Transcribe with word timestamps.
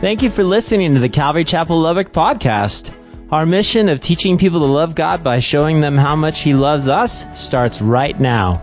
Thank 0.00 0.22
you 0.22 0.30
for 0.30 0.44
listening 0.44 0.94
to 0.94 1.00
the 1.00 1.10
Calvary 1.10 1.44
Chapel 1.44 1.78
Lubbock 1.78 2.10
podcast. 2.10 2.90
Our 3.30 3.44
mission 3.44 3.90
of 3.90 4.00
teaching 4.00 4.38
people 4.38 4.60
to 4.60 4.64
love 4.64 4.94
God 4.94 5.22
by 5.22 5.40
showing 5.40 5.82
them 5.82 5.98
how 5.98 6.16
much 6.16 6.40
He 6.40 6.54
loves 6.54 6.88
us 6.88 7.26
starts 7.38 7.82
right 7.82 8.18
now. 8.18 8.62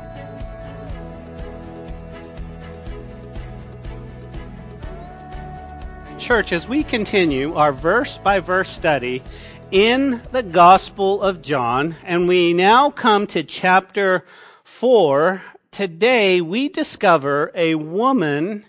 Church, 6.18 6.52
as 6.52 6.68
we 6.68 6.84
continue 6.84 7.54
our 7.54 7.72
verse 7.72 8.18
by 8.18 8.40
verse 8.40 8.70
study 8.70 9.22
in 9.70 10.20
the 10.32 10.42
Gospel 10.42 11.22
of 11.22 11.44
John, 11.44 11.98
and 12.04 12.28
we 12.28 12.52
now 12.52 12.90
come 12.90 13.28
to 13.28 13.44
chapter 13.44 14.26
4, 14.64 15.44
today 15.70 16.42
we 16.42 16.68
discover 16.68 17.52
a 17.54 17.76
woman 17.76 18.66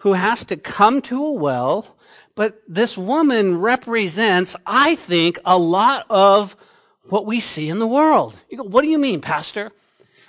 who 0.00 0.14
has 0.14 0.44
to 0.46 0.56
come 0.56 1.02
to 1.02 1.24
a 1.24 1.32
well, 1.32 1.96
but 2.34 2.62
this 2.66 2.96
woman 2.96 3.58
represents, 3.58 4.56
I 4.66 4.94
think, 4.94 5.38
a 5.44 5.58
lot 5.58 6.06
of 6.08 6.56
what 7.04 7.26
we 7.26 7.40
see 7.40 7.68
in 7.68 7.78
the 7.78 7.86
world. 7.86 8.34
You 8.48 8.58
go, 8.58 8.62
what 8.64 8.82
do 8.82 8.88
you 8.88 8.98
mean, 8.98 9.20
Pastor? 9.20 9.72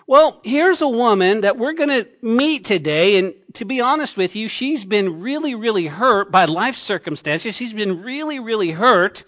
Well, 0.08 0.42
here's 0.44 0.82
a 0.82 0.90
woman 0.90 1.42
that 1.42 1.58
we're 1.58 1.74
going 1.74 1.90
to 1.90 2.08
meet 2.22 2.66
today. 2.66 3.18
And 3.18 3.34
to 3.54 3.64
be 3.64 3.80
honest 3.80 4.18
with 4.18 4.36
you, 4.36 4.50
she's 4.50 4.84
been 4.84 5.22
really, 5.22 5.56
really 5.56 5.88
hurt 5.88 6.32
by 6.32 6.46
life 6.46 6.76
circumstances. 6.76 7.56
She's 7.56 7.72
been 7.72 8.04
really, 8.04 8.40
really 8.40 8.72
hurt 8.72 9.24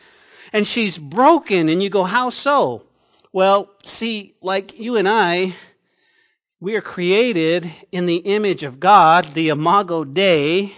and 0.52 0.68
she's 0.68 0.98
broken. 0.98 1.70
And 1.70 1.82
you 1.82 1.90
go, 1.90 2.04
how 2.04 2.30
so? 2.32 2.84
Well, 3.32 3.70
see, 3.86 4.36
like 4.42 4.78
you 4.78 4.98
and 4.98 5.08
I, 5.08 5.56
we 6.64 6.76
are 6.76 6.82
created 6.82 7.70
in 7.92 8.06
the 8.06 8.20
image 8.20 8.64
of 8.64 8.80
God, 8.80 9.34
the 9.34 9.50
Imago 9.50 10.06
Dei. 10.06 10.74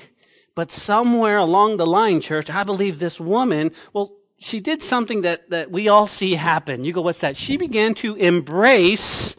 But 0.55 0.71
somewhere 0.71 1.37
along 1.37 1.77
the 1.77 1.85
line, 1.85 2.21
church, 2.21 2.49
I 2.49 2.63
believe 2.63 2.97
this 2.97 3.19
woman, 3.19 3.71
well, 3.93 4.15
she 4.39 4.59
did 4.59 4.81
something 4.81 5.21
that, 5.21 5.51
that 5.51 5.69
we 5.69 5.87
all 5.87 6.07
see 6.07 6.33
happen. 6.33 6.85
You 6.85 6.91
go, 6.91 7.03
what's 7.03 7.19
that? 7.19 7.37
She 7.37 7.55
began 7.55 7.93
to 7.95 8.15
embrace 8.15 9.35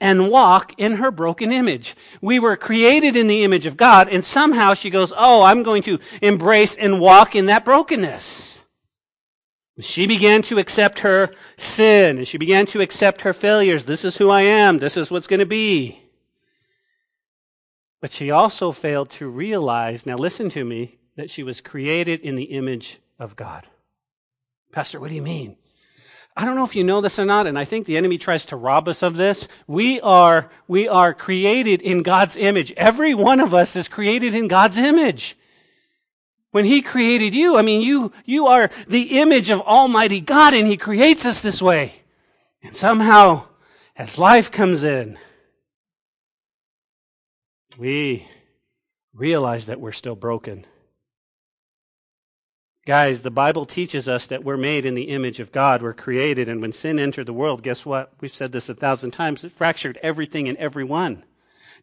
and 0.00 0.30
walk 0.30 0.74
in 0.78 0.94
her 0.94 1.12
broken 1.12 1.52
image. 1.52 1.94
We 2.20 2.40
were 2.40 2.56
created 2.56 3.14
in 3.14 3.28
the 3.28 3.44
image 3.44 3.64
of 3.64 3.76
God, 3.76 4.08
and 4.08 4.24
somehow 4.24 4.74
she 4.74 4.90
goes, 4.90 5.12
Oh, 5.16 5.44
I'm 5.44 5.62
going 5.62 5.82
to 5.84 6.00
embrace 6.20 6.76
and 6.76 6.98
walk 6.98 7.36
in 7.36 7.46
that 7.46 7.64
brokenness. 7.64 8.53
She 9.80 10.06
began 10.06 10.42
to 10.42 10.58
accept 10.58 11.00
her 11.00 11.30
sin, 11.56 12.18
and 12.18 12.28
she 12.28 12.38
began 12.38 12.64
to 12.66 12.80
accept 12.80 13.22
her 13.22 13.32
failures. 13.32 13.84
This 13.84 14.04
is 14.04 14.16
who 14.16 14.30
I 14.30 14.42
am. 14.42 14.78
This 14.78 14.96
is 14.96 15.10
what's 15.10 15.26
going 15.26 15.40
to 15.40 15.46
be. 15.46 16.00
But 18.00 18.12
she 18.12 18.30
also 18.30 18.70
failed 18.70 19.10
to 19.10 19.28
realize, 19.28 20.06
now 20.06 20.16
listen 20.16 20.48
to 20.50 20.64
me, 20.64 20.98
that 21.16 21.30
she 21.30 21.42
was 21.42 21.60
created 21.60 22.20
in 22.20 22.36
the 22.36 22.44
image 22.44 23.00
of 23.18 23.34
God. 23.34 23.66
Pastor, 24.70 25.00
what 25.00 25.08
do 25.08 25.16
you 25.16 25.22
mean? 25.22 25.56
I 26.36 26.44
don't 26.44 26.56
know 26.56 26.64
if 26.64 26.74
you 26.74 26.84
know 26.84 27.00
this 27.00 27.18
or 27.18 27.24
not, 27.24 27.46
and 27.46 27.58
I 27.58 27.64
think 27.64 27.86
the 27.86 27.96
enemy 27.96 28.18
tries 28.18 28.46
to 28.46 28.56
rob 28.56 28.88
us 28.88 29.02
of 29.02 29.16
this. 29.16 29.48
We 29.66 30.00
are, 30.00 30.50
we 30.68 30.88
are 30.88 31.14
created 31.14 31.80
in 31.80 32.02
God's 32.02 32.36
image. 32.36 32.72
Every 32.72 33.14
one 33.14 33.40
of 33.40 33.54
us 33.54 33.76
is 33.76 33.88
created 33.88 34.34
in 34.34 34.48
God's 34.48 34.76
image. 34.76 35.36
When 36.54 36.66
He 36.66 36.82
created 36.82 37.34
you, 37.34 37.56
I 37.56 37.62
mean, 37.62 37.80
you, 37.80 38.12
you 38.24 38.46
are 38.46 38.70
the 38.86 39.18
image 39.18 39.50
of 39.50 39.60
Almighty 39.62 40.20
God, 40.20 40.54
and 40.54 40.68
He 40.68 40.76
creates 40.76 41.26
us 41.26 41.40
this 41.40 41.60
way. 41.60 42.02
And 42.62 42.76
somehow, 42.76 43.46
as 43.96 44.20
life 44.20 44.52
comes 44.52 44.84
in, 44.84 45.18
we 47.76 48.28
realize 49.12 49.66
that 49.66 49.80
we're 49.80 49.90
still 49.90 50.14
broken. 50.14 50.64
Guys, 52.86 53.22
the 53.22 53.32
Bible 53.32 53.66
teaches 53.66 54.08
us 54.08 54.28
that 54.28 54.44
we're 54.44 54.56
made 54.56 54.86
in 54.86 54.94
the 54.94 55.08
image 55.08 55.40
of 55.40 55.50
God. 55.50 55.82
We're 55.82 55.92
created, 55.92 56.48
and 56.48 56.60
when 56.60 56.70
sin 56.70 57.00
entered 57.00 57.26
the 57.26 57.32
world, 57.32 57.64
guess 57.64 57.84
what? 57.84 58.12
We've 58.20 58.32
said 58.32 58.52
this 58.52 58.68
a 58.68 58.74
thousand 58.74 59.10
times. 59.10 59.42
It 59.42 59.50
fractured 59.50 59.98
everything 60.04 60.48
and 60.48 60.56
everyone. 60.58 61.24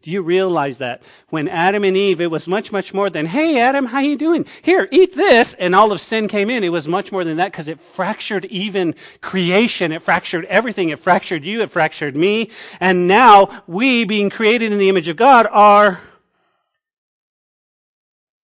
Do 0.01 0.09
you 0.09 0.22
realize 0.22 0.79
that 0.79 1.03
when 1.29 1.47
Adam 1.47 1.84
and 1.84 1.95
Eve, 1.95 2.22
it 2.22 2.31
was 2.31 2.47
much, 2.47 2.72
much 2.72 2.94
more 2.94 3.09
than, 3.09 3.28
"Hey, 3.28 3.59
Adam, 3.59 3.88
how 3.88 4.00
you 4.00 4.16
doing? 4.16 4.45
Here, 4.62 4.88
eat 4.91 5.16
this," 5.16 5.53
and 5.56 5.75
all 5.75 5.91
of 5.91 6.01
sin 6.01 6.28
came 6.28 6.50
in. 6.50 6.63
It 6.63 6.72
was 6.72 6.88
much 6.88 7.12
more 7.12 7.23
than 7.23 7.38
that 7.38 7.51
because 7.51 7.67
it 7.67 7.79
fractured 7.79 8.45
even 8.45 8.95
creation. 9.22 9.91
It 9.91 10.01
fractured 10.01 10.45
everything. 10.45 10.90
It 10.90 11.00
fractured 11.00 11.45
you. 11.45 11.61
It 11.61 11.69
fractured 11.69 12.16
me. 12.16 12.50
And 12.79 13.07
now 13.07 13.63
we, 13.67 14.03
being 14.03 14.29
created 14.31 14.72
in 14.72 14.79
the 14.79 14.90
image 14.90 15.07
of 15.07 15.17
God, 15.17 15.47
are 15.51 16.01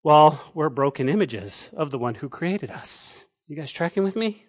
well, 0.03 0.39
we're 0.53 0.69
broken 0.69 1.09
images 1.09 1.69
of 1.75 1.91
the 1.91 1.97
one 1.97 2.15
who 2.15 2.29
created 2.29 2.71
us. 2.71 3.25
You 3.47 3.57
guys 3.57 3.71
tracking 3.71 4.03
with 4.03 4.15
me? 4.15 4.45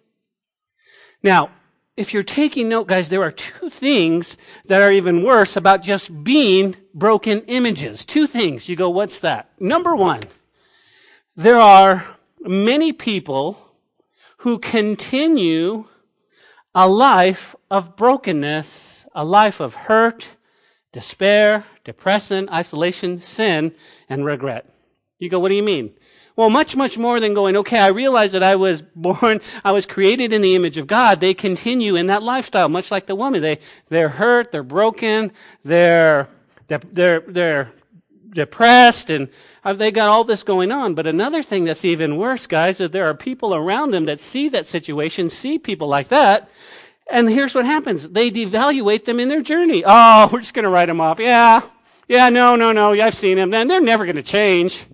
Now, 1.21 1.51
if 1.99 2.13
you're 2.13 2.23
taking 2.23 2.69
note, 2.69 2.87
guys, 2.87 3.09
there 3.09 3.23
are 3.23 3.29
two 3.29 3.69
things 3.69 4.37
that 4.67 4.81
are 4.81 4.89
even 4.89 5.21
worse 5.21 5.57
about 5.57 5.83
just 5.83 6.23
being 6.23 6.77
broken 6.93 7.41
images. 7.47 8.05
Two 8.05 8.25
things. 8.25 8.69
You 8.69 8.77
go, 8.77 8.89
what's 8.89 9.19
that? 9.19 9.49
Number 9.59 9.93
one, 9.93 10.21
there 11.35 11.59
are 11.59 12.05
many 12.39 12.93
people 12.93 13.57
who 14.37 14.59
continue 14.59 15.89
a 16.73 16.87
life 16.87 17.53
of 17.69 17.97
brokenness, 17.97 19.05
a 19.13 19.25
life 19.25 19.59
of 19.59 19.73
hurt, 19.73 20.37
despair, 20.93 21.65
depression, 21.83 22.47
isolation, 22.49 23.21
sin, 23.21 23.75
and 24.07 24.23
regret. 24.23 24.73
You 25.17 25.27
go, 25.27 25.37
what 25.37 25.49
do 25.49 25.55
you 25.55 25.63
mean? 25.63 25.91
Well, 26.39 26.49
much, 26.49 26.77
much 26.77 26.97
more 26.97 27.19
than 27.19 27.33
going, 27.33 27.57
okay, 27.57 27.79
I 27.79 27.87
realize 27.87 28.31
that 28.31 28.43
I 28.43 28.55
was 28.55 28.81
born, 28.95 29.41
I 29.65 29.73
was 29.73 29.85
created 29.85 30.31
in 30.31 30.41
the 30.41 30.55
image 30.55 30.77
of 30.77 30.87
God. 30.87 31.19
They 31.19 31.33
continue 31.33 31.97
in 31.97 32.07
that 32.07 32.23
lifestyle, 32.23 32.69
much 32.69 32.91
like 32.91 33.07
the 33.07 33.15
woman. 33.15 33.41
They, 33.41 33.59
they're 33.89 34.07
hurt, 34.07 34.53
they're 34.53 34.63
broken, 34.63 35.33
they're, 35.65 36.29
they're, 36.69 37.19
they're, 37.19 37.73
depressed, 38.29 39.09
and 39.09 39.27
they 39.65 39.91
got 39.91 40.07
all 40.07 40.23
this 40.23 40.43
going 40.43 40.71
on. 40.71 40.93
But 40.93 41.07
another 41.07 41.43
thing 41.43 41.65
that's 41.65 41.83
even 41.83 42.15
worse, 42.15 42.47
guys, 42.47 42.79
is 42.79 42.91
there 42.91 43.09
are 43.09 43.15
people 43.15 43.53
around 43.53 43.91
them 43.91 44.05
that 44.05 44.21
see 44.21 44.47
that 44.49 44.65
situation, 44.65 45.27
see 45.27 45.59
people 45.59 45.89
like 45.89 46.07
that, 46.07 46.49
and 47.11 47.27
here's 47.27 47.53
what 47.53 47.65
happens. 47.65 48.07
They 48.07 48.31
devaluate 48.31 49.03
them 49.03 49.19
in 49.19 49.27
their 49.27 49.41
journey. 49.41 49.83
Oh, 49.85 50.29
we're 50.31 50.39
just 50.39 50.53
going 50.53 50.63
to 50.63 50.69
write 50.69 50.85
them 50.85 51.01
off. 51.01 51.19
Yeah. 51.19 51.63
Yeah, 52.07 52.29
no, 52.29 52.55
no, 52.55 52.71
no. 52.71 52.93
I've 52.93 53.15
seen 53.15 53.35
them. 53.35 53.49
Then 53.49 53.67
they're 53.67 53.81
never 53.81 54.05
going 54.05 54.15
to 54.15 54.23
change. 54.23 54.85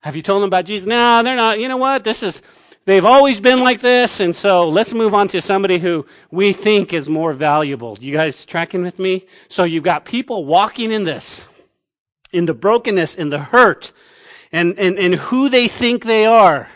Have 0.00 0.14
you 0.14 0.22
told 0.22 0.42
them 0.42 0.48
about 0.48 0.64
Jesus? 0.64 0.86
No, 0.86 1.22
they're 1.22 1.36
not. 1.36 1.58
You 1.58 1.68
know 1.68 1.76
what? 1.76 2.04
This 2.04 2.22
is, 2.22 2.40
they've 2.84 3.04
always 3.04 3.40
been 3.40 3.60
like 3.60 3.80
this. 3.80 4.20
And 4.20 4.34
so 4.34 4.68
let's 4.68 4.94
move 4.94 5.12
on 5.12 5.28
to 5.28 5.42
somebody 5.42 5.78
who 5.78 6.06
we 6.30 6.52
think 6.52 6.92
is 6.92 7.08
more 7.08 7.32
valuable. 7.32 7.98
You 8.00 8.12
guys 8.12 8.46
tracking 8.46 8.82
with 8.82 8.98
me? 8.98 9.26
So 9.48 9.64
you've 9.64 9.84
got 9.84 10.04
people 10.04 10.44
walking 10.44 10.92
in 10.92 11.04
this, 11.04 11.44
in 12.32 12.44
the 12.44 12.54
brokenness, 12.54 13.16
in 13.16 13.30
the 13.30 13.38
hurt, 13.38 13.92
and, 14.52 14.78
and, 14.78 14.98
and 14.98 15.14
who 15.14 15.48
they 15.48 15.66
think 15.66 16.04
they 16.04 16.26
are. 16.26 16.68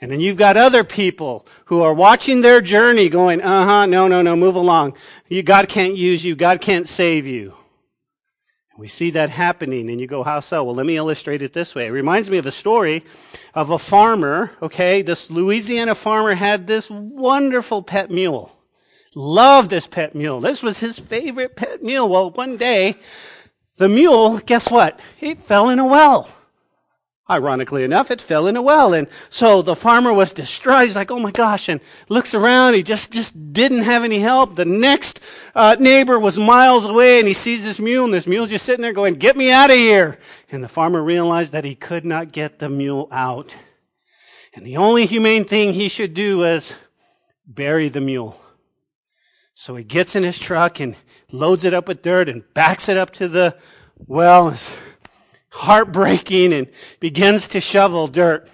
And 0.00 0.12
then 0.12 0.20
you've 0.20 0.36
got 0.36 0.56
other 0.56 0.84
people 0.84 1.46
who 1.66 1.82
are 1.82 1.94
watching 1.94 2.40
their 2.40 2.60
journey 2.60 3.08
going, 3.08 3.40
uh 3.42 3.64
huh, 3.64 3.86
no, 3.86 4.06
no, 4.06 4.22
no, 4.22 4.36
move 4.36 4.54
along. 4.54 4.94
You, 5.28 5.42
God 5.42 5.68
can't 5.68 5.96
use 5.96 6.24
you. 6.24 6.36
God 6.36 6.60
can't 6.60 6.86
save 6.86 7.26
you. 7.26 7.54
We 8.78 8.86
see 8.86 9.10
that 9.10 9.30
happening, 9.30 9.90
and 9.90 10.00
you 10.00 10.06
go, 10.06 10.22
how 10.22 10.38
so? 10.38 10.62
Well, 10.62 10.76
let 10.76 10.86
me 10.86 10.96
illustrate 10.96 11.42
it 11.42 11.52
this 11.52 11.74
way. 11.74 11.86
It 11.86 11.90
reminds 11.90 12.30
me 12.30 12.38
of 12.38 12.46
a 12.46 12.52
story 12.52 13.04
of 13.52 13.70
a 13.70 13.78
farmer, 13.78 14.52
okay? 14.62 15.02
This 15.02 15.32
Louisiana 15.32 15.96
farmer 15.96 16.34
had 16.34 16.68
this 16.68 16.88
wonderful 16.88 17.82
pet 17.82 18.08
mule. 18.08 18.56
Loved 19.16 19.70
this 19.70 19.88
pet 19.88 20.14
mule. 20.14 20.40
This 20.40 20.62
was 20.62 20.78
his 20.78 20.96
favorite 20.96 21.56
pet 21.56 21.82
mule. 21.82 22.08
Well, 22.08 22.30
one 22.30 22.56
day, 22.56 22.94
the 23.78 23.88
mule, 23.88 24.38
guess 24.38 24.70
what? 24.70 25.00
It 25.18 25.40
fell 25.40 25.70
in 25.70 25.80
a 25.80 25.86
well. 25.86 26.30
Ironically 27.30 27.84
enough, 27.84 28.10
it 28.10 28.22
fell 28.22 28.46
in 28.46 28.56
a 28.56 28.62
well. 28.62 28.94
And 28.94 29.06
so 29.28 29.60
the 29.60 29.76
farmer 29.76 30.14
was 30.14 30.32
distraught. 30.32 30.86
He's 30.86 30.96
like, 30.96 31.10
oh 31.10 31.18
my 31.18 31.30
gosh, 31.30 31.68
and 31.68 31.80
looks 32.08 32.34
around. 32.34 32.72
He 32.72 32.82
just, 32.82 33.12
just 33.12 33.52
didn't 33.52 33.82
have 33.82 34.02
any 34.02 34.20
help. 34.20 34.56
The 34.56 34.64
next 34.64 35.20
uh, 35.54 35.76
neighbor 35.78 36.18
was 36.18 36.38
miles 36.38 36.86
away 36.86 37.18
and 37.18 37.28
he 37.28 37.34
sees 37.34 37.64
this 37.64 37.80
mule 37.80 38.06
and 38.06 38.14
this 38.14 38.26
mule's 38.26 38.48
just 38.48 38.64
sitting 38.64 38.82
there 38.82 38.94
going, 38.94 39.14
get 39.14 39.36
me 39.36 39.50
out 39.50 39.70
of 39.70 39.76
here. 39.76 40.18
And 40.50 40.64
the 40.64 40.68
farmer 40.68 41.02
realized 41.02 41.52
that 41.52 41.66
he 41.66 41.74
could 41.74 42.06
not 42.06 42.32
get 42.32 42.60
the 42.60 42.70
mule 42.70 43.08
out. 43.12 43.54
And 44.54 44.66
the 44.66 44.78
only 44.78 45.04
humane 45.04 45.44
thing 45.44 45.74
he 45.74 45.90
should 45.90 46.14
do 46.14 46.38
was 46.38 46.76
bury 47.46 47.90
the 47.90 48.00
mule. 48.00 48.40
So 49.54 49.76
he 49.76 49.84
gets 49.84 50.16
in 50.16 50.22
his 50.22 50.38
truck 50.38 50.80
and 50.80 50.96
loads 51.30 51.64
it 51.64 51.74
up 51.74 51.88
with 51.88 52.00
dirt 52.00 52.28
and 52.28 52.42
backs 52.54 52.88
it 52.88 52.96
up 52.96 53.10
to 53.14 53.28
the 53.28 53.56
well 53.98 54.56
heartbreaking 55.58 56.52
and 56.52 56.68
begins 57.00 57.48
to 57.48 57.60
shovel 57.60 58.06
dirt 58.06 58.48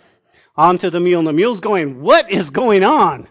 onto 0.56 0.90
the 0.90 1.00
mule. 1.00 1.20
And 1.20 1.28
the 1.28 1.32
mule's 1.32 1.60
going, 1.60 2.00
what 2.00 2.30
is 2.30 2.50
going 2.50 2.82
on? 2.84 3.28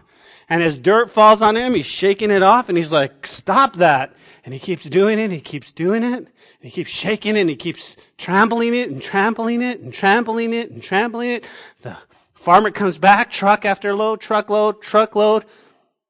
And 0.50 0.62
as 0.62 0.78
dirt 0.78 1.10
falls 1.10 1.42
on 1.42 1.56
him, 1.56 1.74
he's 1.74 1.86
shaking 1.86 2.32
it 2.32 2.44
off 2.44 2.70
and 2.70 2.78
he's 2.78 2.92
like, 2.92 3.26
stop 3.26 3.78
that. 3.78 4.14
And 4.46 4.54
he 4.54 4.60
keeps 4.60 4.84
doing 4.84 5.20
it, 5.20 5.32
he 5.32 5.40
keeps 5.40 5.72
doing 5.72 6.04
it, 6.04 6.28
he 6.60 6.70
keeps 6.70 6.90
shaking 6.90 7.38
it, 7.38 7.42
and 7.42 7.50
he 7.50 7.56
keeps 7.56 7.96
trampling 8.18 8.76
it, 8.76 8.90
and 8.90 9.02
trampling 9.02 9.62
it, 9.62 9.80
and 9.80 9.94
trampling 9.94 10.54
it, 10.54 10.70
and 10.70 10.84
trampling 10.84 11.30
it. 11.32 11.46
The 11.82 11.96
farmer 12.34 12.70
comes 12.70 12.98
back, 12.98 13.32
truck 13.32 13.64
after 13.64 13.96
load, 13.96 14.20
truckload, 14.20 14.82
truckload, 14.82 15.46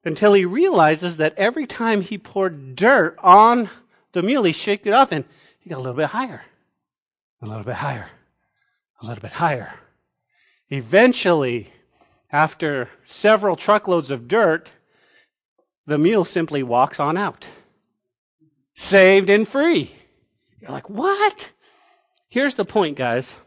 until 0.03 0.33
he 0.33 0.45
realizes 0.45 1.17
that 1.17 1.35
every 1.37 1.67
time 1.67 2.01
he 2.01 2.17
poured 2.17 2.75
dirt 2.75 3.15
on 3.19 3.69
the 4.13 4.23
mule, 4.23 4.45
he 4.45 4.51
shook 4.51 4.87
it 4.87 4.93
off, 4.93 5.11
and 5.11 5.25
he 5.59 5.69
got 5.69 5.77
a 5.77 5.85
little 5.85 5.93
bit 5.93 6.07
higher, 6.07 6.43
a 7.43 7.45
little 7.45 7.63
bit 7.63 7.75
higher, 7.75 8.09
a 9.01 9.05
little 9.05 9.21
bit 9.21 9.33
higher. 9.33 9.73
Eventually, 10.69 11.73
after 12.31 12.89
several 13.05 13.57
truckloads 13.57 14.09
of 14.09 14.29
dirt, 14.29 14.71
the 15.85 15.97
mule 15.97 16.23
simply 16.23 16.63
walks 16.63 16.99
on 17.01 17.17
out. 17.17 17.47
Saved 18.73 19.29
and 19.29 19.45
free. 19.45 19.91
You're 20.61 20.71
like, 20.71 20.89
what? 20.89 21.51
Here's 22.29 22.55
the 22.55 22.65
point, 22.65 22.97
guys. 22.97 23.37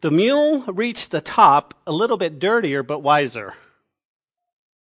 The 0.00 0.12
mule 0.12 0.60
reached 0.62 1.10
the 1.10 1.20
top 1.20 1.74
a 1.84 1.92
little 1.92 2.16
bit 2.16 2.38
dirtier, 2.38 2.84
but 2.84 3.00
wiser. 3.00 3.54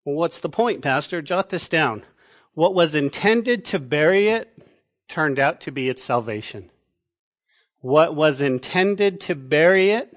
Well, 0.04 0.16
what's 0.16 0.40
the 0.40 0.48
point, 0.48 0.80
Pastor? 0.80 1.20
Jot 1.20 1.50
this 1.50 1.68
down. 1.68 2.04
What 2.54 2.74
was 2.74 2.94
intended 2.94 3.66
to 3.66 3.78
bury 3.78 4.28
it 4.28 4.50
turned 5.08 5.38
out 5.38 5.60
to 5.62 5.70
be 5.70 5.90
its 5.90 6.02
salvation. 6.02 6.70
What 7.86 8.16
was 8.16 8.40
intended 8.40 9.20
to 9.20 9.36
bury 9.36 9.90
it 9.90 10.12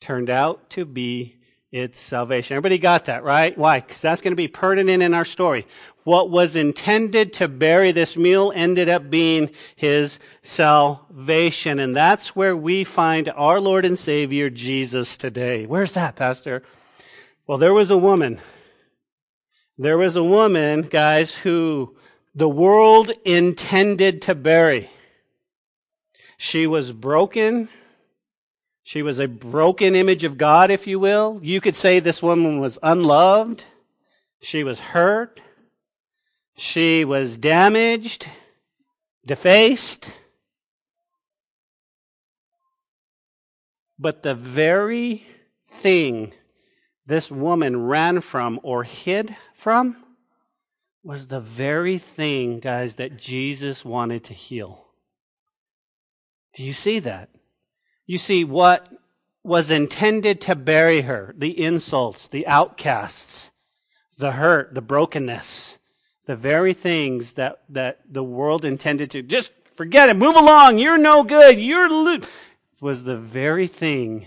turned 0.00 0.30
out 0.30 0.70
to 0.70 0.84
be 0.84 1.34
its 1.72 1.98
salvation. 1.98 2.54
Everybody 2.54 2.78
got 2.78 3.06
that, 3.06 3.24
right? 3.24 3.58
Why? 3.58 3.80
Because 3.80 4.00
that's 4.00 4.20
going 4.20 4.30
to 4.30 4.36
be 4.36 4.46
pertinent 4.46 5.02
in 5.02 5.12
our 5.12 5.24
story. 5.24 5.66
What 6.04 6.30
was 6.30 6.54
intended 6.54 7.32
to 7.32 7.48
bury 7.48 7.90
this 7.90 8.16
mule 8.16 8.52
ended 8.54 8.88
up 8.88 9.10
being 9.10 9.50
his 9.74 10.20
salvation. 10.42 11.80
And 11.80 11.96
that's 11.96 12.36
where 12.36 12.56
we 12.56 12.84
find 12.84 13.28
our 13.30 13.58
Lord 13.58 13.84
and 13.84 13.98
Savior 13.98 14.48
Jesus 14.48 15.16
today. 15.16 15.66
Where's 15.66 15.94
that, 15.94 16.14
Pastor? 16.14 16.62
Well, 17.48 17.58
there 17.58 17.74
was 17.74 17.90
a 17.90 17.98
woman. 17.98 18.40
There 19.76 19.98
was 19.98 20.14
a 20.14 20.22
woman, 20.22 20.82
guys, 20.82 21.34
who 21.34 21.96
the 22.36 22.48
world 22.48 23.10
intended 23.24 24.22
to 24.22 24.36
bury. 24.36 24.90
She 26.38 26.66
was 26.66 26.92
broken. 26.92 27.68
She 28.84 29.02
was 29.02 29.18
a 29.18 29.28
broken 29.28 29.94
image 29.94 30.24
of 30.24 30.38
God, 30.38 30.70
if 30.70 30.86
you 30.86 30.98
will. 30.98 31.40
You 31.42 31.60
could 31.60 31.76
say 31.76 32.00
this 32.00 32.22
woman 32.22 32.60
was 32.60 32.78
unloved. 32.82 33.64
She 34.40 34.64
was 34.64 34.80
hurt. 34.80 35.40
She 36.56 37.04
was 37.04 37.38
damaged, 37.38 38.28
defaced. 39.26 40.16
But 43.98 44.22
the 44.22 44.34
very 44.34 45.26
thing 45.64 46.32
this 47.06 47.30
woman 47.30 47.86
ran 47.86 48.20
from 48.20 48.60
or 48.62 48.84
hid 48.84 49.36
from 49.54 49.96
was 51.02 51.28
the 51.28 51.40
very 51.40 51.98
thing, 51.98 52.60
guys, 52.60 52.96
that 52.96 53.16
Jesus 53.16 53.84
wanted 53.84 54.24
to 54.24 54.34
heal. 54.34 54.87
Do 56.54 56.62
you 56.62 56.72
see 56.72 56.98
that? 57.00 57.28
You 58.06 58.18
see, 58.18 58.42
what 58.44 58.88
was 59.44 59.70
intended 59.70 60.40
to 60.42 60.54
bury 60.54 61.02
her, 61.02 61.34
the 61.36 61.58
insults, 61.62 62.28
the 62.28 62.46
outcasts, 62.46 63.50
the 64.18 64.32
hurt, 64.32 64.74
the 64.74 64.80
brokenness, 64.80 65.78
the 66.26 66.36
very 66.36 66.74
things 66.74 67.34
that, 67.34 67.60
that 67.68 68.00
the 68.10 68.24
world 68.24 68.64
intended 68.64 69.10
to 69.12 69.22
just 69.22 69.52
forget 69.76 70.08
it, 70.08 70.16
move 70.16 70.36
along, 70.36 70.78
you're 70.78 70.98
no 70.98 71.22
good, 71.22 71.58
you're 71.58 71.88
lo-, 71.88 72.20
was 72.80 73.04
the 73.04 73.16
very 73.16 73.66
thing 73.66 74.26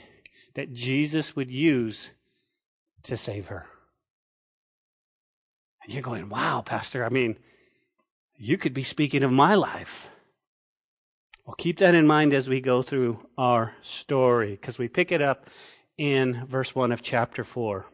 that 0.53 0.73
Jesus 0.73 1.35
would 1.35 1.51
use 1.51 2.11
to 3.03 3.17
save 3.17 3.47
her. 3.47 3.65
And 5.83 5.93
you're 5.93 6.03
going, 6.03 6.29
wow, 6.29 6.61
Pastor, 6.61 7.03
I 7.03 7.09
mean, 7.09 7.37
you 8.37 8.57
could 8.57 8.73
be 8.73 8.83
speaking 8.83 9.23
of 9.23 9.31
my 9.31 9.55
life. 9.55 10.10
Well, 11.51 11.57
keep 11.57 11.79
that 11.79 11.95
in 11.95 12.07
mind 12.07 12.33
as 12.33 12.47
we 12.47 12.61
go 12.61 12.81
through 12.81 13.27
our 13.37 13.73
story, 13.81 14.51
because 14.51 14.79
we 14.79 14.87
pick 14.87 15.11
it 15.11 15.21
up 15.21 15.49
in 15.97 16.45
verse 16.45 16.73
1 16.73 16.93
of 16.93 17.01
chapter 17.01 17.43
4. 17.43 17.87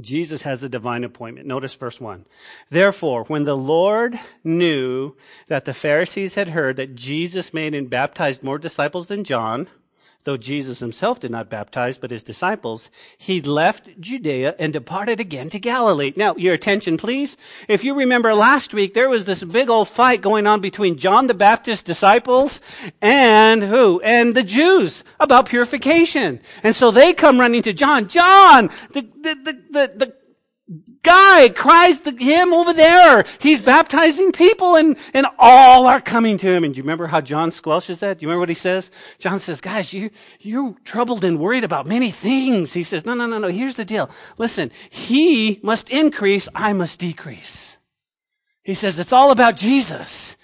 Jesus 0.00 0.42
has 0.42 0.64
a 0.64 0.68
divine 0.68 1.04
appointment. 1.04 1.46
Notice 1.46 1.74
verse 1.74 2.00
1. 2.00 2.26
Therefore, 2.68 3.22
when 3.28 3.44
the 3.44 3.56
Lord 3.56 4.18
knew 4.42 5.14
that 5.46 5.64
the 5.64 5.74
Pharisees 5.74 6.34
had 6.34 6.48
heard 6.48 6.74
that 6.74 6.96
Jesus 6.96 7.54
made 7.54 7.72
and 7.72 7.88
baptized 7.88 8.42
more 8.42 8.58
disciples 8.58 9.06
than 9.06 9.22
John, 9.22 9.68
though 10.26 10.36
Jesus 10.36 10.80
himself 10.80 11.20
did 11.20 11.30
not 11.30 11.48
baptize, 11.48 11.98
but 11.98 12.10
his 12.10 12.24
disciples, 12.24 12.90
he 13.16 13.40
left 13.40 14.00
Judea 14.00 14.56
and 14.58 14.72
departed 14.72 15.20
again 15.20 15.48
to 15.50 15.60
Galilee. 15.60 16.12
Now, 16.16 16.34
your 16.34 16.52
attention, 16.52 16.98
please. 16.98 17.36
If 17.68 17.84
you 17.84 17.94
remember 17.94 18.34
last 18.34 18.74
week, 18.74 18.92
there 18.92 19.08
was 19.08 19.24
this 19.24 19.44
big 19.44 19.70
old 19.70 19.88
fight 19.88 20.20
going 20.20 20.48
on 20.48 20.60
between 20.60 20.98
John 20.98 21.28
the 21.28 21.34
Baptist's 21.34 21.84
disciples 21.84 22.60
and 23.00 23.62
who? 23.62 24.00
And 24.00 24.34
the 24.34 24.42
Jews 24.42 25.04
about 25.20 25.48
purification. 25.48 26.40
And 26.64 26.74
so 26.74 26.90
they 26.90 27.12
come 27.12 27.38
running 27.38 27.62
to 27.62 27.72
John. 27.72 28.08
John, 28.08 28.68
the, 28.90 29.02
the, 29.02 29.34
the, 29.70 29.92
the, 29.96 30.14
guy 31.02 31.48
cries 31.50 32.00
to 32.00 32.10
him 32.10 32.52
over 32.52 32.72
there. 32.72 33.24
He's 33.38 33.62
baptizing 33.62 34.32
people 34.32 34.74
and, 34.74 34.96
and 35.14 35.26
all 35.38 35.86
are 35.86 36.00
coming 36.00 36.38
to 36.38 36.50
him. 36.50 36.64
And 36.64 36.74
do 36.74 36.78
you 36.78 36.82
remember 36.82 37.06
how 37.06 37.20
John 37.20 37.50
squelches 37.50 38.00
that? 38.00 38.18
Do 38.18 38.22
you 38.22 38.28
remember 38.28 38.40
what 38.40 38.48
he 38.48 38.56
says? 38.56 38.90
John 39.18 39.38
says, 39.38 39.60
guys, 39.60 39.92
you, 39.92 40.10
you're 40.40 40.74
troubled 40.84 41.24
and 41.24 41.38
worried 41.38 41.62
about 41.62 41.86
many 41.86 42.10
things. 42.10 42.72
He 42.72 42.82
says, 42.82 43.06
no, 43.06 43.14
no, 43.14 43.26
no, 43.26 43.38
no. 43.38 43.48
Here's 43.48 43.76
the 43.76 43.84
deal. 43.84 44.10
Listen, 44.38 44.72
he 44.90 45.60
must 45.62 45.88
increase. 45.88 46.48
I 46.54 46.72
must 46.72 46.98
decrease. 46.98 47.76
He 48.64 48.74
says, 48.74 48.98
it's 48.98 49.12
all 49.12 49.30
about 49.30 49.56
Jesus. 49.56 50.36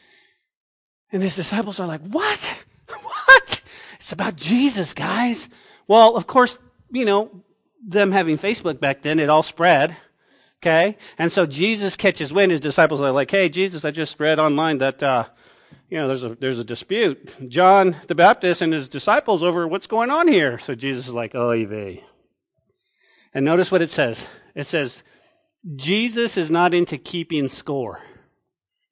And 1.10 1.22
his 1.22 1.34
disciples 1.34 1.80
are 1.80 1.86
like, 1.86 2.02
what? 2.02 2.64
What? 3.02 3.62
It's 3.96 4.12
about 4.12 4.36
Jesus, 4.36 4.94
guys. 4.94 5.48
Well, 5.86 6.16
of 6.16 6.26
course, 6.26 6.58
you 6.90 7.04
know, 7.04 7.42
them 7.82 8.12
having 8.12 8.36
Facebook 8.36 8.78
back 8.78 9.02
then, 9.02 9.18
it 9.18 9.30
all 9.30 9.42
spread. 9.42 9.96
Okay? 10.62 10.96
And 11.18 11.32
so 11.32 11.44
Jesus 11.44 11.96
catches 11.96 12.32
wind. 12.32 12.52
His 12.52 12.60
disciples 12.60 13.00
are 13.00 13.10
like, 13.10 13.30
hey, 13.30 13.48
Jesus, 13.48 13.84
I 13.84 13.90
just 13.90 14.20
read 14.20 14.38
online 14.38 14.78
that, 14.78 15.02
uh, 15.02 15.24
you 15.90 15.98
know, 15.98 16.06
there's 16.06 16.22
a, 16.22 16.36
there's 16.36 16.60
a 16.60 16.64
dispute. 16.64 17.36
John 17.48 17.96
the 18.06 18.14
Baptist 18.14 18.62
and 18.62 18.72
his 18.72 18.88
disciples 18.88 19.42
over 19.42 19.66
what's 19.66 19.88
going 19.88 20.10
on 20.10 20.28
here. 20.28 20.60
So 20.60 20.76
Jesus 20.76 21.08
is 21.08 21.14
like, 21.14 21.34
oh, 21.34 21.50
vey. 21.66 22.04
And 23.34 23.44
notice 23.44 23.72
what 23.72 23.82
it 23.82 23.90
says. 23.90 24.28
It 24.54 24.68
says, 24.68 25.02
Jesus 25.74 26.36
is 26.36 26.50
not 26.50 26.74
into 26.74 26.96
keeping 26.96 27.48
score. 27.48 28.00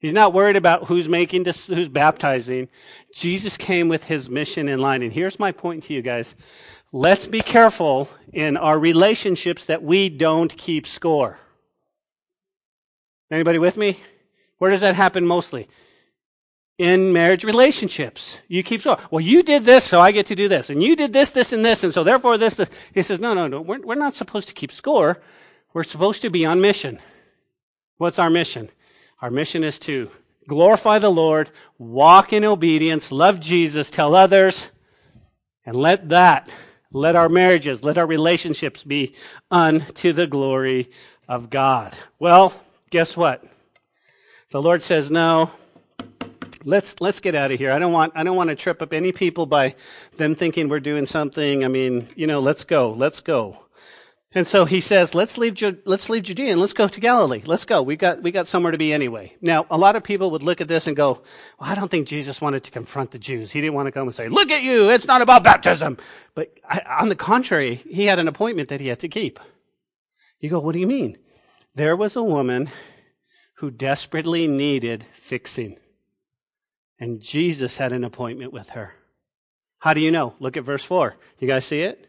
He's 0.00 0.12
not 0.12 0.32
worried 0.32 0.56
about 0.56 0.88
who's 0.88 1.08
making 1.08 1.44
this, 1.44 1.68
who's 1.68 1.88
baptizing. 1.88 2.68
Jesus 3.14 3.56
came 3.56 3.88
with 3.88 4.04
his 4.04 4.28
mission 4.28 4.68
in 4.68 4.80
line. 4.80 5.02
And 5.02 5.12
here's 5.12 5.38
my 5.38 5.52
point 5.52 5.84
to 5.84 5.94
you 5.94 6.02
guys. 6.02 6.34
Let's 6.90 7.28
be 7.28 7.42
careful 7.42 8.08
in 8.32 8.56
our 8.56 8.78
relationships 8.78 9.66
that 9.66 9.84
we 9.84 10.08
don't 10.08 10.56
keep 10.56 10.88
score. 10.88 11.38
Anybody 13.30 13.58
with 13.58 13.76
me? 13.76 13.98
Where 14.58 14.70
does 14.70 14.80
that 14.80 14.94
happen 14.94 15.26
mostly? 15.26 15.68
In 16.78 17.12
marriage 17.12 17.44
relationships. 17.44 18.40
You 18.48 18.62
keep 18.62 18.80
score. 18.80 18.98
Well, 19.10 19.20
you 19.20 19.42
did 19.42 19.64
this, 19.64 19.84
so 19.84 20.00
I 20.00 20.12
get 20.12 20.26
to 20.26 20.34
do 20.34 20.48
this. 20.48 20.70
And 20.70 20.82
you 20.82 20.96
did 20.96 21.12
this, 21.12 21.30
this, 21.30 21.52
and 21.52 21.64
this, 21.64 21.84
and 21.84 21.92
so 21.92 22.02
therefore 22.02 22.38
this, 22.38 22.56
this. 22.56 22.70
He 22.92 23.02
says, 23.02 23.20
no, 23.20 23.34
no, 23.34 23.46
no. 23.46 23.60
We're, 23.60 23.80
we're 23.80 23.94
not 23.94 24.14
supposed 24.14 24.48
to 24.48 24.54
keep 24.54 24.72
score. 24.72 25.20
We're 25.72 25.84
supposed 25.84 26.22
to 26.22 26.30
be 26.30 26.44
on 26.44 26.60
mission. 26.60 26.98
What's 27.98 28.18
our 28.18 28.30
mission? 28.30 28.70
Our 29.20 29.30
mission 29.30 29.62
is 29.62 29.78
to 29.80 30.10
glorify 30.48 30.98
the 30.98 31.10
Lord, 31.10 31.50
walk 31.78 32.32
in 32.32 32.44
obedience, 32.44 33.12
love 33.12 33.38
Jesus, 33.38 33.90
tell 33.90 34.14
others, 34.14 34.70
and 35.64 35.76
let 35.76 36.08
that, 36.08 36.50
let 36.92 37.14
our 37.14 37.28
marriages, 37.28 37.84
let 37.84 37.98
our 37.98 38.06
relationships 38.06 38.82
be 38.82 39.14
unto 39.50 40.12
the 40.12 40.26
glory 40.26 40.90
of 41.28 41.50
God. 41.50 41.94
Well, 42.18 42.54
guess 42.90 43.16
what? 43.16 43.44
The 44.50 44.60
Lord 44.60 44.82
says, 44.82 45.10
no, 45.10 45.50
let's, 46.64 47.00
let's 47.00 47.20
get 47.20 47.34
out 47.34 47.52
of 47.52 47.58
here. 47.58 47.72
I 47.72 47.78
don't 47.78 47.92
want, 47.92 48.12
I 48.16 48.24
don't 48.24 48.36
want 48.36 48.50
to 48.50 48.56
trip 48.56 48.82
up 48.82 48.92
any 48.92 49.12
people 49.12 49.46
by 49.46 49.76
them 50.16 50.34
thinking 50.34 50.68
we're 50.68 50.80
doing 50.80 51.06
something. 51.06 51.64
I 51.64 51.68
mean, 51.68 52.08
you 52.16 52.26
know, 52.26 52.40
let's 52.40 52.64
go, 52.64 52.92
let's 52.92 53.20
go. 53.20 53.64
And 54.32 54.46
so 54.46 54.64
he 54.64 54.80
says, 54.80 55.12
let's 55.12 55.38
leave, 55.38 55.60
let's 55.84 56.08
leave 56.08 56.22
Judea 56.22 56.52
and 56.52 56.60
let's 56.60 56.72
go 56.72 56.86
to 56.86 57.00
Galilee. 57.00 57.42
Let's 57.44 57.64
go. 57.64 57.82
We 57.82 57.96
got, 57.96 58.22
we 58.22 58.30
got 58.30 58.46
somewhere 58.46 58.70
to 58.70 58.78
be 58.78 58.92
anyway. 58.92 59.34
Now, 59.40 59.66
a 59.70 59.76
lot 59.76 59.96
of 59.96 60.04
people 60.04 60.30
would 60.30 60.44
look 60.44 60.60
at 60.60 60.68
this 60.68 60.86
and 60.86 60.96
go, 60.96 61.22
well, 61.58 61.70
I 61.70 61.74
don't 61.74 61.90
think 61.90 62.06
Jesus 62.06 62.40
wanted 62.40 62.62
to 62.64 62.70
confront 62.70 63.10
the 63.10 63.18
Jews. 63.18 63.50
He 63.50 63.60
didn't 63.60 63.74
want 63.74 63.86
to 63.86 63.92
come 63.92 64.06
and 64.06 64.14
say, 64.14 64.28
look 64.28 64.52
at 64.52 64.62
you. 64.62 64.88
It's 64.90 65.06
not 65.06 65.20
about 65.20 65.42
baptism. 65.42 65.98
But 66.36 66.56
I, 66.68 66.80
on 67.00 67.08
the 67.08 67.16
contrary, 67.16 67.82
he 67.88 68.06
had 68.06 68.20
an 68.20 68.28
appointment 68.28 68.68
that 68.68 68.80
he 68.80 68.86
had 68.86 69.00
to 69.00 69.08
keep. 69.08 69.40
You 70.38 70.48
go, 70.48 70.60
what 70.60 70.74
do 70.74 70.78
you 70.78 70.86
mean? 70.86 71.18
There 71.74 71.96
was 71.96 72.16
a 72.16 72.22
woman 72.22 72.70
who 73.56 73.70
desperately 73.70 74.46
needed 74.46 75.06
fixing. 75.14 75.78
And 76.98 77.20
Jesus 77.20 77.76
had 77.76 77.92
an 77.92 78.04
appointment 78.04 78.52
with 78.52 78.70
her. 78.70 78.94
How 79.78 79.94
do 79.94 80.00
you 80.00 80.10
know? 80.10 80.34
Look 80.40 80.56
at 80.56 80.64
verse 80.64 80.84
4. 80.84 81.16
You 81.38 81.48
guys 81.48 81.64
see 81.64 81.80
it? 81.80 82.06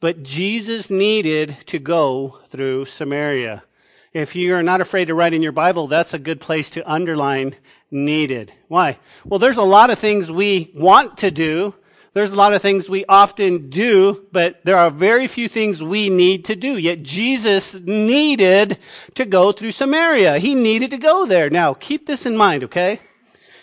But 0.00 0.22
Jesus 0.22 0.90
needed 0.90 1.56
to 1.66 1.78
go 1.78 2.40
through 2.46 2.84
Samaria. 2.84 3.64
If 4.12 4.36
you're 4.36 4.62
not 4.62 4.80
afraid 4.80 5.06
to 5.06 5.14
write 5.14 5.34
in 5.34 5.42
your 5.42 5.52
Bible, 5.52 5.86
that's 5.86 6.14
a 6.14 6.18
good 6.18 6.40
place 6.40 6.70
to 6.70 6.90
underline 6.90 7.56
needed. 7.90 8.52
Why? 8.68 8.98
Well, 9.24 9.38
there's 9.38 9.56
a 9.56 9.62
lot 9.62 9.90
of 9.90 9.98
things 9.98 10.30
we 10.30 10.70
want 10.74 11.18
to 11.18 11.30
do. 11.30 11.74
There's 12.16 12.32
a 12.32 12.36
lot 12.36 12.54
of 12.54 12.62
things 12.62 12.88
we 12.88 13.04
often 13.10 13.68
do, 13.68 14.24
but 14.32 14.64
there 14.64 14.78
are 14.78 14.88
very 14.88 15.26
few 15.26 15.50
things 15.50 15.82
we 15.82 16.08
need 16.08 16.46
to 16.46 16.56
do. 16.56 16.78
Yet 16.78 17.02
Jesus 17.02 17.74
needed 17.74 18.78
to 19.16 19.26
go 19.26 19.52
through 19.52 19.72
Samaria. 19.72 20.38
He 20.38 20.54
needed 20.54 20.92
to 20.92 20.96
go 20.96 21.26
there. 21.26 21.50
Now, 21.50 21.74
keep 21.74 22.06
this 22.06 22.24
in 22.24 22.34
mind, 22.34 22.64
okay? 22.64 23.00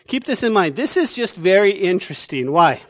Keep 0.06 0.26
this 0.26 0.44
in 0.44 0.54
mind. 0.54 0.76
This 0.76 0.96
is 0.98 1.14
just 1.14 1.36
very 1.36 1.72
interesting. 1.72 2.52
Why? 2.52 2.84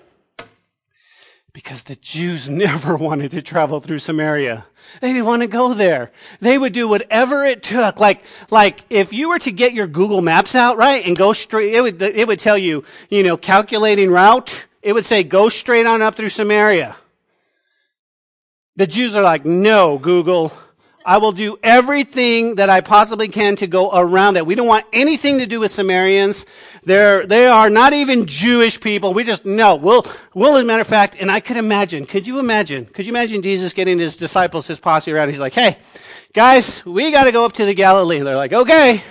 Because 1.54 1.84
the 1.84 1.96
Jews 1.96 2.50
never 2.66 2.98
wanted 2.98 3.32
to 3.32 3.42
travel 3.42 3.80
through 3.80 4.00
Samaria. 4.00 4.66
They 5.00 5.14
didn't 5.14 5.28
want 5.28 5.44
to 5.44 5.48
go 5.48 5.74
there. 5.74 6.12
They 6.42 6.58
would 6.58 6.74
do 6.74 6.90
whatever 6.90 7.46
it 7.46 7.64
took. 7.64 8.02
Like, 8.02 8.22
like 8.52 8.84
if 8.90 9.14
you 9.14 9.30
were 9.30 9.40
to 9.40 9.52
get 9.54 9.74
your 9.74 9.88
Google 9.88 10.20
Maps 10.20 10.56
out, 10.56 10.76
right, 10.76 11.06
and 11.06 11.16
go 11.16 11.32
straight, 11.32 11.74
it 11.74 11.80
would, 11.80 12.02
it 12.02 12.28
would 12.28 12.42
tell 12.42 12.58
you, 12.58 12.84
you 13.10 13.24
know, 13.24 13.38
calculating 13.38 14.12
route. 14.12 14.66
It 14.84 14.94
would 14.94 15.06
say 15.06 15.24
go 15.24 15.48
straight 15.48 15.86
on 15.86 16.02
up 16.02 16.16
through 16.16 16.30
Samaria. 16.30 16.96
The 18.76 18.86
Jews 18.86 19.16
are 19.16 19.24
like, 19.24 19.46
no, 19.46 19.98
Google. 19.98 20.52
I 21.06 21.18
will 21.18 21.32
do 21.32 21.58
everything 21.62 22.56
that 22.56 22.70
I 22.70 22.82
possibly 22.82 23.28
can 23.28 23.58
to 23.58 23.68
go 23.68 23.92
around 23.92 24.36
that. 24.36 24.46
We 24.46 24.56
don't 24.56 24.68
want 24.68 24.86
anything 24.94 25.40
to 25.40 25.46
do 25.46 25.60
with 25.60 25.72
Samaritans. 25.72 26.46
They're, 26.84 27.26
they 27.28 27.48
are 27.48 27.70
not 27.70 27.94
even 27.94 28.26
Jewish 28.26 28.80
people. 28.80 29.14
We 29.14 29.24
just, 29.24 29.46
no, 29.46 29.76
we'll, 29.76 30.06
we'll, 30.34 30.56
as 30.56 30.64
a 30.64 30.66
matter 30.66 30.82
of 30.82 30.88
fact, 30.88 31.18
and 31.20 31.30
I 31.30 31.40
could 31.42 31.58
imagine, 31.58 32.06
could 32.06 32.26
you 32.26 32.40
imagine, 32.40 32.86
could 32.86 33.06
you 33.06 33.12
imagine 33.12 33.42
Jesus 33.42 33.74
getting 33.74 34.00
his 34.00 34.16
disciples, 34.16 34.68
his 34.68 34.80
posse 34.80 35.12
around? 35.12 35.30
He's 35.30 35.40
like, 35.40 35.54
hey, 35.54 35.78
guys, 36.34 36.86
we 36.86 37.12
gotta 37.12 37.34
go 37.34 37.44
up 37.46 37.54
to 37.54 37.66
the 37.66 37.74
Galilee. 37.74 38.20
They're 38.20 38.38
like, 38.38 38.54
okay. 38.54 39.04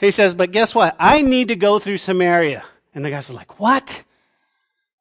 He 0.00 0.10
says, 0.10 0.34
but 0.34 0.52
guess 0.52 0.74
what? 0.74 0.96
I 0.98 1.20
need 1.20 1.48
to 1.48 1.56
go 1.56 1.78
through 1.78 1.98
Samaria. 1.98 2.64
And 2.94 3.04
the 3.04 3.10
guys 3.10 3.30
are 3.30 3.34
like, 3.34 3.60
what? 3.60 4.04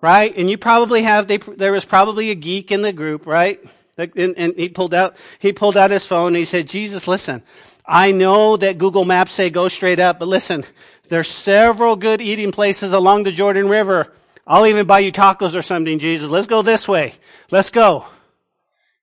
Right? 0.01 0.35
And 0.37 0.49
you 0.49 0.57
probably 0.57 1.03
have, 1.03 1.27
they, 1.27 1.37
there 1.37 1.73
was 1.73 1.83
probably 1.85 2.31
a 2.31 2.35
geek 2.35 2.71
in 2.71 2.81
the 2.81 2.93
group, 2.93 3.25
right? 3.25 3.59
And, 3.97 4.37
and 4.37 4.53
he 4.55 4.69
pulled 4.69 4.93
out, 4.93 5.17
he 5.39 5.51
pulled 5.51 5.75
out 5.75 5.91
his 5.91 6.05
phone 6.05 6.27
and 6.27 6.37
he 6.37 6.45
said, 6.45 6.69
Jesus, 6.69 7.07
listen, 7.07 7.43
I 7.85 8.11
know 8.11 8.55
that 8.55 8.77
Google 8.77 9.03
Maps 9.03 9.33
say 9.33 9.49
go 9.49 9.67
straight 9.67 9.99
up, 9.99 10.19
but 10.19 10.27
listen, 10.27 10.63
there's 11.09 11.27
several 11.27 11.95
good 11.95 12.21
eating 12.21 12.51
places 12.51 12.93
along 12.93 13.23
the 13.23 13.31
Jordan 13.31 13.67
River. 13.67 14.13
I'll 14.47 14.67
even 14.67 14.87
buy 14.87 14.99
you 14.99 15.11
tacos 15.11 15.53
or 15.53 15.61
something, 15.61 15.99
Jesus. 15.99 16.29
Let's 16.29 16.47
go 16.47 16.61
this 16.61 16.87
way. 16.87 17.15
Let's 17.51 17.69
go. 17.69 18.05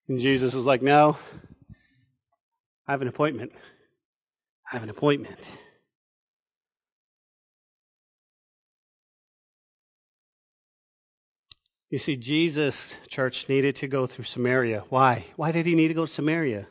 And 0.09 0.19
Jesus 0.19 0.55
was 0.55 0.65
like, 0.65 0.83
no, 0.83 1.19
I 2.87 2.93
have 2.93 3.03
an 3.03 3.09
appointment. 3.09 3.53
I 4.71 4.77
have 4.77 4.83
an 4.83 4.91
appointment. 4.91 5.39
You 11.89 11.99
see, 11.99 12.17
Jesus, 12.17 12.97
church, 13.09 13.49
needed 13.49 13.77
to 13.77 13.87
go 13.87 14.07
through 14.07 14.25
Samaria. 14.25 14.85
Why? 14.89 15.27
Why 15.37 15.53
did 15.53 15.67
he 15.67 15.77
need 15.77 15.89
to 15.89 15.95
go 15.95 16.07
to 16.07 16.13
Samaria? 16.13 16.67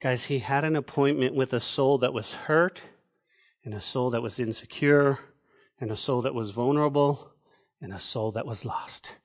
Guys, 0.00 0.24
he 0.24 0.40
had 0.40 0.64
an 0.64 0.74
appointment 0.74 1.34
with 1.34 1.52
a 1.52 1.60
soul 1.60 1.98
that 1.98 2.12
was 2.12 2.34
hurt, 2.34 2.82
and 3.64 3.72
a 3.72 3.80
soul 3.80 4.10
that 4.10 4.22
was 4.22 4.40
insecure, 4.40 5.20
and 5.80 5.90
a 5.92 5.96
soul 5.96 6.22
that 6.22 6.34
was 6.34 6.50
vulnerable, 6.50 7.30
and 7.80 7.92
a 7.92 8.00
soul 8.00 8.32
that 8.32 8.46
was 8.46 8.64
lost. 8.64 9.16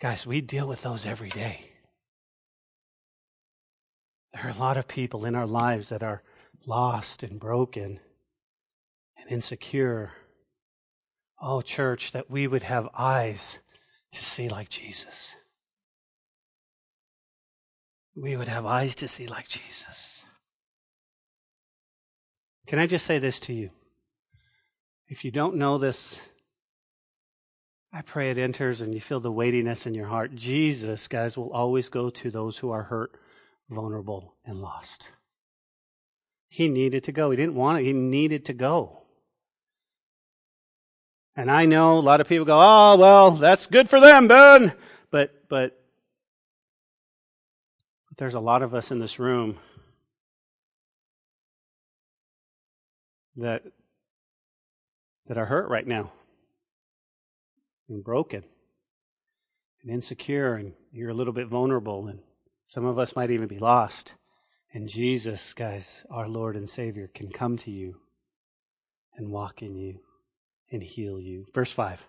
Guys, 0.00 0.26
we 0.26 0.40
deal 0.40 0.66
with 0.66 0.82
those 0.82 1.04
every 1.04 1.28
day. 1.28 1.72
There 4.32 4.46
are 4.46 4.50
a 4.50 4.60
lot 4.60 4.78
of 4.78 4.88
people 4.88 5.26
in 5.26 5.34
our 5.34 5.46
lives 5.46 5.90
that 5.90 6.02
are 6.02 6.22
lost 6.66 7.22
and 7.22 7.38
broken 7.38 8.00
and 9.18 9.30
insecure 9.30 10.12
Oh, 11.40 11.62
church, 11.62 12.12
that 12.12 12.30
we 12.30 12.46
would 12.46 12.64
have 12.64 12.88
eyes 12.96 13.60
to 14.12 14.24
see 14.24 14.48
like 14.48 14.68
Jesus. 14.68 15.36
We 18.14 18.36
would 18.36 18.48
have 18.48 18.66
eyes 18.66 18.94
to 18.96 19.08
see 19.08 19.26
like 19.26 19.48
Jesus. 19.48 20.26
Can 22.66 22.78
I 22.78 22.86
just 22.86 23.06
say 23.06 23.18
this 23.18 23.40
to 23.40 23.52
you? 23.52 23.70
If 25.08 25.24
you 25.24 25.30
don't 25.30 25.56
know 25.56 25.78
this, 25.78 26.20
I 27.92 28.02
pray 28.02 28.30
it 28.30 28.38
enters 28.38 28.80
and 28.80 28.94
you 28.94 29.00
feel 29.00 29.18
the 29.18 29.32
weightiness 29.32 29.86
in 29.86 29.94
your 29.94 30.06
heart. 30.06 30.34
Jesus, 30.34 31.08
guys, 31.08 31.36
will 31.36 31.52
always 31.52 31.88
go 31.88 32.10
to 32.10 32.30
those 32.30 32.58
who 32.58 32.70
are 32.70 32.84
hurt, 32.84 33.12
vulnerable, 33.68 34.34
and 34.44 34.60
lost. 34.60 35.10
He 36.48 36.68
needed 36.68 37.02
to 37.04 37.12
go. 37.12 37.30
He 37.30 37.36
didn't 37.36 37.54
want 37.54 37.80
it, 37.80 37.84
he 37.84 37.92
needed 37.92 38.44
to 38.44 38.52
go. 38.52 38.99
And 41.40 41.50
I 41.50 41.64
know 41.64 41.98
a 41.98 42.00
lot 42.00 42.20
of 42.20 42.28
people 42.28 42.44
go, 42.44 42.58
oh, 42.60 42.96
well, 42.96 43.30
that's 43.30 43.66
good 43.66 43.88
for 43.88 43.98
them, 43.98 44.28
Ben. 44.28 44.74
But, 45.10 45.48
but, 45.48 45.80
there's 48.18 48.34
a 48.34 48.40
lot 48.40 48.60
of 48.60 48.74
us 48.74 48.90
in 48.90 48.98
this 48.98 49.18
room 49.18 49.56
that, 53.36 53.62
that 55.28 55.38
are 55.38 55.46
hurt 55.46 55.70
right 55.70 55.86
now 55.86 56.12
and 57.88 58.04
broken 58.04 58.44
and 59.82 59.90
insecure 59.90 60.56
and 60.56 60.74
you're 60.92 61.08
a 61.08 61.14
little 61.14 61.32
bit 61.32 61.46
vulnerable 61.46 62.06
and 62.08 62.18
some 62.66 62.84
of 62.84 62.98
us 62.98 63.16
might 63.16 63.30
even 63.30 63.48
be 63.48 63.58
lost. 63.58 64.12
And 64.74 64.86
Jesus, 64.86 65.54
guys, 65.54 66.04
our 66.10 66.28
Lord 66.28 66.54
and 66.54 66.68
Savior, 66.68 67.08
can 67.14 67.30
come 67.30 67.56
to 67.56 67.70
you 67.70 67.96
and 69.16 69.30
walk 69.30 69.62
in 69.62 69.74
you 69.74 70.00
and 70.70 70.82
heal 70.82 71.20
you. 71.20 71.46
Verse 71.52 71.72
5. 71.72 72.04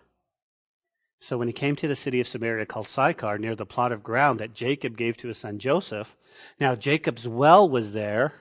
So 1.18 1.38
when 1.38 1.48
he 1.48 1.52
came 1.52 1.76
to 1.76 1.86
the 1.86 1.94
city 1.94 2.20
of 2.20 2.26
Samaria 2.26 2.66
called 2.66 2.88
Sychar, 2.88 3.38
near 3.38 3.54
the 3.54 3.64
plot 3.64 3.92
of 3.92 4.02
ground 4.02 4.40
that 4.40 4.54
Jacob 4.54 4.96
gave 4.96 5.16
to 5.18 5.28
his 5.28 5.38
son 5.38 5.58
Joseph, 5.58 6.16
now 6.58 6.74
Jacob's 6.74 7.28
well 7.28 7.68
was 7.68 7.92
there. 7.92 8.34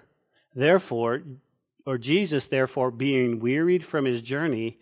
Therefore, 0.56 1.22
or 1.86 1.98
Jesus, 1.98 2.48
therefore, 2.48 2.92
being 2.92 3.40
wearied 3.40 3.86
from 3.86 4.06
his 4.06 4.22
journey, 4.22 4.80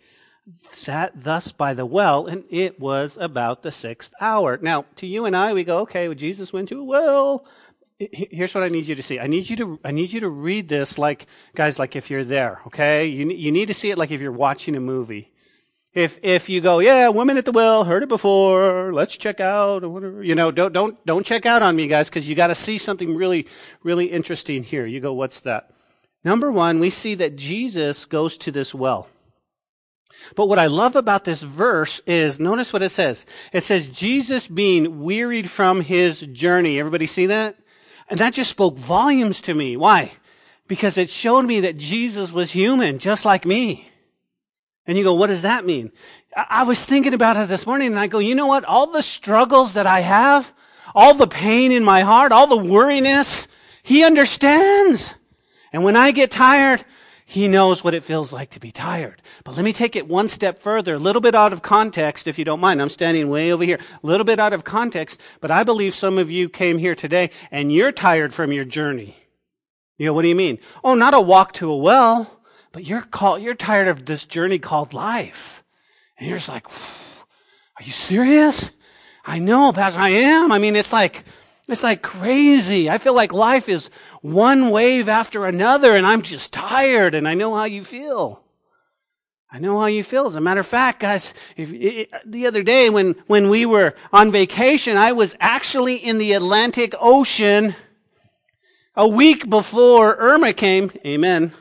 sat 0.58 1.12
thus 1.14 1.52
by 1.52 1.74
the 1.74 1.86
well, 1.86 2.26
and 2.26 2.44
it 2.50 2.80
was 2.80 3.16
about 3.20 3.62
the 3.62 3.70
sixth 3.70 4.12
hour. 4.20 4.58
Now, 4.60 4.86
to 4.96 5.06
you 5.06 5.26
and 5.26 5.36
I, 5.36 5.52
we 5.52 5.64
go, 5.64 5.80
okay, 5.80 6.08
well, 6.08 6.14
Jesus 6.14 6.52
went 6.52 6.68
to 6.70 6.80
a 6.80 6.84
well. 6.84 7.44
Here's 8.00 8.54
what 8.54 8.64
I 8.64 8.68
need 8.68 8.88
you 8.88 8.94
to 8.94 9.02
see. 9.02 9.20
I 9.20 9.26
need 9.26 9.50
you 9.50 9.56
to, 9.56 9.78
I 9.84 9.90
need 9.90 10.10
you 10.10 10.20
to 10.20 10.28
read 10.30 10.68
this 10.68 10.96
like, 10.96 11.26
guys, 11.54 11.78
like 11.78 11.96
if 11.96 12.08
you're 12.08 12.24
there, 12.24 12.62
okay? 12.68 13.06
You, 13.06 13.28
you 13.30 13.52
need 13.52 13.66
to 13.66 13.74
see 13.74 13.90
it 13.90 13.98
like 13.98 14.10
if 14.10 14.22
you're 14.22 14.32
watching 14.32 14.74
a 14.74 14.80
movie. 14.80 15.32
If, 15.92 16.18
if 16.22 16.48
you 16.48 16.62
go, 16.62 16.78
yeah, 16.78 17.08
woman 17.08 17.36
at 17.36 17.44
the 17.44 17.52
well, 17.52 17.84
heard 17.84 18.02
it 18.02 18.08
before, 18.08 18.90
let's 18.94 19.18
check 19.18 19.38
out, 19.38 19.84
or 19.84 19.90
whatever, 19.90 20.22
you 20.22 20.34
know, 20.34 20.50
don't, 20.50 20.72
don't, 20.72 21.04
don't 21.04 21.26
check 21.26 21.44
out 21.44 21.62
on 21.62 21.76
me, 21.76 21.88
guys, 21.88 22.08
because 22.08 22.26
you 22.26 22.34
gotta 22.34 22.54
see 22.54 22.78
something 22.78 23.14
really, 23.14 23.46
really 23.82 24.06
interesting 24.06 24.62
here. 24.62 24.86
You 24.86 25.00
go, 25.00 25.12
what's 25.12 25.40
that? 25.40 25.70
Number 26.24 26.50
one, 26.50 26.78
we 26.78 26.88
see 26.88 27.14
that 27.16 27.36
Jesus 27.36 28.06
goes 28.06 28.38
to 28.38 28.50
this 28.50 28.74
well. 28.74 29.08
But 30.36 30.46
what 30.46 30.58
I 30.58 30.68
love 30.68 30.96
about 30.96 31.24
this 31.24 31.42
verse 31.42 32.00
is, 32.06 32.40
notice 32.40 32.72
what 32.72 32.82
it 32.82 32.90
says. 32.90 33.26
It 33.52 33.64
says, 33.64 33.88
Jesus 33.88 34.46
being 34.46 35.02
wearied 35.02 35.50
from 35.50 35.82
his 35.82 36.20
journey. 36.20 36.78
Everybody 36.78 37.06
see 37.06 37.26
that? 37.26 37.56
And 38.10 38.18
that 38.18 38.34
just 38.34 38.50
spoke 38.50 38.76
volumes 38.76 39.40
to 39.42 39.54
me. 39.54 39.76
Why? 39.76 40.12
Because 40.66 40.98
it 40.98 41.08
showed 41.08 41.46
me 41.46 41.60
that 41.60 41.78
Jesus 41.78 42.32
was 42.32 42.50
human, 42.50 42.98
just 42.98 43.24
like 43.24 43.46
me. 43.46 43.88
And 44.86 44.98
you 44.98 45.04
go, 45.04 45.14
what 45.14 45.28
does 45.28 45.42
that 45.42 45.64
mean? 45.64 45.92
I 46.36 46.64
was 46.64 46.84
thinking 46.84 47.14
about 47.14 47.36
it 47.36 47.48
this 47.48 47.66
morning 47.66 47.88
and 47.88 47.98
I 47.98 48.08
go, 48.08 48.18
you 48.18 48.34
know 48.34 48.46
what? 48.46 48.64
All 48.64 48.88
the 48.88 49.02
struggles 49.02 49.74
that 49.74 49.86
I 49.86 50.00
have, 50.00 50.52
all 50.94 51.14
the 51.14 51.28
pain 51.28 51.70
in 51.70 51.84
my 51.84 52.00
heart, 52.00 52.32
all 52.32 52.48
the 52.48 52.56
worriness, 52.56 53.46
he 53.82 54.04
understands. 54.04 55.14
And 55.72 55.84
when 55.84 55.96
I 55.96 56.10
get 56.10 56.32
tired, 56.32 56.84
he 57.30 57.46
knows 57.46 57.84
what 57.84 57.94
it 57.94 58.02
feels 58.02 58.32
like 58.32 58.50
to 58.50 58.58
be 58.58 58.72
tired. 58.72 59.22
But 59.44 59.54
let 59.54 59.64
me 59.64 59.72
take 59.72 59.94
it 59.94 60.08
one 60.08 60.26
step 60.26 60.60
further, 60.60 60.96
a 60.96 60.98
little 60.98 61.22
bit 61.22 61.36
out 61.36 61.52
of 61.52 61.62
context, 61.62 62.26
if 62.26 62.40
you 62.40 62.44
don't 62.44 62.58
mind. 62.58 62.82
I'm 62.82 62.88
standing 62.88 63.28
way 63.28 63.52
over 63.52 63.62
here, 63.62 63.78
a 64.02 64.04
little 64.04 64.24
bit 64.24 64.40
out 64.40 64.52
of 64.52 64.64
context, 64.64 65.20
but 65.40 65.48
I 65.48 65.62
believe 65.62 65.94
some 65.94 66.18
of 66.18 66.28
you 66.28 66.48
came 66.48 66.78
here 66.78 66.96
today 66.96 67.30
and 67.52 67.72
you're 67.72 67.92
tired 67.92 68.34
from 68.34 68.50
your 68.50 68.64
journey. 68.64 69.14
You 69.96 70.06
know, 70.06 70.12
what 70.12 70.22
do 70.22 70.28
you 70.28 70.34
mean? 70.34 70.58
Oh, 70.82 70.94
not 70.94 71.14
a 71.14 71.20
walk 71.20 71.52
to 71.54 71.70
a 71.70 71.76
well. 71.76 72.40
But 72.72 72.84
you're 72.84 73.02
called, 73.02 73.42
you're 73.42 73.54
tired 73.54 73.86
of 73.86 74.06
this 74.06 74.26
journey 74.26 74.58
called 74.58 74.92
life. 74.92 75.62
And 76.18 76.28
you're 76.28 76.38
just 76.38 76.48
like, 76.48 76.68
are 76.68 77.84
you 77.84 77.92
serious? 77.92 78.72
I 79.24 79.38
know, 79.38 79.72
Pastor, 79.72 80.00
I 80.00 80.08
am. 80.08 80.50
I 80.50 80.58
mean, 80.58 80.74
it's 80.74 80.92
like, 80.92 81.22
It's 81.70 81.82
like 81.84 82.02
crazy. 82.02 82.90
I 82.90 82.98
feel 82.98 83.14
like 83.14 83.32
life 83.32 83.68
is 83.68 83.90
one 84.22 84.70
wave 84.70 85.08
after 85.08 85.46
another 85.46 85.94
and 85.94 86.06
I'm 86.06 86.22
just 86.22 86.52
tired 86.52 87.14
and 87.14 87.28
I 87.28 87.34
know 87.34 87.54
how 87.54 87.64
you 87.64 87.84
feel. 87.84 88.42
I 89.52 89.58
know 89.58 89.80
how 89.80 89.86
you 89.86 90.04
feel. 90.04 90.26
As 90.26 90.36
a 90.36 90.40
matter 90.40 90.60
of 90.60 90.66
fact, 90.66 91.00
guys, 91.00 91.34
if, 91.56 91.70
the 92.24 92.46
other 92.46 92.62
day 92.62 92.88
when, 92.88 93.16
when 93.26 93.48
we 93.48 93.66
were 93.66 93.94
on 94.12 94.30
vacation, 94.30 94.96
I 94.96 95.12
was 95.12 95.36
actually 95.40 95.96
in 95.96 96.18
the 96.18 96.32
Atlantic 96.32 96.94
Ocean 97.00 97.74
a 98.94 99.08
week 99.08 99.48
before 99.48 100.16
Irma 100.16 100.52
came. 100.52 100.92
Amen. 101.04 101.52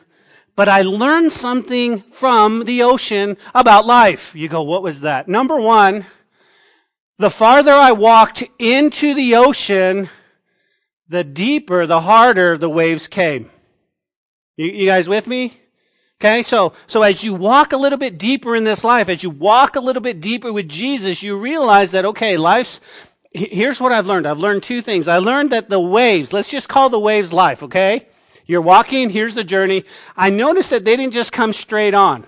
But 0.56 0.70
I 0.70 0.82
learned 0.82 1.32
something 1.32 2.01
from 2.12 2.66
the 2.66 2.84
ocean 2.84 3.38
about 3.56 3.86
life. 3.86 4.36
You 4.36 4.50
go, 4.50 4.62
what 4.62 4.84
was 4.84 5.01
that? 5.01 5.28
Number 5.28 5.60
one, 5.60 6.06
the 7.19 7.29
farther 7.29 7.73
I 7.73 7.91
walked 7.91 8.43
into 8.57 9.13
the 9.13 9.35
ocean, 9.35 10.09
the 11.09 11.23
deeper, 11.23 11.85
the 11.85 12.01
harder 12.01 12.57
the 12.57 12.69
waves 12.69 13.07
came. 13.07 13.51
You, 14.55 14.71
you, 14.71 14.85
guys 14.85 15.09
with 15.09 15.27
me? 15.27 15.59
Okay, 16.21 16.43
so, 16.43 16.73
so 16.88 17.03
as 17.03 17.23
you 17.23 17.33
walk 17.33 17.73
a 17.73 17.77
little 17.77 17.99
bit 17.99 18.17
deeper 18.17 18.55
in 18.55 18.63
this 18.63 18.83
life, 18.83 19.09
as 19.09 19.21
you 19.21 19.29
walk 19.29 19.75
a 19.75 19.81
little 19.81 20.01
bit 20.01 20.21
deeper 20.21 20.51
with 20.51 20.69
Jesus, 20.69 21.21
you 21.21 21.38
realize 21.38 21.91
that, 21.91 22.05
okay, 22.05 22.38
life's, 22.38 22.79
here's 23.31 23.81
what 23.81 23.91
I've 23.91 24.07
learned. 24.07 24.25
I've 24.25 24.39
learned 24.39 24.63
two 24.63 24.81
things. 24.81 25.07
I 25.07 25.17
learned 25.17 25.51
that 25.51 25.69
the 25.69 25.79
waves, 25.79 26.31
let's 26.31 26.49
just 26.49 26.69
call 26.69 26.89
the 26.89 26.99
waves 26.99 27.33
life, 27.33 27.63
okay? 27.63 28.07
You're 28.45 28.61
walking, 28.61 29.09
here's 29.09 29.35
the 29.35 29.43
journey. 29.43 29.83
I 30.15 30.29
noticed 30.29 30.69
that 30.69 30.85
they 30.85 30.95
didn't 30.95 31.13
just 31.13 31.31
come 31.31 31.53
straight 31.53 31.93
on. 31.93 32.25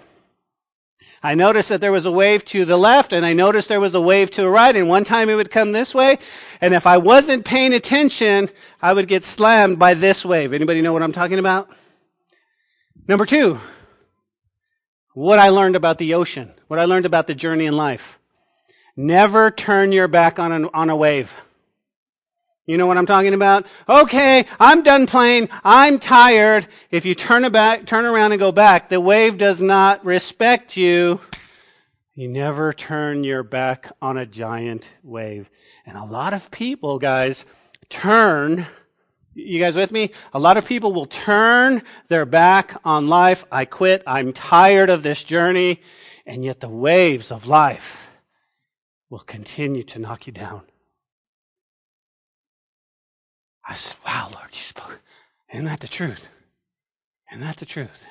I 1.24 1.36
noticed 1.36 1.70
that 1.70 1.82
there 1.82 1.92
was 1.92 2.06
a 2.06 2.12
wave 2.12 2.44
to 2.46 2.66
the 2.66 2.78
left 2.78 3.14
and 3.14 3.26
I 3.26 3.34
noticed 3.34 3.70
there 3.70 3.80
was 3.80 3.94
a 3.94 4.02
wave 4.02 4.32
to 4.32 4.42
the 4.42 4.50
right 4.50 4.76
and 4.76 4.90
one 4.90 5.04
time 5.04 5.30
it 5.30 5.36
would 5.36 5.52
come 5.52 5.72
this 5.72 5.94
way. 5.94 6.18
And 6.60 6.74
if 6.74 6.88
I 6.88 6.98
wasn't 6.98 7.46
paying 7.46 7.74
attention, 7.74 8.50
I 8.82 8.94
would 8.94 9.08
get 9.08 9.24
slammed 9.24 9.78
by 9.78 9.94
this 9.94 10.26
wave. 10.26 10.52
Anybody 10.52 10.82
know 10.82 10.94
what 10.94 11.04
I'm 11.04 11.14
talking 11.14 11.38
about? 11.38 11.70
Number 13.08 13.26
two, 13.26 13.60
what 15.14 15.38
I 15.38 15.50
learned 15.50 15.76
about 15.76 16.00
the 16.00 16.16
ocean, 16.16 16.54
what 16.68 16.80
I 16.80 16.86
learned 16.86 17.06
about 17.06 17.28
the 17.28 17.36
journey 17.36 17.66
in 17.66 17.76
life. 17.76 18.18
Never 18.96 19.52
turn 19.52 19.92
your 19.92 20.08
back 20.08 20.40
on 20.40 20.52
a, 20.52 20.72
on 20.72 20.90
a 20.90 20.96
wave. 20.96 21.36
You 22.68 22.78
know 22.78 22.86
what 22.86 22.98
I'm 22.98 23.08
talking 23.08 23.34
about? 23.34 23.66
Okay, 23.90 24.46
I'm 24.60 24.84
done 24.84 25.08
playing. 25.08 25.50
I'm 25.64 25.98
tired. 25.98 26.68
If 26.92 27.06
you 27.06 27.16
turn 27.16 27.52
back, 27.52 27.88
turn 27.88 28.06
around 28.06 28.34
and 28.34 28.40
go 28.40 28.52
back, 28.52 28.90
the 28.90 29.02
wave 29.02 29.38
does 29.38 29.62
not 29.62 30.06
respect 30.06 30.78
you. 30.78 31.20
You 32.14 32.28
never 32.28 32.72
turn 32.72 33.24
your 33.24 33.42
back 33.42 33.92
on 34.02 34.18
a 34.18 34.28
giant 34.28 34.88
wave. 35.02 35.50
And 35.86 35.98
a 35.98 36.06
lot 36.06 36.34
of 36.34 36.52
people, 36.52 37.00
guys, 37.00 37.46
turn. 37.90 38.68
You 39.34 39.60
guys 39.60 39.76
with 39.76 39.92
me? 39.92 40.12
A 40.34 40.40
lot 40.40 40.58
of 40.58 40.66
people 40.66 40.94
will 40.94 41.08
turn 41.08 41.82
their 42.10 42.26
back 42.26 42.80
on 42.86 43.08
life. 43.08 43.44
I 43.52 43.66
quit. 43.66 44.04
I'm 44.06 44.34
tired 44.34 44.90
of 44.90 45.02
this 45.02 45.24
journey. 45.24 45.82
And 46.28 46.46
yet 46.46 46.60
the 46.60 46.70
waves 46.70 47.32
of 47.32 47.48
life 47.48 48.12
will 49.10 49.20
continue 49.20 49.84
to 49.84 50.00
knock 50.00 50.28
you 50.28 50.34
down. 50.34 50.62
I 53.68 53.76
said, 53.76 53.98
Wow, 54.06 54.30
Lord, 54.34 54.50
you 54.52 54.60
spoke. 54.60 55.00
Isn't 55.52 55.66
that 55.66 55.80
the 55.80 55.88
truth? 55.88 56.30
Isn't 57.32 57.42
that 57.42 57.58
the 57.58 57.66
truth? 57.66 58.08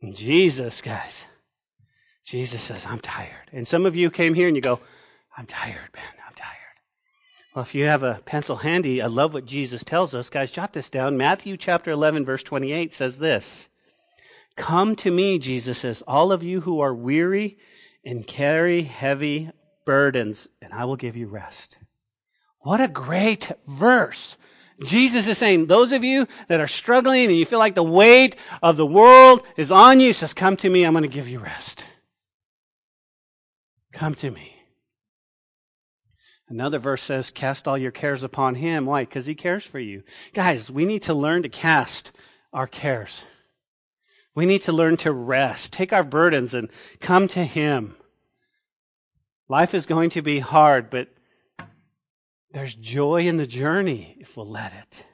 And 0.00 0.14
Jesus, 0.14 0.80
guys, 0.80 1.26
Jesus 2.24 2.62
says, 2.62 2.86
I'm 2.86 3.00
tired. 3.00 3.50
And 3.52 3.66
some 3.66 3.86
of 3.86 3.96
you 3.96 4.10
came 4.10 4.34
here 4.34 4.46
and 4.46 4.56
you 4.56 4.62
go, 4.62 4.80
I'm 5.36 5.46
tired, 5.46 5.88
man. 5.94 6.04
I'm 6.26 6.34
tired. 6.34 6.54
Well, 7.54 7.62
if 7.62 7.74
you 7.74 7.86
have 7.86 8.02
a 8.02 8.20
pencil 8.24 8.56
handy, 8.56 9.02
I 9.02 9.06
love 9.06 9.34
what 9.34 9.46
Jesus 9.46 9.82
tells 9.82 10.14
us. 10.14 10.30
Guys, 10.30 10.50
jot 10.50 10.72
this 10.72 10.90
down. 10.90 11.16
Matthew 11.16 11.56
chapter 11.56 11.90
11, 11.90 12.24
verse 12.24 12.42
28 12.42 12.92
says 12.94 13.18
this 13.18 13.68
Come 14.56 14.94
to 14.96 15.10
me, 15.10 15.38
Jesus 15.38 15.78
says, 15.78 16.02
all 16.06 16.32
of 16.32 16.42
you 16.42 16.62
who 16.62 16.80
are 16.80 16.94
weary 16.94 17.58
and 18.04 18.26
carry 18.26 18.82
heavy 18.82 19.50
burdens, 19.86 20.48
and 20.60 20.72
I 20.72 20.84
will 20.84 20.96
give 20.96 21.16
you 21.16 21.28
rest. 21.28 21.78
What 22.60 22.80
a 22.80 22.88
great 22.88 23.52
verse. 23.66 24.36
Jesus 24.84 25.26
is 25.26 25.38
saying, 25.38 25.66
those 25.66 25.90
of 25.92 26.04
you 26.04 26.28
that 26.46 26.60
are 26.60 26.68
struggling 26.68 27.26
and 27.26 27.36
you 27.36 27.44
feel 27.44 27.58
like 27.58 27.74
the 27.74 27.82
weight 27.82 28.36
of 28.62 28.76
the 28.76 28.86
world 28.86 29.44
is 29.56 29.72
on 29.72 29.98
you, 29.98 30.12
says, 30.12 30.34
come 30.34 30.56
to 30.58 30.70
me, 30.70 30.84
I'm 30.84 30.92
going 30.92 31.02
to 31.02 31.08
give 31.08 31.28
you 31.28 31.40
rest. 31.40 31.84
Come 33.92 34.14
to 34.16 34.30
me. 34.30 34.54
Another 36.48 36.78
verse 36.78 37.02
says, 37.02 37.30
cast 37.30 37.66
all 37.66 37.76
your 37.76 37.90
cares 37.90 38.22
upon 38.22 38.54
him. 38.54 38.86
Why? 38.86 39.02
Because 39.02 39.26
he 39.26 39.34
cares 39.34 39.64
for 39.64 39.78
you. 39.78 40.02
Guys, 40.32 40.70
we 40.70 40.84
need 40.84 41.02
to 41.02 41.14
learn 41.14 41.42
to 41.42 41.48
cast 41.48 42.12
our 42.52 42.66
cares. 42.66 43.26
We 44.34 44.46
need 44.46 44.62
to 44.62 44.72
learn 44.72 44.96
to 44.98 45.12
rest, 45.12 45.72
take 45.72 45.92
our 45.92 46.04
burdens 46.04 46.54
and 46.54 46.70
come 47.00 47.26
to 47.28 47.44
him. 47.44 47.96
Life 49.48 49.74
is 49.74 49.84
going 49.84 50.10
to 50.10 50.22
be 50.22 50.38
hard, 50.38 50.88
but 50.90 51.08
there's 52.52 52.74
joy 52.74 53.22
in 53.22 53.36
the 53.36 53.46
journey 53.46 54.16
if 54.20 54.36
we'll 54.36 54.48
let 54.48 54.72
it. 54.72 55.04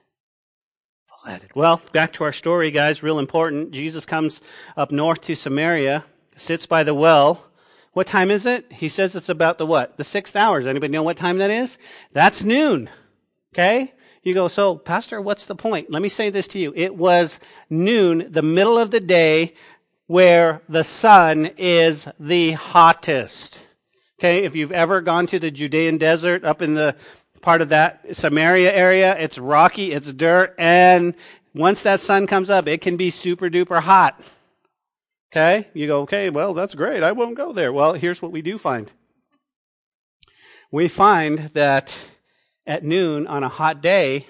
We'll 1.10 1.32
let 1.32 1.42
it. 1.42 1.54
Well, 1.54 1.82
back 1.92 2.12
to 2.14 2.24
our 2.24 2.32
story, 2.32 2.70
guys, 2.70 3.02
real 3.02 3.18
important. 3.18 3.72
Jesus 3.72 4.06
comes 4.06 4.40
up 4.76 4.92
north 4.92 5.20
to 5.22 5.34
Samaria, 5.34 6.04
sits 6.36 6.66
by 6.66 6.84
the 6.84 6.94
well. 6.94 7.46
What 7.92 8.06
time 8.06 8.30
is 8.30 8.44
it? 8.46 8.72
He 8.72 8.88
says 8.88 9.14
it's 9.14 9.28
about 9.28 9.58
the 9.58 9.66
what? 9.66 9.96
The 9.96 10.04
sixth 10.04 10.34
hours. 10.34 10.66
Anybody 10.66 10.92
know 10.92 11.02
what 11.02 11.16
time 11.16 11.38
that 11.38 11.50
is? 11.50 11.78
That's 12.12 12.44
noon. 12.44 12.90
Okay? 13.52 13.92
You 14.22 14.32
go, 14.34 14.48
so, 14.48 14.76
Pastor, 14.76 15.20
what's 15.20 15.46
the 15.46 15.54
point? 15.54 15.90
Let 15.90 16.02
me 16.02 16.08
say 16.08 16.30
this 16.30 16.48
to 16.48 16.58
you. 16.58 16.72
It 16.74 16.96
was 16.96 17.38
noon, 17.68 18.26
the 18.30 18.42
middle 18.42 18.78
of 18.78 18.90
the 18.90 19.00
day, 19.00 19.54
where 20.06 20.62
the 20.68 20.82
sun 20.82 21.50
is 21.58 22.08
the 22.18 22.52
hottest. 22.52 23.66
Okay, 24.18 24.44
if 24.44 24.56
you've 24.56 24.72
ever 24.72 25.00
gone 25.00 25.26
to 25.26 25.38
the 25.38 25.50
Judean 25.50 25.98
desert 25.98 26.44
up 26.44 26.62
in 26.62 26.74
the 26.74 26.96
part 27.44 27.61
of 27.61 27.68
that 27.68 28.16
Samaria 28.16 28.72
area. 28.74 29.16
It's 29.18 29.38
rocky, 29.38 29.92
it's 29.92 30.12
dirt, 30.12 30.54
and 30.59 31.14
once 31.54 31.83
that 31.83 32.00
sun 32.00 32.26
comes 32.26 32.50
up, 32.50 32.66
it 32.66 32.80
can 32.80 32.96
be 32.96 33.11
super 33.11 33.48
duper 33.48 33.80
hot. 33.80 34.20
Okay? 35.30 35.68
You 35.74 35.87
go, 35.87 36.00
okay, 36.00 36.30
well, 36.30 36.54
that's 36.54 36.74
great. 36.74 37.02
I 37.02 37.12
won't 37.12 37.37
go 37.37 37.52
there. 37.52 37.72
Well, 37.72 37.92
here's 37.92 38.22
what 38.22 38.33
we 38.33 38.40
do 38.40 38.57
find. 38.57 38.90
We 40.72 40.88
find 40.88 41.38
that 41.50 41.96
at 42.66 42.83
noon 42.83 43.26
on 43.26 43.44
a 43.44 43.48
hot 43.48 43.83
day, 43.83 44.26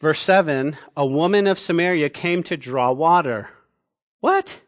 verse 0.00 0.20
7, 0.20 0.76
a 0.96 1.06
woman 1.06 1.46
of 1.46 1.58
Samaria 1.58 2.10
came 2.10 2.42
to 2.44 2.56
draw 2.56 2.92
water. 2.92 3.48
What? 4.20 4.60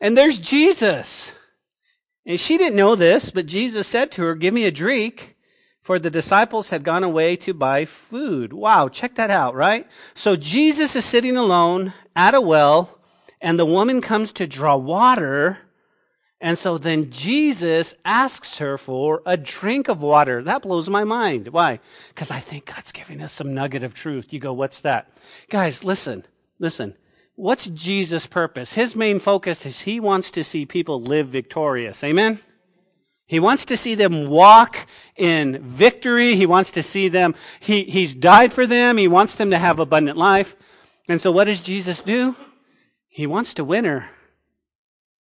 And 0.00 0.16
there's 0.16 0.38
Jesus. 0.38 1.32
And 2.24 2.38
she 2.38 2.56
didn't 2.56 2.76
know 2.76 2.94
this, 2.94 3.30
but 3.30 3.46
Jesus 3.46 3.86
said 3.88 4.12
to 4.12 4.22
her, 4.22 4.34
Give 4.34 4.54
me 4.54 4.64
a 4.64 4.70
drink 4.70 5.34
for 5.88 5.98
the 5.98 6.10
disciples 6.10 6.68
had 6.68 6.84
gone 6.84 7.02
away 7.02 7.34
to 7.34 7.54
buy 7.54 7.86
food. 7.86 8.52
Wow, 8.52 8.90
check 8.90 9.14
that 9.14 9.30
out, 9.30 9.54
right? 9.54 9.86
So 10.12 10.36
Jesus 10.36 10.94
is 10.94 11.06
sitting 11.06 11.34
alone 11.34 11.94
at 12.14 12.34
a 12.34 12.42
well, 12.42 12.98
and 13.40 13.58
the 13.58 13.64
woman 13.64 14.02
comes 14.02 14.34
to 14.34 14.46
draw 14.46 14.76
water. 14.76 15.60
And 16.42 16.58
so 16.58 16.76
then 16.76 17.10
Jesus 17.10 17.94
asks 18.04 18.58
her 18.58 18.76
for 18.76 19.22
a 19.24 19.38
drink 19.38 19.88
of 19.88 20.02
water. 20.02 20.42
That 20.42 20.60
blows 20.60 20.90
my 20.90 21.04
mind. 21.04 21.48
Why? 21.48 21.80
Because 22.08 22.30
I 22.30 22.40
think 22.40 22.66
God's 22.66 22.92
giving 22.92 23.22
us 23.22 23.32
some 23.32 23.54
nugget 23.54 23.82
of 23.82 23.94
truth. 23.94 24.30
You 24.30 24.40
go, 24.40 24.52
what's 24.52 24.82
that? 24.82 25.10
Guys, 25.48 25.84
listen, 25.84 26.26
listen. 26.58 26.96
What's 27.34 27.64
Jesus' 27.64 28.26
purpose? 28.26 28.74
His 28.74 28.94
main 28.94 29.18
focus 29.20 29.64
is 29.64 29.80
he 29.80 30.00
wants 30.00 30.30
to 30.32 30.44
see 30.44 30.66
people 30.66 31.00
live 31.00 31.28
victorious. 31.28 32.04
Amen? 32.04 32.40
He 33.28 33.38
wants 33.38 33.66
to 33.66 33.76
see 33.76 33.94
them 33.94 34.28
walk 34.28 34.86
in 35.14 35.62
victory. 35.62 36.34
He 36.34 36.46
wants 36.46 36.72
to 36.72 36.82
see 36.82 37.08
them, 37.08 37.34
he, 37.60 37.84
he's 37.84 38.14
died 38.14 38.54
for 38.54 38.66
them. 38.66 38.96
He 38.96 39.06
wants 39.06 39.36
them 39.36 39.50
to 39.50 39.58
have 39.58 39.78
abundant 39.78 40.16
life. 40.16 40.56
And 41.08 41.20
so 41.20 41.30
what 41.30 41.44
does 41.44 41.62
Jesus 41.62 42.02
do? 42.02 42.34
He 43.06 43.26
wants 43.26 43.52
to 43.54 43.64
win 43.64 43.84
her. 43.84 44.08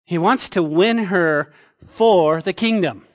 He 0.04 0.18
wants 0.18 0.50
to 0.50 0.62
win 0.62 1.04
her 1.04 1.52
for 1.86 2.42
the 2.42 2.52
kingdom. 2.52 3.06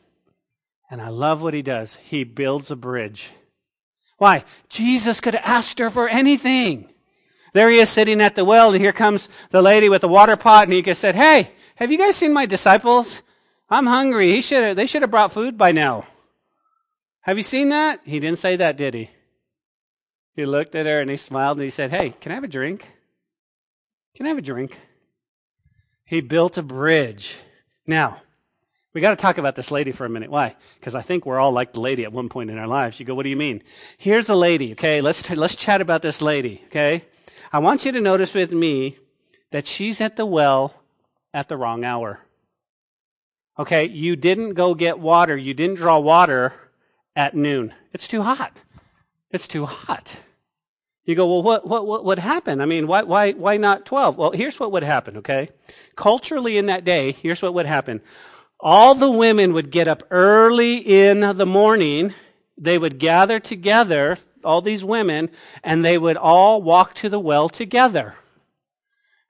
And 0.89 1.01
I 1.01 1.09
love 1.09 1.43
what 1.43 1.53
he 1.53 1.61
does. 1.61 1.97
He 1.97 2.23
builds 2.23 2.71
a 2.71 2.75
bridge. 2.75 3.31
Why? 4.17 4.43
Jesus 4.69 5.21
could 5.21 5.35
have 5.35 5.45
asked 5.45 5.77
her 5.77 5.91
for 5.91 6.09
anything. 6.09 6.89
There 7.53 7.69
he 7.69 7.77
is 7.77 7.89
sitting 7.89 8.21
at 8.21 8.35
the 8.35 8.45
well, 8.45 8.73
and 8.73 8.81
here 8.81 8.91
comes 8.91 9.29
the 9.51 9.61
lady 9.61 9.87
with 9.87 10.01
the 10.01 10.07
water 10.07 10.35
pot, 10.35 10.63
and 10.63 10.73
he 10.73 10.81
just 10.81 11.01
said, 11.01 11.15
Hey, 11.15 11.51
have 11.75 11.91
you 11.91 11.97
guys 11.97 12.15
seen 12.15 12.33
my 12.33 12.47
disciples? 12.47 13.21
I'm 13.69 13.85
hungry. 13.85 14.31
He 14.31 14.41
should 14.41 14.63
have, 14.63 14.75
they 14.75 14.85
should 14.85 15.03
have 15.03 15.11
brought 15.11 15.31
food 15.31 15.57
by 15.57 15.71
now. 15.71 16.05
Have 17.21 17.37
you 17.37 17.43
seen 17.43 17.69
that? 17.69 18.01
He 18.05 18.19
didn't 18.19 18.39
say 18.39 18.55
that, 18.55 18.77
did 18.77 18.93
he? 18.93 19.09
He 20.33 20.45
looked 20.45 20.73
at 20.73 20.85
her 20.85 21.01
and 21.01 21.09
he 21.11 21.17
smiled 21.17 21.57
and 21.57 21.65
he 21.65 21.69
said, 21.69 21.91
Hey, 21.91 22.15
can 22.21 22.31
I 22.31 22.35
have 22.35 22.43
a 22.43 22.47
drink? 22.47 22.87
Can 24.15 24.25
I 24.25 24.29
have 24.29 24.37
a 24.37 24.41
drink? 24.41 24.77
He 26.05 26.21
built 26.21 26.57
a 26.57 26.63
bridge. 26.63 27.37
Now, 27.85 28.21
We 28.93 29.01
got 29.01 29.11
to 29.11 29.15
talk 29.21 29.37
about 29.37 29.55
this 29.55 29.69
lady 29.69 29.91
for 29.91 30.05
a 30.05 30.09
minute. 30.09 30.31
Why? 30.31 30.55
Because 30.79 30.95
I 30.95 31.01
think 31.01 31.25
we're 31.25 31.39
all 31.39 31.51
like 31.51 31.73
the 31.73 31.79
lady 31.79 32.03
at 32.03 32.11
one 32.11 32.27
point 32.27 32.49
in 32.49 32.57
our 32.57 32.67
lives. 32.67 32.99
You 32.99 33.05
go, 33.05 33.13
what 33.13 33.23
do 33.23 33.29
you 33.29 33.37
mean? 33.37 33.61
Here's 33.97 34.29
a 34.29 34.35
lady, 34.35 34.71
okay? 34.71 35.01
Let's, 35.01 35.21
t- 35.21 35.35
let's 35.35 35.55
chat 35.55 35.79
about 35.79 36.01
this 36.01 36.21
lady, 36.21 36.63
okay? 36.67 37.05
I 37.53 37.59
want 37.59 37.85
you 37.85 37.91
to 37.91 38.01
notice 38.01 38.33
with 38.33 38.51
me 38.51 38.97
that 39.51 39.67
she's 39.67 40.01
at 40.01 40.15
the 40.15 40.25
well 40.25 40.73
at 41.33 41.49
the 41.49 41.57
wrong 41.57 41.83
hour. 41.83 42.19
Okay? 43.59 43.87
You 43.87 44.15
didn't 44.15 44.53
go 44.53 44.73
get 44.73 44.97
water. 44.97 45.37
You 45.37 45.53
didn't 45.53 45.75
draw 45.75 45.99
water 45.99 46.53
at 47.15 47.35
noon. 47.35 47.73
It's 47.93 48.07
too 48.07 48.23
hot. 48.23 48.57
It's 49.29 49.47
too 49.47 49.65
hot. 49.65 50.21
You 51.05 51.15
go, 51.15 51.27
well, 51.27 51.43
what, 51.43 51.67
what, 51.67 51.87
what 51.87 52.05
would 52.05 52.19
happen? 52.19 52.61
I 52.61 52.65
mean, 52.65 52.85
why, 52.85 53.01
why, 53.01 53.31
why 53.31 53.57
not 53.57 53.85
12? 53.85 54.17
Well, 54.17 54.31
here's 54.31 54.59
what 54.59 54.71
would 54.71 54.83
happen, 54.83 55.17
okay? 55.17 55.49
Culturally 55.95 56.57
in 56.57 56.67
that 56.67 56.85
day, 56.85 57.13
here's 57.13 57.41
what 57.41 57.55
would 57.55 57.65
happen. 57.65 58.01
All 58.59 58.93
the 58.93 59.09
women 59.09 59.53
would 59.53 59.71
get 59.71 59.87
up 59.87 60.03
early 60.11 60.77
in 60.77 61.21
the 61.21 61.45
morning. 61.47 62.13
They 62.57 62.77
would 62.77 62.99
gather 62.99 63.39
together, 63.39 64.17
all 64.43 64.61
these 64.61 64.83
women, 64.83 65.31
and 65.63 65.83
they 65.83 65.97
would 65.97 66.17
all 66.17 66.61
walk 66.61 66.93
to 66.95 67.09
the 67.09 67.19
well 67.19 67.49
together. 67.49 68.15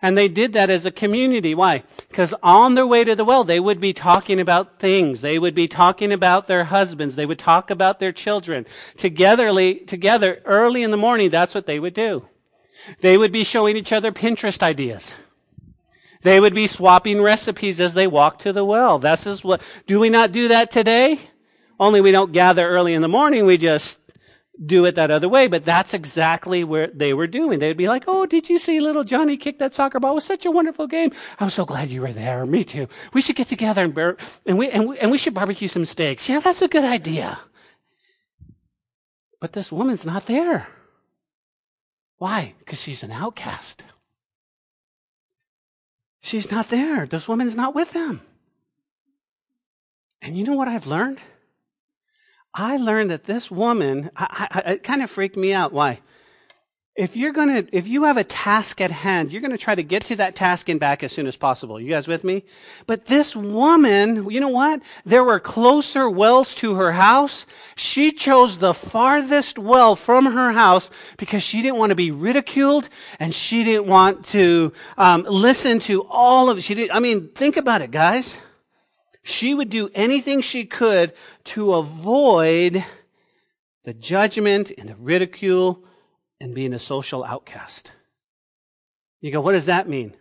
And 0.01 0.17
they 0.17 0.29
did 0.29 0.53
that 0.53 0.69
as 0.69 0.85
a 0.85 0.91
community. 0.91 1.53
Why? 1.53 1.83
Because 2.07 2.33
on 2.41 2.75
their 2.75 2.87
way 2.87 3.03
to 3.03 3.15
the 3.15 3.25
well, 3.25 3.43
they 3.43 3.59
would 3.59 3.81
be 3.81 3.91
talking 3.91 4.39
about 4.39 4.79
things. 4.79 5.19
They 5.19 5.37
would 5.37 5.53
be 5.53 5.67
talking 5.67 6.13
about 6.13 6.47
their 6.47 6.65
husbands. 6.65 7.15
They 7.15 7.25
would 7.25 7.39
talk 7.39 7.69
about 7.69 7.99
their 7.99 8.13
children. 8.13 8.65
Togetherly, 8.95 9.75
together, 9.75 10.41
early 10.45 10.83
in 10.83 10.91
the 10.91 10.97
morning, 10.97 11.29
that's 11.29 11.53
what 11.53 11.65
they 11.65 11.79
would 11.79 11.93
do. 11.93 12.27
They 13.01 13.17
would 13.17 13.33
be 13.33 13.43
showing 13.43 13.75
each 13.75 13.91
other 13.91 14.13
Pinterest 14.13 14.63
ideas. 14.63 15.15
They 16.21 16.39
would 16.39 16.53
be 16.53 16.67
swapping 16.67 17.21
recipes 17.21 17.81
as 17.81 17.93
they 17.93 18.07
walked 18.07 18.41
to 18.41 18.53
the 18.53 18.65
well. 18.65 18.99
This 18.99 19.27
is 19.27 19.43
what, 19.43 19.61
do 19.85 19.99
we 19.99 20.09
not 20.09 20.31
do 20.31 20.47
that 20.49 20.71
today? 20.71 21.19
Only 21.79 22.01
we 22.01 22.11
don't 22.11 22.33
gather 22.33 22.67
early 22.67 22.93
in 22.93 23.01
the 23.01 23.07
morning. 23.07 23.45
We 23.45 23.57
just 23.57 24.01
do 24.63 24.85
it 24.85 24.95
that 24.95 25.11
other 25.11 25.29
way, 25.29 25.47
but 25.47 25.63
that's 25.63 25.93
exactly 25.93 26.63
where 26.63 26.87
they 26.87 27.13
were 27.13 27.27
doing. 27.27 27.59
They'd 27.59 27.77
be 27.77 27.87
like, 27.87 28.03
Oh, 28.07 28.25
did 28.25 28.49
you 28.49 28.59
see 28.59 28.79
little 28.79 29.03
Johnny 29.03 29.37
kick 29.37 29.59
that 29.59 29.73
soccer 29.73 29.99
ball? 29.99 30.11
It 30.11 30.15
was 30.15 30.25
such 30.25 30.45
a 30.45 30.51
wonderful 30.51 30.87
game. 30.87 31.11
I'm 31.39 31.49
so 31.49 31.65
glad 31.65 31.89
you 31.89 32.01
were 32.01 32.11
there. 32.11 32.45
Me 32.45 32.63
too. 32.63 32.87
We 33.13 33.21
should 33.21 33.35
get 33.35 33.47
together 33.47 33.83
and, 33.83 33.93
bear, 33.93 34.17
and 34.45 34.57
we, 34.57 34.69
and 34.69 34.89
we, 34.89 34.99
and 34.99 35.11
we 35.11 35.17
should 35.17 35.33
barbecue 35.33 35.67
some 35.67 35.85
steaks. 35.85 36.27
Yeah, 36.27 36.39
that's 36.39 36.61
a 36.61 36.67
good 36.67 36.83
idea. 36.83 37.39
But 39.39 39.53
this 39.53 39.71
woman's 39.71 40.05
not 40.05 40.25
there. 40.25 40.67
Why? 42.17 42.55
Because 42.59 42.81
she's 42.81 43.03
an 43.03 43.11
outcast. 43.11 43.85
She's 46.21 46.51
not 46.51 46.69
there. 46.69 47.05
This 47.05 47.29
woman's 47.29 47.55
not 47.55 47.73
with 47.73 47.93
them. 47.93 48.21
And 50.21 50.37
you 50.37 50.43
know 50.43 50.55
what 50.55 50.67
I've 50.67 50.85
learned? 50.85 51.19
I 52.59 52.75
learned 52.75 53.11
that 53.11 53.23
this 53.23 53.49
woman, 53.49 54.09
I, 54.17 54.47
I, 54.51 54.71
it 54.73 54.83
kind 54.83 55.01
of 55.01 55.09
freaked 55.09 55.37
me 55.37 55.53
out. 55.53 55.71
Why? 55.71 56.01
If 56.93 57.15
you're 57.15 57.31
gonna, 57.31 57.63
if 57.71 57.87
you 57.87 58.03
have 58.03 58.17
a 58.17 58.25
task 58.25 58.81
at 58.81 58.91
hand, 58.91 59.31
you're 59.31 59.41
gonna 59.41 59.57
try 59.57 59.75
to 59.75 59.83
get 59.83 60.03
to 60.07 60.17
that 60.17 60.35
task 60.35 60.67
and 60.67 60.77
back 60.77 61.01
as 61.01 61.13
soon 61.13 61.25
as 61.25 61.37
possible. 61.37 61.79
You 61.79 61.89
guys 61.89 62.05
with 62.05 62.25
me? 62.25 62.43
But 62.85 63.05
this 63.05 63.33
woman, 63.33 64.29
you 64.29 64.41
know 64.41 64.49
what? 64.49 64.81
There 65.05 65.23
were 65.23 65.39
closer 65.39 66.09
wells 66.09 66.53
to 66.55 66.75
her 66.75 66.91
house. 66.91 67.45
She 67.77 68.11
chose 68.11 68.57
the 68.57 68.73
farthest 68.73 69.57
well 69.57 69.95
from 69.95 70.25
her 70.25 70.51
house 70.51 70.89
because 71.15 71.41
she 71.41 71.61
didn't 71.61 71.77
want 71.77 71.91
to 71.91 71.95
be 71.95 72.11
ridiculed 72.11 72.89
and 73.19 73.33
she 73.33 73.63
didn't 73.63 73.87
want 73.87 74.25
to 74.25 74.73
um, 74.97 75.23
listen 75.23 75.79
to 75.79 76.05
all 76.09 76.49
of. 76.49 76.61
She 76.61 76.73
did. 76.73 76.89
I 76.89 76.99
mean, 76.99 77.29
think 77.29 77.55
about 77.55 77.81
it, 77.81 77.91
guys. 77.91 78.37
She 79.23 79.53
would 79.53 79.69
do 79.69 79.89
anything 79.93 80.41
she 80.41 80.65
could 80.65 81.13
to 81.45 81.73
avoid 81.73 82.83
the 83.83 83.93
judgment 83.93 84.71
and 84.77 84.89
the 84.89 84.95
ridicule 84.95 85.83
and 86.41 86.55
being 86.55 86.73
a 86.73 86.79
social 86.79 87.23
outcast. 87.23 87.91
You 89.21 89.31
go, 89.31 89.41
what 89.41 89.51
does 89.51 89.65
that 89.65 89.89
mean? 89.89 90.13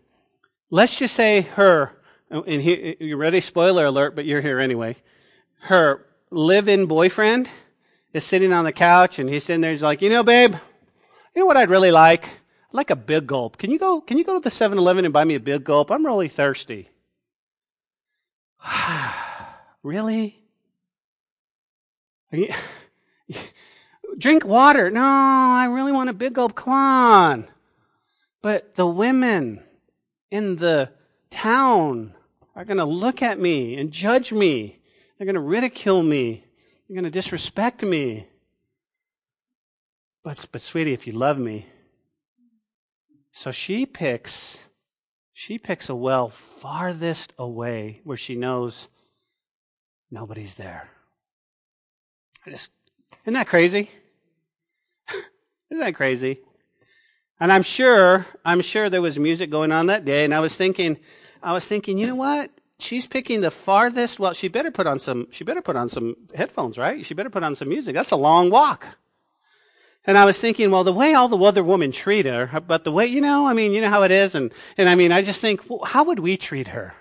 Let's 0.70 0.98
just 0.98 1.14
say 1.14 1.42
her, 1.42 1.96
and 2.30 2.60
here, 2.60 2.96
you 2.98 3.16
ready? 3.16 3.40
Spoiler 3.40 3.86
alert, 3.86 4.16
but 4.16 4.24
you're 4.24 4.40
here 4.40 4.58
anyway. 4.58 4.96
Her 5.60 6.04
live-in 6.30 6.86
boyfriend 6.86 7.48
is 8.12 8.24
sitting 8.24 8.52
on 8.52 8.64
the 8.64 8.72
couch 8.72 9.18
and 9.18 9.28
he's 9.28 9.44
sitting 9.44 9.60
there. 9.60 9.70
He's 9.70 9.82
like, 9.82 10.02
you 10.02 10.10
know, 10.10 10.22
babe, 10.22 10.54
you 11.34 11.40
know 11.40 11.46
what 11.46 11.56
I'd 11.56 11.70
really 11.70 11.90
like? 11.90 12.24
I'd 12.24 12.74
like 12.74 12.90
a 12.90 12.96
big 12.96 13.26
gulp. 13.26 13.58
Can 13.58 13.70
you 13.70 13.78
go, 13.78 14.00
can 14.00 14.18
you 14.18 14.24
go 14.24 14.34
to 14.34 14.40
the 14.40 14.50
7-Eleven 14.50 15.04
and 15.04 15.14
buy 15.14 15.24
me 15.24 15.36
a 15.36 15.40
big 15.40 15.64
gulp? 15.64 15.90
I'm 15.90 16.04
really 16.04 16.28
thirsty. 16.28 16.90
really? 19.82 20.42
You, 22.30 22.52
drink 24.18 24.44
water. 24.44 24.90
No, 24.90 25.02
I 25.02 25.66
really 25.70 25.92
want 25.92 26.10
a 26.10 26.14
big 26.14 26.34
gulp. 26.34 26.54
Come 26.54 26.72
on. 26.72 27.48
But 28.42 28.74
the 28.74 28.86
women 28.86 29.62
in 30.30 30.56
the 30.56 30.90
town 31.30 32.14
are 32.54 32.64
going 32.64 32.78
to 32.78 32.84
look 32.84 33.22
at 33.22 33.40
me 33.40 33.76
and 33.76 33.90
judge 33.90 34.32
me. 34.32 34.80
They're 35.16 35.26
going 35.26 35.34
to 35.34 35.40
ridicule 35.40 36.02
me. 36.02 36.44
They're 36.88 36.94
going 36.94 37.04
to 37.04 37.10
disrespect 37.10 37.82
me. 37.82 38.28
But, 40.22 40.46
but 40.52 40.60
sweetie, 40.60 40.92
if 40.92 41.06
you 41.06 41.12
love 41.12 41.38
me. 41.38 41.66
So 43.32 43.52
she 43.52 43.86
picks 43.86 44.64
she 45.38 45.56
picks 45.56 45.88
a 45.88 45.94
well 45.94 46.28
farthest 46.28 47.32
away 47.38 48.00
where 48.02 48.16
she 48.16 48.34
knows 48.34 48.88
nobody's 50.10 50.56
there. 50.56 50.88
I 52.44 52.50
just, 52.50 52.72
isn't 53.22 53.34
that 53.34 53.46
crazy? 53.46 53.88
isn't 55.70 55.78
that 55.78 55.94
crazy? 55.94 56.40
And 57.38 57.52
I'm 57.52 57.62
sure, 57.62 58.26
I'm 58.44 58.60
sure 58.62 58.90
there 58.90 59.00
was 59.00 59.16
music 59.16 59.48
going 59.48 59.70
on 59.70 59.86
that 59.86 60.04
day, 60.04 60.24
and 60.24 60.34
I 60.34 60.40
was 60.40 60.56
thinking, 60.56 60.98
I 61.40 61.52
was 61.52 61.64
thinking, 61.64 61.98
you 61.98 62.08
know 62.08 62.16
what? 62.16 62.50
She's 62.80 63.06
picking 63.06 63.40
the 63.40 63.52
farthest. 63.52 64.18
Well, 64.18 64.32
she 64.32 64.48
better 64.48 64.72
put 64.72 64.88
on 64.88 64.98
some. 64.98 65.28
She 65.30 65.44
better 65.44 65.62
put 65.62 65.76
on 65.76 65.88
some 65.88 66.16
headphones, 66.34 66.76
right? 66.76 67.06
She 67.06 67.14
better 67.14 67.30
put 67.30 67.44
on 67.44 67.54
some 67.54 67.68
music. 67.68 67.94
That's 67.94 68.10
a 68.10 68.16
long 68.16 68.50
walk. 68.50 68.88
And 70.08 70.16
I 70.16 70.24
was 70.24 70.40
thinking, 70.40 70.70
well, 70.70 70.84
the 70.84 70.92
way 70.92 71.12
all 71.12 71.28
the 71.28 71.36
other 71.36 71.62
women 71.62 71.92
treat 71.92 72.24
her, 72.24 72.62
but 72.66 72.82
the 72.82 72.90
way, 72.90 73.04
you 73.04 73.20
know, 73.20 73.46
I 73.46 73.52
mean, 73.52 73.72
you 73.72 73.82
know 73.82 73.90
how 73.90 74.04
it 74.04 74.10
is. 74.10 74.34
And, 74.34 74.54
and 74.78 74.88
I 74.88 74.94
mean, 74.94 75.12
I 75.12 75.20
just 75.20 75.38
think, 75.38 75.68
well, 75.68 75.84
how 75.84 76.02
would 76.04 76.18
we 76.18 76.38
treat 76.38 76.68
her? 76.68 76.94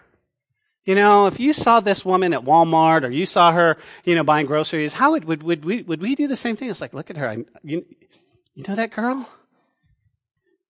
You 0.83 0.93
know, 0.93 1.25
if 1.25 1.39
you 1.39 1.53
saw 1.53 1.79
this 1.79 2.03
woman 2.03 2.33
at 2.33 2.43
Walmart 2.43 3.05
or 3.05 3.09
you 3.09 3.25
saw 3.25 3.53
her, 3.53 3.77
you 4.03 4.13
know, 4.13 4.25
buying 4.25 4.45
groceries, 4.45 4.93
how 4.93 5.11
would, 5.11 5.23
would, 5.23 5.43
would 5.43 5.63
we, 5.63 5.83
would 5.83 6.01
we 6.01 6.15
do 6.15 6.27
the 6.27 6.35
same 6.35 6.57
thing? 6.57 6.69
It's 6.69 6.81
like, 6.81 6.93
look 6.93 7.09
at 7.09 7.15
her. 7.15 7.29
I, 7.29 7.45
you, 7.63 7.85
you 8.55 8.65
know 8.67 8.75
that 8.75 8.91
girl? 8.91 9.29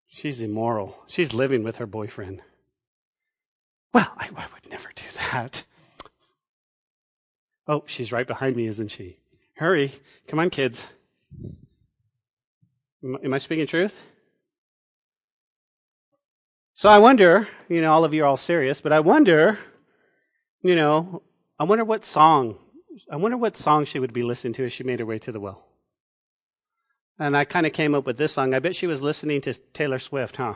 She's 0.07 0.39
immoral. 0.39 0.95
She's 1.07 1.33
living 1.33 1.63
with 1.63 1.77
her 1.77 1.87
boyfriend. 1.87 2.43
Well, 3.93 4.11
I, 4.15 4.27
I 4.27 4.45
would 4.53 4.69
never 4.69 4.89
do 4.95 5.05
that. 5.31 5.63
Oh, 7.67 7.83
she's 7.87 8.11
right 8.11 8.27
behind 8.27 8.55
me, 8.55 8.67
isn't 8.67 8.89
she? 8.89 9.17
Hurry. 9.55 9.91
Come 10.27 10.37
on, 10.37 10.51
kids. 10.51 10.85
Am 13.03 13.33
I 13.33 13.37
speaking 13.37 13.67
truth? 13.67 14.01
So 16.73 16.89
I 16.89 16.97
wonder, 16.97 17.47
you 17.69 17.81
know, 17.81 17.91
all 17.91 18.05
of 18.05 18.13
you 18.13 18.23
are 18.23 18.27
all 18.27 18.37
serious, 18.37 18.81
but 18.81 18.93
I 18.93 18.99
wonder, 18.99 19.59
you 20.61 20.75
know, 20.75 21.23
I 21.59 21.63
wonder 21.63 21.83
what 21.83 22.05
song, 22.05 22.57
I 23.11 23.15
wonder 23.15 23.37
what 23.37 23.57
song 23.57 23.85
she 23.85 23.99
would 23.99 24.13
be 24.13 24.23
listening 24.23 24.53
to 24.53 24.65
as 24.65 24.73
she 24.73 24.83
made 24.83 24.99
her 24.99 25.05
way 25.05 25.19
to 25.19 25.31
the 25.31 25.39
well. 25.39 25.67
And 27.19 27.35
I 27.35 27.45
kind 27.45 27.65
of 27.65 27.73
came 27.73 27.95
up 27.95 28.05
with 28.05 28.17
this 28.17 28.33
song. 28.33 28.53
I 28.53 28.59
bet 28.59 28.75
she 28.75 28.85
was 28.85 29.01
listening 29.01 29.41
to 29.41 29.53
Taylor 29.73 29.97
Swift, 29.97 30.35
huh? 30.35 30.55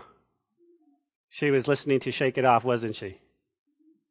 She 1.30 1.50
was 1.50 1.68
listening 1.68 2.00
to 2.02 2.12
Shake 2.12 2.38
It 2.38 2.46
Off, 2.46 2.64
wasn't 2.64 2.96
she? 2.96 3.21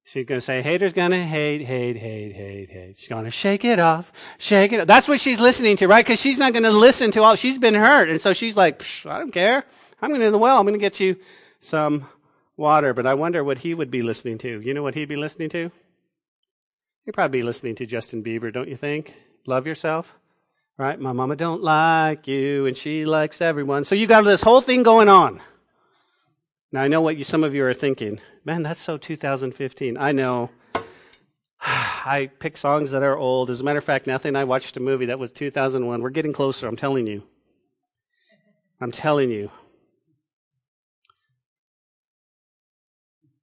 She's 0.04 0.24
going 0.24 0.40
to 0.40 0.44
say, 0.44 0.62
haters 0.62 0.92
going 0.92 1.12
to 1.12 1.22
hate, 1.22 1.62
hate, 1.62 1.96
hate, 1.96 2.32
hate, 2.32 2.70
hate. 2.70 2.96
She's 2.98 3.08
going 3.08 3.26
to 3.26 3.30
shake 3.30 3.64
it 3.64 3.78
off, 3.78 4.12
shake 4.38 4.72
it 4.72 4.80
off. 4.80 4.86
That's 4.86 5.06
what 5.06 5.20
she's 5.20 5.38
listening 5.38 5.76
to, 5.76 5.86
right? 5.86 6.04
Because 6.04 6.20
she's 6.20 6.38
not 6.38 6.52
going 6.52 6.64
to 6.64 6.70
listen 6.70 7.10
to 7.12 7.22
all, 7.22 7.36
she's 7.36 7.58
been 7.58 7.74
hurt. 7.74 8.08
And 8.08 8.20
so 8.20 8.32
she's 8.32 8.56
like, 8.56 8.84
I 9.06 9.18
don't 9.18 9.32
care. 9.32 9.64
I'm 10.02 10.10
going 10.10 10.20
to 10.22 10.30
the 10.30 10.38
well. 10.38 10.58
I'm 10.58 10.64
going 10.64 10.74
to 10.74 10.80
get 10.80 10.98
you 10.98 11.16
some 11.60 12.06
water. 12.56 12.94
But 12.94 13.06
I 13.06 13.14
wonder 13.14 13.44
what 13.44 13.58
he 13.58 13.74
would 13.74 13.90
be 13.90 14.02
listening 14.02 14.38
to. 14.38 14.60
You 14.60 14.74
know 14.74 14.82
what 14.82 14.94
he'd 14.94 15.08
be 15.08 15.16
listening 15.16 15.50
to? 15.50 15.70
He'd 17.04 17.12
probably 17.12 17.40
be 17.40 17.42
listening 17.44 17.76
to 17.76 17.86
Justin 17.86 18.24
Bieber, 18.24 18.52
don't 18.52 18.68
you 18.68 18.76
think? 18.76 19.14
Love 19.46 19.66
yourself. 19.66 20.12
Right? 20.76 20.98
My 20.98 21.12
mama 21.12 21.36
don't 21.36 21.62
like 21.62 22.26
you 22.26 22.66
and 22.66 22.76
she 22.76 23.04
likes 23.04 23.40
everyone. 23.40 23.84
So 23.84 23.94
you 23.94 24.06
got 24.06 24.22
this 24.22 24.42
whole 24.42 24.62
thing 24.62 24.82
going 24.82 25.08
on. 25.08 25.40
Now 26.72 26.82
I 26.82 26.88
know 26.88 27.00
what 27.00 27.16
you, 27.16 27.24
some 27.24 27.42
of 27.42 27.54
you 27.54 27.64
are 27.64 27.74
thinking. 27.74 28.20
Man, 28.44 28.62
that's 28.62 28.80
so 28.80 28.96
2015. 28.96 29.96
I 29.96 30.12
know. 30.12 30.50
I 31.60 32.30
pick 32.38 32.56
songs 32.56 32.92
that 32.92 33.02
are 33.02 33.16
old. 33.16 33.50
As 33.50 33.60
a 33.60 33.64
matter 33.64 33.78
of 33.78 33.84
fact, 33.84 34.06
nothing. 34.06 34.36
I 34.36 34.44
watched 34.44 34.76
a 34.76 34.80
movie 34.80 35.06
that 35.06 35.18
was 35.18 35.30
2001. 35.30 36.00
We're 36.00 36.10
getting 36.10 36.32
closer. 36.32 36.66
I'm 36.66 36.76
telling 36.76 37.06
you. 37.06 37.24
I'm 38.80 38.92
telling 38.92 39.30
you. 39.30 39.50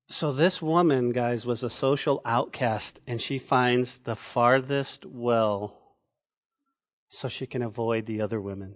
So 0.10 0.32
this 0.32 0.62
woman, 0.62 1.12
guys, 1.12 1.46
was 1.46 1.64
a 1.64 1.70
social 1.70 2.22
outcast, 2.24 3.02
and 3.06 3.22
she 3.22 3.38
finds 3.38 4.00
the 4.00 4.16
farthest 4.16 5.06
well 5.06 5.78
so 7.10 7.28
she 7.28 7.46
can 7.46 7.62
avoid 7.62 8.06
the 8.06 8.22
other 8.22 8.40
women. 8.40 8.76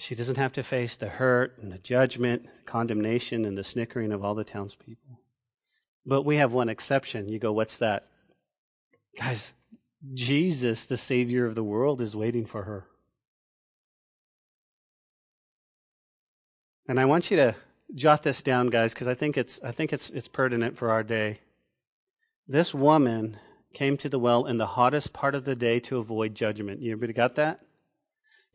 She 0.00 0.14
doesn't 0.14 0.38
have 0.38 0.52
to 0.52 0.62
face 0.62 0.96
the 0.96 1.10
hurt 1.10 1.58
and 1.60 1.70
the 1.70 1.76
judgment, 1.76 2.48
condemnation, 2.64 3.44
and 3.44 3.56
the 3.56 3.62
snickering 3.62 4.12
of 4.12 4.24
all 4.24 4.34
the 4.34 4.44
townspeople. 4.44 5.20
But 6.06 6.22
we 6.22 6.36
have 6.36 6.54
one 6.54 6.70
exception. 6.70 7.28
You 7.28 7.38
go, 7.38 7.52
what's 7.52 7.76
that? 7.76 8.06
Guys, 9.18 9.52
Jesus, 10.14 10.86
the 10.86 10.96
Savior 10.96 11.44
of 11.44 11.54
the 11.54 11.62
world, 11.62 12.00
is 12.00 12.16
waiting 12.16 12.46
for 12.46 12.62
her. 12.62 12.86
And 16.88 16.98
I 16.98 17.04
want 17.04 17.30
you 17.30 17.36
to 17.36 17.54
jot 17.94 18.22
this 18.22 18.42
down, 18.42 18.68
guys, 18.68 18.94
because 18.94 19.06
I 19.06 19.14
think 19.14 19.36
it's 19.36 19.60
I 19.62 19.70
think 19.70 19.92
it's 19.92 20.08
it's 20.08 20.28
pertinent 20.28 20.78
for 20.78 20.90
our 20.90 21.02
day. 21.02 21.40
This 22.48 22.74
woman 22.74 23.36
came 23.74 23.98
to 23.98 24.08
the 24.08 24.18
well 24.18 24.46
in 24.46 24.56
the 24.56 24.66
hottest 24.66 25.12
part 25.12 25.34
of 25.34 25.44
the 25.44 25.54
day 25.54 25.78
to 25.80 25.98
avoid 25.98 26.34
judgment. 26.34 26.80
You 26.80 26.92
everybody 26.92 27.12
got 27.12 27.34
that? 27.34 27.60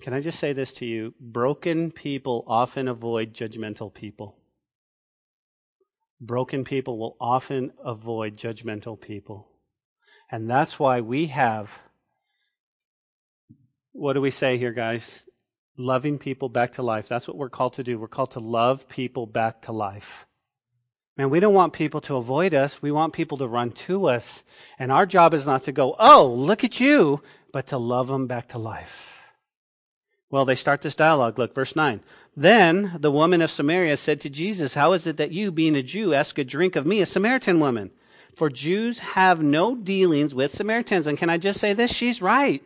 Can 0.01 0.13
I 0.13 0.19
just 0.19 0.39
say 0.39 0.53
this 0.53 0.73
to 0.75 0.85
you? 0.85 1.13
Broken 1.19 1.91
people 1.91 2.43
often 2.47 2.87
avoid 2.87 3.33
judgmental 3.33 3.93
people. 3.93 4.37
Broken 6.21 6.63
people 6.63 6.97
will 6.97 7.17
often 7.19 7.71
avoid 7.83 8.37
judgmental 8.37 8.99
people. 8.99 9.47
And 10.31 10.49
that's 10.49 10.79
why 10.79 11.01
we 11.01 11.27
have, 11.27 11.69
what 13.91 14.13
do 14.13 14.21
we 14.21 14.31
say 14.31 14.57
here, 14.57 14.71
guys? 14.71 15.23
Loving 15.77 16.17
people 16.17 16.49
back 16.49 16.73
to 16.73 16.83
life. 16.83 17.07
That's 17.07 17.27
what 17.27 17.37
we're 17.37 17.49
called 17.49 17.73
to 17.73 17.83
do. 17.83 17.99
We're 17.99 18.07
called 18.07 18.31
to 18.31 18.39
love 18.39 18.87
people 18.87 19.25
back 19.25 19.61
to 19.63 19.71
life. 19.71 20.25
Man, 21.17 21.29
we 21.29 21.39
don't 21.39 21.53
want 21.53 21.73
people 21.73 22.01
to 22.01 22.17
avoid 22.17 22.53
us. 22.53 22.81
We 22.81 22.91
want 22.91 23.13
people 23.13 23.37
to 23.37 23.47
run 23.47 23.71
to 23.71 24.07
us. 24.07 24.43
And 24.77 24.91
our 24.91 25.05
job 25.05 25.33
is 25.33 25.45
not 25.45 25.63
to 25.63 25.71
go, 25.71 25.95
oh, 25.99 26.33
look 26.33 26.63
at 26.63 26.79
you, 26.79 27.21
but 27.53 27.67
to 27.67 27.77
love 27.77 28.07
them 28.07 28.27
back 28.27 28.49
to 28.49 28.57
life. 28.57 29.14
Well, 30.29 30.45
they 30.45 30.55
start 30.55 30.81
this 30.81 30.95
dialogue. 30.95 31.37
Look, 31.37 31.53
verse 31.53 31.75
9. 31.75 32.01
Then 32.35 32.97
the 32.99 33.11
woman 33.11 33.41
of 33.41 33.51
Samaria 33.51 33.97
said 33.97 34.19
to 34.21 34.29
Jesus, 34.29 34.73
How 34.73 34.93
is 34.93 35.07
it 35.07 35.17
that 35.17 35.31
you, 35.31 35.51
being 35.51 35.75
a 35.75 35.83
Jew, 35.83 36.13
ask 36.13 36.37
a 36.37 36.43
drink 36.43 36.75
of 36.75 36.85
me, 36.85 37.01
a 37.01 37.05
Samaritan 37.05 37.59
woman? 37.59 37.91
For 38.35 38.49
Jews 38.49 38.99
have 38.99 39.41
no 39.41 39.75
dealings 39.75 40.35
with 40.35 40.51
Samaritans. 40.51 41.07
And 41.07 41.17
can 41.17 41.29
I 41.29 41.37
just 41.37 41.59
say 41.59 41.73
this? 41.73 41.93
She's 41.93 42.21
right. 42.21 42.61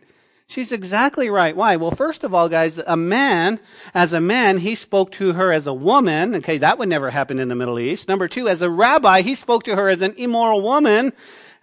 She's 0.48 0.72
exactly 0.72 1.30
right. 1.30 1.56
Why? 1.56 1.76
Well, 1.76 1.92
first 1.92 2.24
of 2.24 2.34
all, 2.34 2.50
guys, 2.50 2.80
a 2.80 2.98
man, 2.98 3.60
as 3.94 4.14
a 4.14 4.20
man, 4.20 4.58
he 4.58 4.74
spoke 4.74 5.12
to 5.12 5.34
her 5.34 5.52
as 5.52 5.68
a 5.68 5.74
woman. 5.74 6.34
Okay, 6.38 6.58
that 6.58 6.80
would 6.80 6.90
never 6.90 7.12
happen 7.12 7.38
in 7.38 7.50
the 7.50 7.56
Middle 7.56 7.78
East. 7.78 8.08
Number 8.08 8.28
two, 8.28 8.50
as 8.50 8.64
a 8.64 8.70
rabbi, 8.70 9.22
he 9.22 9.36
spoke 9.36 9.62
to 9.66 9.76
her 9.76 9.90
as 9.90 10.02
an 10.02 10.16
immoral 10.18 10.62
woman. 10.62 11.14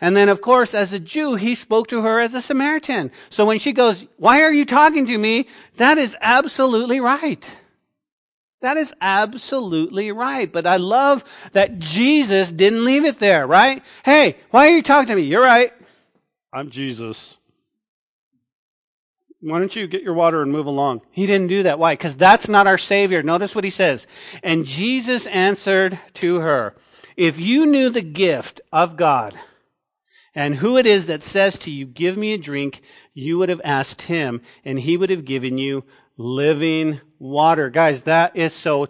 And 0.00 0.16
then, 0.16 0.28
of 0.28 0.42
course, 0.42 0.74
as 0.74 0.92
a 0.92 1.00
Jew, 1.00 1.36
he 1.36 1.54
spoke 1.54 1.86
to 1.88 2.02
her 2.02 2.20
as 2.20 2.34
a 2.34 2.42
Samaritan. 2.42 3.10
So 3.30 3.46
when 3.46 3.58
she 3.58 3.72
goes, 3.72 4.06
why 4.18 4.42
are 4.42 4.52
you 4.52 4.64
talking 4.64 5.06
to 5.06 5.16
me? 5.16 5.46
That 5.76 5.96
is 5.96 6.16
absolutely 6.20 7.00
right. 7.00 7.48
That 8.60 8.76
is 8.76 8.92
absolutely 9.00 10.12
right. 10.12 10.50
But 10.50 10.66
I 10.66 10.76
love 10.76 11.24
that 11.52 11.78
Jesus 11.78 12.52
didn't 12.52 12.84
leave 12.84 13.04
it 13.04 13.18
there, 13.18 13.46
right? 13.46 13.82
Hey, 14.04 14.36
why 14.50 14.68
are 14.68 14.76
you 14.76 14.82
talking 14.82 15.08
to 15.08 15.16
me? 15.16 15.22
You're 15.22 15.42
right. 15.42 15.72
I'm 16.52 16.70
Jesus. 16.70 17.36
Why 19.40 19.58
don't 19.58 19.76
you 19.76 19.86
get 19.86 20.02
your 20.02 20.14
water 20.14 20.42
and 20.42 20.50
move 20.50 20.66
along? 20.66 21.02
He 21.10 21.26
didn't 21.26 21.48
do 21.48 21.62
that. 21.62 21.78
Why? 21.78 21.92
Because 21.92 22.16
that's 22.16 22.48
not 22.48 22.66
our 22.66 22.78
Savior. 22.78 23.22
Notice 23.22 23.54
what 23.54 23.64
he 23.64 23.70
says. 23.70 24.06
And 24.42 24.64
Jesus 24.64 25.26
answered 25.26 25.98
to 26.14 26.40
her, 26.40 26.74
If 27.16 27.38
you 27.38 27.66
knew 27.66 27.88
the 27.88 28.02
gift 28.02 28.60
of 28.72 28.96
God 28.96 29.38
and 30.36 30.56
who 30.56 30.76
it 30.76 30.86
is 30.86 31.06
that 31.06 31.24
says 31.24 31.58
to 31.60 31.70
you, 31.72 31.86
Give 31.86 32.16
me 32.16 32.34
a 32.34 32.38
drink, 32.38 32.82
you 33.14 33.38
would 33.38 33.48
have 33.48 33.60
asked 33.64 34.02
him, 34.02 34.42
and 34.64 34.78
he 34.78 34.96
would 34.96 35.10
have 35.10 35.24
given 35.24 35.58
you 35.58 35.82
living 36.16 37.00
water. 37.18 37.70
Guys, 37.70 38.04
that 38.04 38.36
is 38.36 38.52
so, 38.52 38.86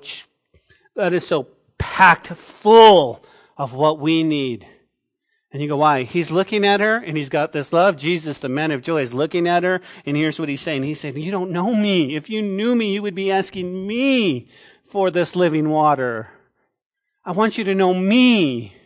that 0.95 1.15
is 1.15 1.27
so 1.27 1.49
packed 1.79 2.27
full 2.29 3.25
of 3.57 3.73
what 3.73 3.99
we 3.99 4.23
need. 4.23 4.67
And 5.53 5.63
you 5.63 5.69
go, 5.69 5.77
why? 5.77 6.03
He's 6.03 6.31
looking 6.31 6.67
at 6.67 6.81
her 6.81 6.97
and 6.97 7.17
he's 7.17 7.31
got 7.31 7.53
this 7.53 7.73
love. 7.73 7.97
Jesus, 7.97 8.41
the 8.41 8.49
man 8.49 8.73
of 8.73 8.83
joy, 8.83 9.01
is 9.01 9.15
looking 9.15 9.49
at 9.49 9.63
her 9.63 9.81
and 10.05 10.17
here's 10.17 10.39
what 10.39 10.49
he's 10.49 10.61
saying. 10.61 10.83
He 10.83 10.93
said, 10.93 11.17
you 11.17 11.31
don't 11.31 11.51
know 11.51 11.73
me. 11.73 12.15
If 12.15 12.29
you 12.29 12.43
knew 12.43 12.75
me, 12.75 12.93
you 12.93 13.01
would 13.01 13.15
be 13.15 13.33
asking 13.33 13.87
me 13.87 14.49
for 14.87 15.11
this 15.11 15.35
living 15.35 15.71
water. 15.71 16.29
I 17.25 17.33
want 17.33 17.57
you 17.57 17.65
to 17.65 17.75
know 17.75 17.95
me. 17.95 18.77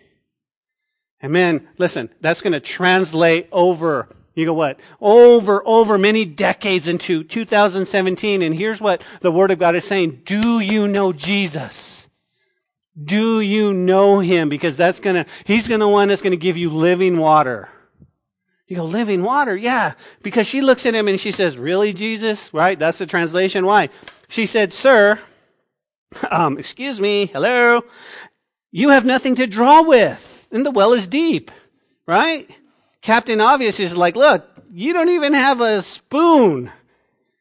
And 1.23 1.33
man, 1.33 1.69
listen, 1.79 2.09
that's 2.21 2.41
going 2.41 2.53
to 2.55 2.61
translate 2.61 3.49
over 3.53 4.09
you 4.35 4.47
go 4.47 4.55
what? 4.55 4.81
Over, 5.01 5.63
over 5.67 5.99
many 5.99 6.25
decades 6.25 6.87
into 6.87 7.25
2017. 7.25 8.43
And 8.43 8.55
here's 8.55 8.81
what 8.81 9.05
the 9.21 9.33
Word 9.33 9.51
of 9.51 9.59
God 9.59 9.75
is 9.75 9.85
saying. 9.85 10.23
Do 10.25 10.61
you 10.61 10.87
know 10.87 11.13
Jesus? 11.13 12.09
Do 13.03 13.41
you 13.41 13.75
know 13.75 14.21
Him? 14.21 14.49
Because 14.49 14.77
that's 14.77 15.01
gonna, 15.01 15.27
He's 15.45 15.69
gonna 15.69 15.89
one 15.89 16.09
that's 16.09 16.23
gonna 16.23 16.37
give 16.37 16.57
you 16.57 16.71
living 16.71 17.19
water. 17.19 17.69
You 18.71 18.77
go, 18.77 18.85
living 18.85 19.25
water? 19.25 19.57
Yeah. 19.57 19.95
Because 20.23 20.47
she 20.47 20.61
looks 20.61 20.87
at 20.87 20.95
him 20.95 21.09
and 21.09 21.19
she 21.19 21.33
says, 21.33 21.59
really, 21.59 21.93
Jesus? 21.93 22.55
Right? 22.55 22.79
That's 22.79 22.99
the 22.99 23.07
translation. 23.07 23.67
Why? 23.67 23.89
She 24.29 24.47
said, 24.47 24.73
sir, 24.73 25.19
um, 26.31 26.57
excuse 26.57 27.01
me, 27.01 27.27
hello, 27.27 27.83
you 28.71 28.91
have 28.91 29.05
nothing 29.05 29.35
to 29.35 29.49
draw 29.49 29.83
with, 29.83 30.30
and 30.51 30.65
the 30.65 30.71
well 30.71 30.93
is 30.93 31.07
deep. 31.07 31.51
Right? 32.07 32.49
Captain 33.03 33.41
Obvious 33.41 33.81
is 33.81 33.97
like, 33.97 34.17
look, 34.17 34.47
you 34.73 34.93
don't 34.93 35.09
even 35.09 35.35
have 35.35 35.61
a 35.61 35.83
spoon. 35.83 36.71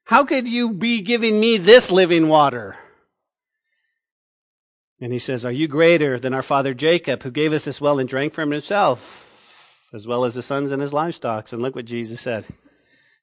How 0.05 0.25
could 0.25 0.47
you 0.47 0.73
be 0.73 1.01
giving 1.01 1.39
me 1.39 1.57
this 1.57 1.91
living 1.91 2.27
water? 2.27 2.75
And 5.01 5.13
he 5.13 5.19
says, 5.19 5.45
Are 5.45 5.51
you 5.51 5.67
greater 5.67 6.19
than 6.19 6.33
our 6.33 6.41
father 6.41 6.73
Jacob, 6.73 7.23
who 7.23 7.31
gave 7.31 7.53
us 7.53 7.65
this 7.65 7.79
well 7.79 7.99
and 7.99 8.09
drank 8.09 8.33
from 8.33 8.51
himself, 8.51 9.87
as 9.93 10.07
well 10.07 10.25
as 10.25 10.35
his 10.35 10.45
sons 10.45 10.71
and 10.71 10.81
his 10.81 10.93
livestock? 10.93 11.51
And 11.51 11.61
look 11.61 11.75
what 11.75 11.85
Jesus 11.85 12.21
said. 12.21 12.45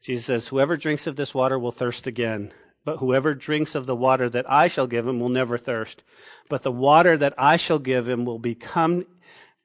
Jesus 0.03 0.25
says, 0.25 0.49
Whoever 0.49 0.77
drinks 0.77 1.07
of 1.07 1.17
this 1.17 1.35
water 1.35 1.59
will 1.59 1.73
thirst 1.73 2.07
again. 2.07 2.53
But 2.85 2.99
whoever 2.99 3.35
drinks 3.35 3.75
of 3.75 3.87
the 3.87 3.97
water 3.97 4.31
that 4.31 4.49
I 4.49 4.69
shall 4.69 4.87
give 4.87 5.09
him 5.09 5.19
will 5.19 5.29
never 5.29 5.59
thirst. 5.59 6.05
But 6.49 6.63
the 6.63 6.71
water 6.71 7.17
that 7.17 7.35
I 7.37 7.57
shall 7.57 7.81
give 7.81 8.09
him 8.09 8.25
will 8.25 8.39
become 8.39 9.07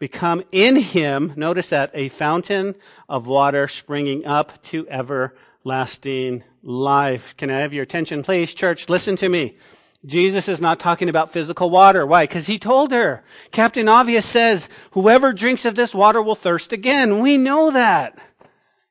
become 0.02 0.44
in 0.52 0.78
him, 0.78 1.32
notice 1.36 1.70
that, 1.70 1.92
a 1.94 2.10
fountain 2.10 2.74
of 3.08 3.28
water 3.28 3.68
springing 3.68 4.26
up 4.26 4.60
to 4.64 4.90
everlasting 4.90 6.44
life. 6.64 7.38
Can 7.38 7.52
I 7.52 7.60
have 7.60 7.72
your 7.72 7.84
attention, 7.84 8.24
please? 8.24 8.56
Church, 8.56 8.90
listen 8.90 9.16
to 9.18 9.30
me. 9.30 9.56
Jesus 10.04 10.50
is 10.50 10.60
not 10.60 10.80
talking 10.80 11.08
about 11.08 11.32
physical 11.32 11.70
water. 11.70 12.04
Why? 12.04 12.24
Because 12.24 12.48
he 12.48 12.58
told 12.58 12.92
her. 12.92 13.24
Captain 13.52 13.88
Obvious 13.88 14.26
says, 14.26 14.70
whoever 14.94 15.34
drinks 15.34 15.66
of 15.66 15.76
this 15.76 15.94
water 15.94 16.20
will 16.20 16.34
thirst 16.34 16.74
again. 16.74 17.20
We 17.20 17.38
know 17.38 17.70
that. 17.70 18.18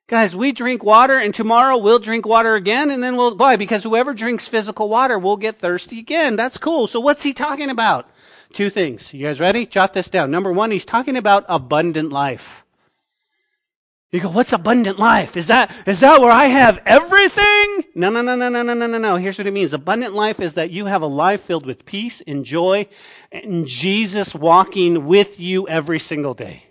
Guys, 0.07 0.33
we 0.33 0.53
drink 0.53 0.81
water 0.81 1.19
and 1.19 1.33
tomorrow 1.33 1.77
we'll 1.77 1.99
drink 1.99 2.25
water 2.25 2.55
again 2.55 2.89
and 2.89 3.03
then 3.03 3.17
we'll, 3.17 3.35
why? 3.35 3.57
Because 3.57 3.83
whoever 3.83 4.13
drinks 4.13 4.47
physical 4.47 4.87
water 4.87 5.19
will 5.19 5.35
get 5.35 5.57
thirsty 5.57 5.99
again. 5.99 6.37
That's 6.37 6.57
cool. 6.57 6.87
So 6.87 7.01
what's 7.01 7.23
he 7.23 7.33
talking 7.33 7.69
about? 7.69 8.09
Two 8.53 8.69
things. 8.69 9.13
You 9.13 9.27
guys 9.27 9.39
ready? 9.39 9.65
Jot 9.65 9.93
this 9.93 10.09
down. 10.09 10.31
Number 10.31 10.51
one, 10.51 10.71
he's 10.71 10.85
talking 10.85 11.15
about 11.15 11.45
abundant 11.47 12.11
life. 12.11 12.63
You 14.11 14.19
go, 14.19 14.29
what's 14.29 14.51
abundant 14.51 14.99
life? 14.99 15.37
Is 15.37 15.47
that, 15.47 15.73
is 15.87 16.01
that 16.01 16.19
where 16.19 16.31
I 16.31 16.45
have 16.47 16.81
everything? 16.85 17.85
No, 17.95 18.09
no, 18.09 18.21
no, 18.21 18.35
no, 18.35 18.49
no, 18.49 18.61
no, 18.61 18.73
no, 18.73 18.85
no, 18.85 18.97
no. 18.97 19.15
Here's 19.15 19.37
what 19.37 19.47
it 19.47 19.53
means. 19.53 19.71
Abundant 19.71 20.13
life 20.13 20.41
is 20.41 20.55
that 20.55 20.69
you 20.69 20.87
have 20.87 21.01
a 21.01 21.07
life 21.07 21.41
filled 21.41 21.65
with 21.65 21.85
peace 21.85 22.21
and 22.27 22.43
joy 22.43 22.87
and 23.31 23.65
Jesus 23.65 24.35
walking 24.35 25.05
with 25.05 25.39
you 25.39 25.65
every 25.69 25.99
single 25.99 26.33
day. 26.33 26.70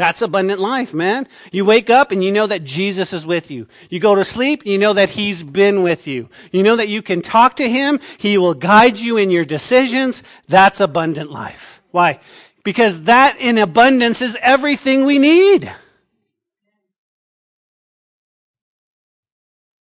That's 0.00 0.22
abundant 0.22 0.60
life, 0.60 0.94
man. 0.94 1.28
You 1.52 1.66
wake 1.66 1.90
up 1.90 2.10
and 2.10 2.24
you 2.24 2.32
know 2.32 2.46
that 2.46 2.64
Jesus 2.64 3.12
is 3.12 3.26
with 3.26 3.50
you. 3.50 3.68
You 3.90 4.00
go 4.00 4.14
to 4.14 4.24
sleep, 4.24 4.64
you 4.64 4.78
know 4.78 4.94
that 4.94 5.10
He's 5.10 5.42
been 5.42 5.82
with 5.82 6.06
you. 6.06 6.30
You 6.52 6.62
know 6.62 6.76
that 6.76 6.88
you 6.88 7.02
can 7.02 7.20
talk 7.20 7.56
to 7.56 7.68
Him. 7.68 8.00
He 8.16 8.38
will 8.38 8.54
guide 8.54 8.98
you 8.98 9.18
in 9.18 9.30
your 9.30 9.44
decisions. 9.44 10.22
That's 10.48 10.80
abundant 10.80 11.30
life. 11.30 11.82
Why? 11.90 12.18
Because 12.64 13.02
that 13.02 13.36
in 13.40 13.58
abundance 13.58 14.22
is 14.22 14.38
everything 14.40 15.04
we 15.04 15.18
need. 15.18 15.70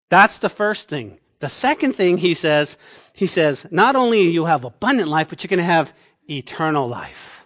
That's 0.10 0.40
the 0.40 0.50
first 0.50 0.90
thing. 0.90 1.20
The 1.42 1.50
second 1.50 1.94
thing 1.94 2.18
he 2.18 2.34
says, 2.34 2.80
he 3.14 3.28
says, 3.28 3.68
not 3.70 3.96
only 3.96 4.22
you 4.22 4.46
have 4.46 4.64
abundant 4.64 5.10
life, 5.10 5.30
but 5.30 5.44
you're 5.44 5.50
going 5.50 5.60
to 5.60 5.64
have 5.64 5.94
eternal 6.28 6.88
life. 6.88 7.46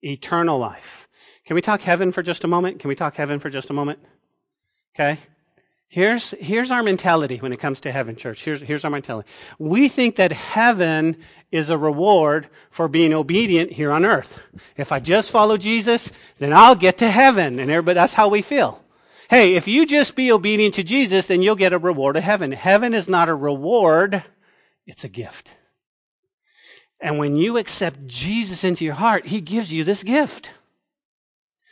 Eternal 0.00 0.58
life. 0.58 1.00
Can 1.50 1.56
we 1.56 1.62
talk 1.62 1.80
heaven 1.80 2.12
for 2.12 2.22
just 2.22 2.44
a 2.44 2.46
moment? 2.46 2.78
Can 2.78 2.86
we 2.86 2.94
talk 2.94 3.16
heaven 3.16 3.40
for 3.40 3.50
just 3.50 3.70
a 3.70 3.72
moment? 3.72 3.98
Okay. 4.94 5.18
Here's, 5.88 6.30
here's 6.38 6.70
our 6.70 6.80
mentality 6.80 7.38
when 7.38 7.52
it 7.52 7.58
comes 7.58 7.80
to 7.80 7.90
heaven, 7.90 8.14
church. 8.14 8.44
Here's, 8.44 8.60
here's 8.60 8.84
our 8.84 8.90
mentality. 8.92 9.28
We 9.58 9.88
think 9.88 10.14
that 10.14 10.30
heaven 10.30 11.16
is 11.50 11.68
a 11.68 11.76
reward 11.76 12.46
for 12.70 12.86
being 12.86 13.12
obedient 13.12 13.72
here 13.72 13.90
on 13.90 14.04
earth. 14.04 14.38
If 14.76 14.92
I 14.92 15.00
just 15.00 15.32
follow 15.32 15.56
Jesus, 15.56 16.12
then 16.38 16.52
I'll 16.52 16.76
get 16.76 16.98
to 16.98 17.10
heaven. 17.10 17.58
And 17.58 17.68
everybody, 17.68 17.96
that's 17.96 18.14
how 18.14 18.28
we 18.28 18.42
feel. 18.42 18.80
Hey, 19.28 19.56
if 19.56 19.66
you 19.66 19.86
just 19.86 20.14
be 20.14 20.30
obedient 20.30 20.74
to 20.74 20.84
Jesus, 20.84 21.26
then 21.26 21.42
you'll 21.42 21.56
get 21.56 21.72
a 21.72 21.78
reward 21.78 22.16
of 22.16 22.22
heaven. 22.22 22.52
Heaven 22.52 22.94
is 22.94 23.08
not 23.08 23.28
a 23.28 23.34
reward. 23.34 24.22
It's 24.86 25.02
a 25.02 25.08
gift. 25.08 25.56
And 27.00 27.18
when 27.18 27.34
you 27.34 27.56
accept 27.56 28.06
Jesus 28.06 28.62
into 28.62 28.84
your 28.84 28.94
heart, 28.94 29.26
He 29.26 29.40
gives 29.40 29.72
you 29.72 29.82
this 29.82 30.04
gift. 30.04 30.52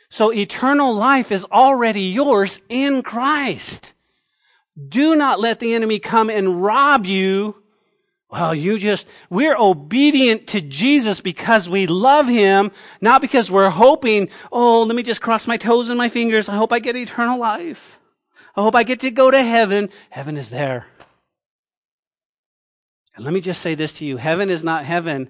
So 0.09 0.33
eternal 0.33 0.95
life 0.95 1.31
is 1.31 1.45
already 1.45 2.01
yours 2.01 2.61
in 2.67 3.03
Christ. 3.03 3.93
Do 4.87 5.15
not 5.15 5.39
let 5.39 5.59
the 5.59 5.73
enemy 5.73 5.99
come 5.99 6.29
and 6.29 6.63
rob 6.63 7.05
you. 7.05 7.55
Well, 8.31 8.53
you 8.53 8.77
just, 8.77 9.07
we're 9.29 9.57
obedient 9.57 10.47
to 10.47 10.61
Jesus 10.61 11.19
because 11.19 11.67
we 11.67 11.87
love 11.87 12.27
him, 12.27 12.71
not 13.01 13.21
because 13.21 13.49
we're 13.49 13.69
hoping, 13.69 14.29
oh, 14.51 14.83
let 14.83 14.95
me 14.95 15.03
just 15.03 15.21
cross 15.21 15.47
my 15.47 15.57
toes 15.57 15.89
and 15.89 15.97
my 15.97 16.09
fingers. 16.09 16.47
I 16.47 16.55
hope 16.55 16.71
I 16.71 16.79
get 16.79 16.95
eternal 16.95 17.39
life. 17.39 17.99
I 18.55 18.61
hope 18.61 18.75
I 18.75 18.83
get 18.83 18.99
to 19.01 19.11
go 19.11 19.31
to 19.31 19.41
heaven. 19.41 19.89
Heaven 20.11 20.37
is 20.37 20.49
there. 20.49 20.85
And 23.15 23.25
let 23.25 23.33
me 23.33 23.41
just 23.41 23.61
say 23.61 23.75
this 23.75 23.93
to 23.95 24.05
you. 24.05 24.17
Heaven 24.17 24.49
is 24.49 24.63
not 24.63 24.85
heaven 24.85 25.29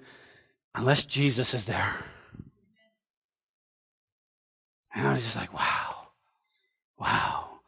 unless 0.76 1.06
Jesus 1.06 1.54
is 1.54 1.66
there. 1.66 2.06
And 5.00 5.08
I 5.08 5.14
was 5.14 5.24
just 5.24 5.38
like, 5.38 5.54
wow. 5.54 6.10
Wow. 7.00 7.62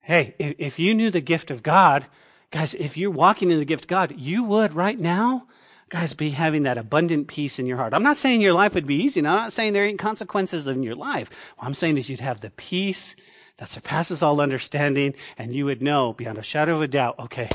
Hey, 0.00 0.34
if 0.38 0.78
you 0.78 0.94
knew 0.94 1.10
the 1.10 1.20
gift 1.20 1.50
of 1.50 1.62
God, 1.62 2.06
guys, 2.50 2.72
if 2.72 2.96
you're 2.96 3.10
walking 3.10 3.50
in 3.50 3.58
the 3.58 3.66
gift 3.66 3.84
of 3.84 3.88
God, 3.88 4.14
you 4.16 4.42
would 4.44 4.72
right 4.72 4.98
now, 4.98 5.46
guys, 5.90 6.14
be 6.14 6.30
having 6.30 6.62
that 6.62 6.78
abundant 6.78 7.28
peace 7.28 7.58
in 7.58 7.66
your 7.66 7.76
heart. 7.76 7.92
I'm 7.92 8.02
not 8.02 8.16
saying 8.16 8.40
your 8.40 8.54
life 8.54 8.74
would 8.74 8.86
be 8.86 8.94
easy. 8.94 9.20
And 9.20 9.28
I'm 9.28 9.36
not 9.36 9.52
saying 9.52 9.74
there 9.74 9.84
ain't 9.84 9.98
consequences 9.98 10.66
in 10.68 10.82
your 10.82 10.94
life. 10.94 11.28
What 11.58 11.66
I'm 11.66 11.74
saying 11.74 11.98
is 11.98 12.08
you'd 12.08 12.20
have 12.20 12.40
the 12.40 12.48
peace 12.48 13.14
that 13.58 13.68
surpasses 13.68 14.22
all 14.22 14.40
understanding, 14.40 15.12
and 15.36 15.54
you 15.54 15.66
would 15.66 15.82
know 15.82 16.14
beyond 16.14 16.38
a 16.38 16.42
shadow 16.42 16.76
of 16.76 16.80
a 16.80 16.88
doubt, 16.88 17.18
okay, 17.18 17.50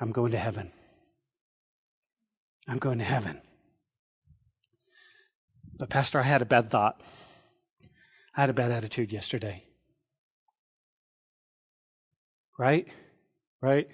I'm 0.00 0.10
going 0.10 0.32
to 0.32 0.38
heaven. 0.38 0.72
I'm 2.66 2.78
going 2.78 2.96
to 2.96 3.04
heaven. 3.04 3.42
But, 5.76 5.90
Pastor, 5.90 6.18
I 6.20 6.22
had 6.22 6.40
a 6.40 6.46
bad 6.46 6.70
thought. 6.70 6.98
I 8.40 8.44
had 8.44 8.48
a 8.48 8.54
bad 8.54 8.72
attitude 8.72 9.12
yesterday. 9.12 9.64
Right? 12.58 12.88
Right? 13.60 13.86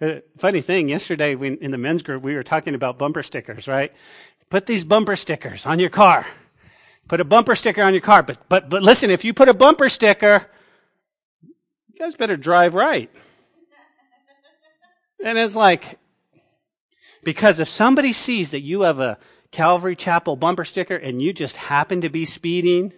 Uh, 0.00 0.14
funny 0.36 0.60
thing, 0.60 0.88
yesterday 0.88 1.36
we, 1.36 1.56
in 1.56 1.70
the 1.70 1.78
men's 1.78 2.02
group, 2.02 2.24
we 2.24 2.34
were 2.34 2.42
talking 2.42 2.74
about 2.74 2.98
bumper 2.98 3.22
stickers, 3.22 3.68
right? 3.68 3.92
Put 4.50 4.66
these 4.66 4.82
bumper 4.82 5.14
stickers 5.14 5.66
on 5.66 5.78
your 5.78 5.88
car. 5.88 6.26
Put 7.06 7.20
a 7.20 7.24
bumper 7.24 7.54
sticker 7.54 7.80
on 7.80 7.94
your 7.94 8.00
car. 8.00 8.24
But, 8.24 8.38
but, 8.48 8.68
but 8.68 8.82
listen, 8.82 9.08
if 9.08 9.24
you 9.24 9.32
put 9.32 9.48
a 9.48 9.54
bumper 9.54 9.88
sticker, 9.88 10.44
you 11.46 11.96
guys 11.96 12.16
better 12.16 12.36
drive 12.36 12.74
right. 12.74 13.08
And 15.24 15.38
it's 15.38 15.54
like, 15.54 15.96
because 17.22 17.60
if 17.60 17.68
somebody 17.68 18.12
sees 18.12 18.50
that 18.50 18.62
you 18.62 18.80
have 18.80 18.98
a 18.98 19.16
Calvary 19.52 19.94
Chapel 19.94 20.34
bumper 20.34 20.64
sticker 20.64 20.96
and 20.96 21.22
you 21.22 21.32
just 21.32 21.54
happen 21.54 22.00
to 22.00 22.08
be 22.08 22.24
speeding, 22.24 22.92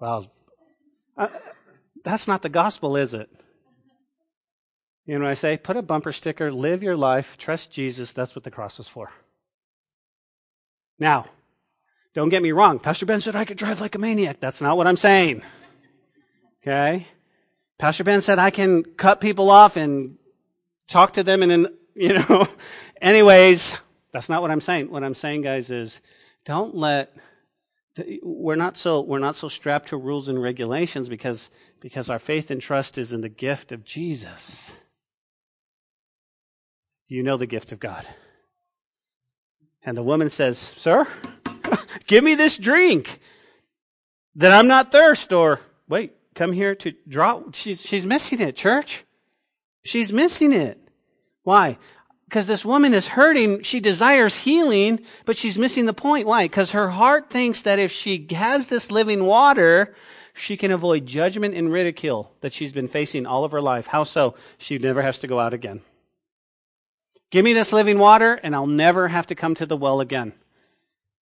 well, 0.00 0.30
uh, 1.16 1.28
that's 2.04 2.28
not 2.28 2.42
the 2.42 2.48
gospel, 2.48 2.96
is 2.96 3.14
it? 3.14 3.30
You 5.06 5.18
know 5.18 5.24
what 5.24 5.30
I 5.30 5.34
say? 5.34 5.56
Put 5.56 5.76
a 5.76 5.82
bumper 5.82 6.12
sticker, 6.12 6.52
live 6.52 6.82
your 6.82 6.96
life, 6.96 7.36
trust 7.38 7.72
Jesus. 7.72 8.12
That's 8.12 8.34
what 8.34 8.44
the 8.44 8.50
cross 8.50 8.78
is 8.78 8.88
for. 8.88 9.10
Now, 10.98 11.26
don't 12.14 12.28
get 12.28 12.42
me 12.42 12.52
wrong. 12.52 12.78
Pastor 12.78 13.06
Ben 13.06 13.20
said 13.20 13.36
I 13.36 13.44
could 13.44 13.56
drive 13.56 13.80
like 13.80 13.94
a 13.94 13.98
maniac. 13.98 14.38
That's 14.40 14.60
not 14.60 14.76
what 14.76 14.86
I'm 14.86 14.96
saying. 14.96 15.42
Okay? 16.62 17.06
Pastor 17.78 18.04
Ben 18.04 18.20
said 18.20 18.38
I 18.38 18.50
can 18.50 18.84
cut 18.84 19.20
people 19.20 19.50
off 19.50 19.76
and 19.76 20.18
talk 20.88 21.12
to 21.12 21.22
them 21.22 21.42
and, 21.42 21.50
then, 21.50 21.66
you 21.94 22.14
know, 22.14 22.46
anyways, 23.00 23.78
that's 24.12 24.28
not 24.28 24.42
what 24.42 24.50
I'm 24.50 24.60
saying. 24.60 24.90
What 24.90 25.04
I'm 25.04 25.14
saying, 25.14 25.42
guys, 25.42 25.70
is 25.70 26.00
don't 26.44 26.74
let 26.74 27.14
we're 28.22 28.56
not 28.56 28.76
so 28.76 29.00
we're 29.00 29.18
not 29.18 29.36
so 29.36 29.48
strapped 29.48 29.88
to 29.88 29.96
rules 29.96 30.28
and 30.28 30.42
regulations 30.42 31.08
because 31.08 31.50
because 31.80 32.10
our 32.10 32.18
faith 32.18 32.50
and 32.50 32.60
trust 32.60 32.98
is 32.98 33.12
in 33.12 33.20
the 33.20 33.28
gift 33.28 33.72
of 33.72 33.84
Jesus. 33.84 34.76
You 37.08 37.22
know 37.22 37.36
the 37.36 37.46
gift 37.46 37.72
of 37.72 37.80
God? 37.80 38.06
And 39.82 39.96
the 39.96 40.02
woman 40.02 40.28
says, 40.28 40.58
"Sir, 40.58 41.06
give 42.06 42.22
me 42.22 42.34
this 42.34 42.58
drink 42.58 43.20
that 44.34 44.52
I'm 44.52 44.68
not 44.68 44.92
thirst 44.92 45.32
or 45.32 45.60
wait, 45.88 46.14
come 46.34 46.52
here 46.52 46.74
to 46.76 46.92
draw 47.08 47.42
she's 47.52 47.82
she's 47.82 48.06
missing 48.06 48.40
it, 48.40 48.56
church. 48.56 49.04
She's 49.84 50.12
missing 50.12 50.52
it. 50.52 50.78
Why? 51.42 51.78
Because 52.28 52.46
this 52.46 52.62
woman 52.62 52.92
is 52.92 53.08
hurting. 53.08 53.62
She 53.62 53.80
desires 53.80 54.36
healing, 54.36 55.00
but 55.24 55.38
she's 55.38 55.56
missing 55.56 55.86
the 55.86 55.94
point. 55.94 56.26
Why? 56.26 56.44
Because 56.44 56.72
her 56.72 56.90
heart 56.90 57.30
thinks 57.30 57.62
that 57.62 57.78
if 57.78 57.90
she 57.90 58.26
has 58.32 58.66
this 58.66 58.90
living 58.90 59.24
water, 59.24 59.94
she 60.34 60.58
can 60.58 60.70
avoid 60.70 61.06
judgment 61.06 61.54
and 61.54 61.72
ridicule 61.72 62.30
that 62.42 62.52
she's 62.52 62.74
been 62.74 62.86
facing 62.86 63.24
all 63.24 63.44
of 63.44 63.52
her 63.52 63.62
life. 63.62 63.86
How 63.86 64.04
so? 64.04 64.34
She 64.58 64.76
never 64.76 65.00
has 65.00 65.20
to 65.20 65.26
go 65.26 65.40
out 65.40 65.54
again. 65.54 65.80
Give 67.30 67.46
me 67.46 67.54
this 67.54 67.72
living 67.72 67.98
water, 67.98 68.38
and 68.42 68.54
I'll 68.54 68.66
never 68.66 69.08
have 69.08 69.28
to 69.28 69.34
come 69.34 69.54
to 69.54 69.66
the 69.66 69.76
well 69.76 70.00
again. 70.00 70.34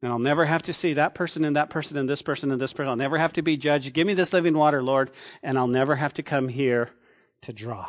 And 0.03 0.11
I'll 0.11 0.19
never 0.19 0.45
have 0.45 0.63
to 0.63 0.73
see 0.73 0.95
that 0.95 1.15
person 1.15 1.45
and 1.45 1.55
that 1.55 1.71
person 1.71 1.97
and 1.99 2.09
this 2.09 2.21
person 2.21 2.51
and 2.51 2.61
this 2.61 2.73
person. 2.73 2.91
I'll 2.91 2.97
never 2.97 3.19
have 3.19 3.33
to 3.35 3.43
be 3.43 3.57
judged. 3.57 3.93
Give 3.93 4.09
me 4.09 4.15
this 4.15 4.33
living 4.33 4.55
water, 4.55 4.83
Lord, 4.83 5.13
and 5.41 5.57
I'll 5.57 5.69
never 5.69 5.95
have 5.95 6.15
to 6.15 6.25
come 6.25 6.49
here 6.49 6.91
to 7.43 7.53
draw. 7.53 7.87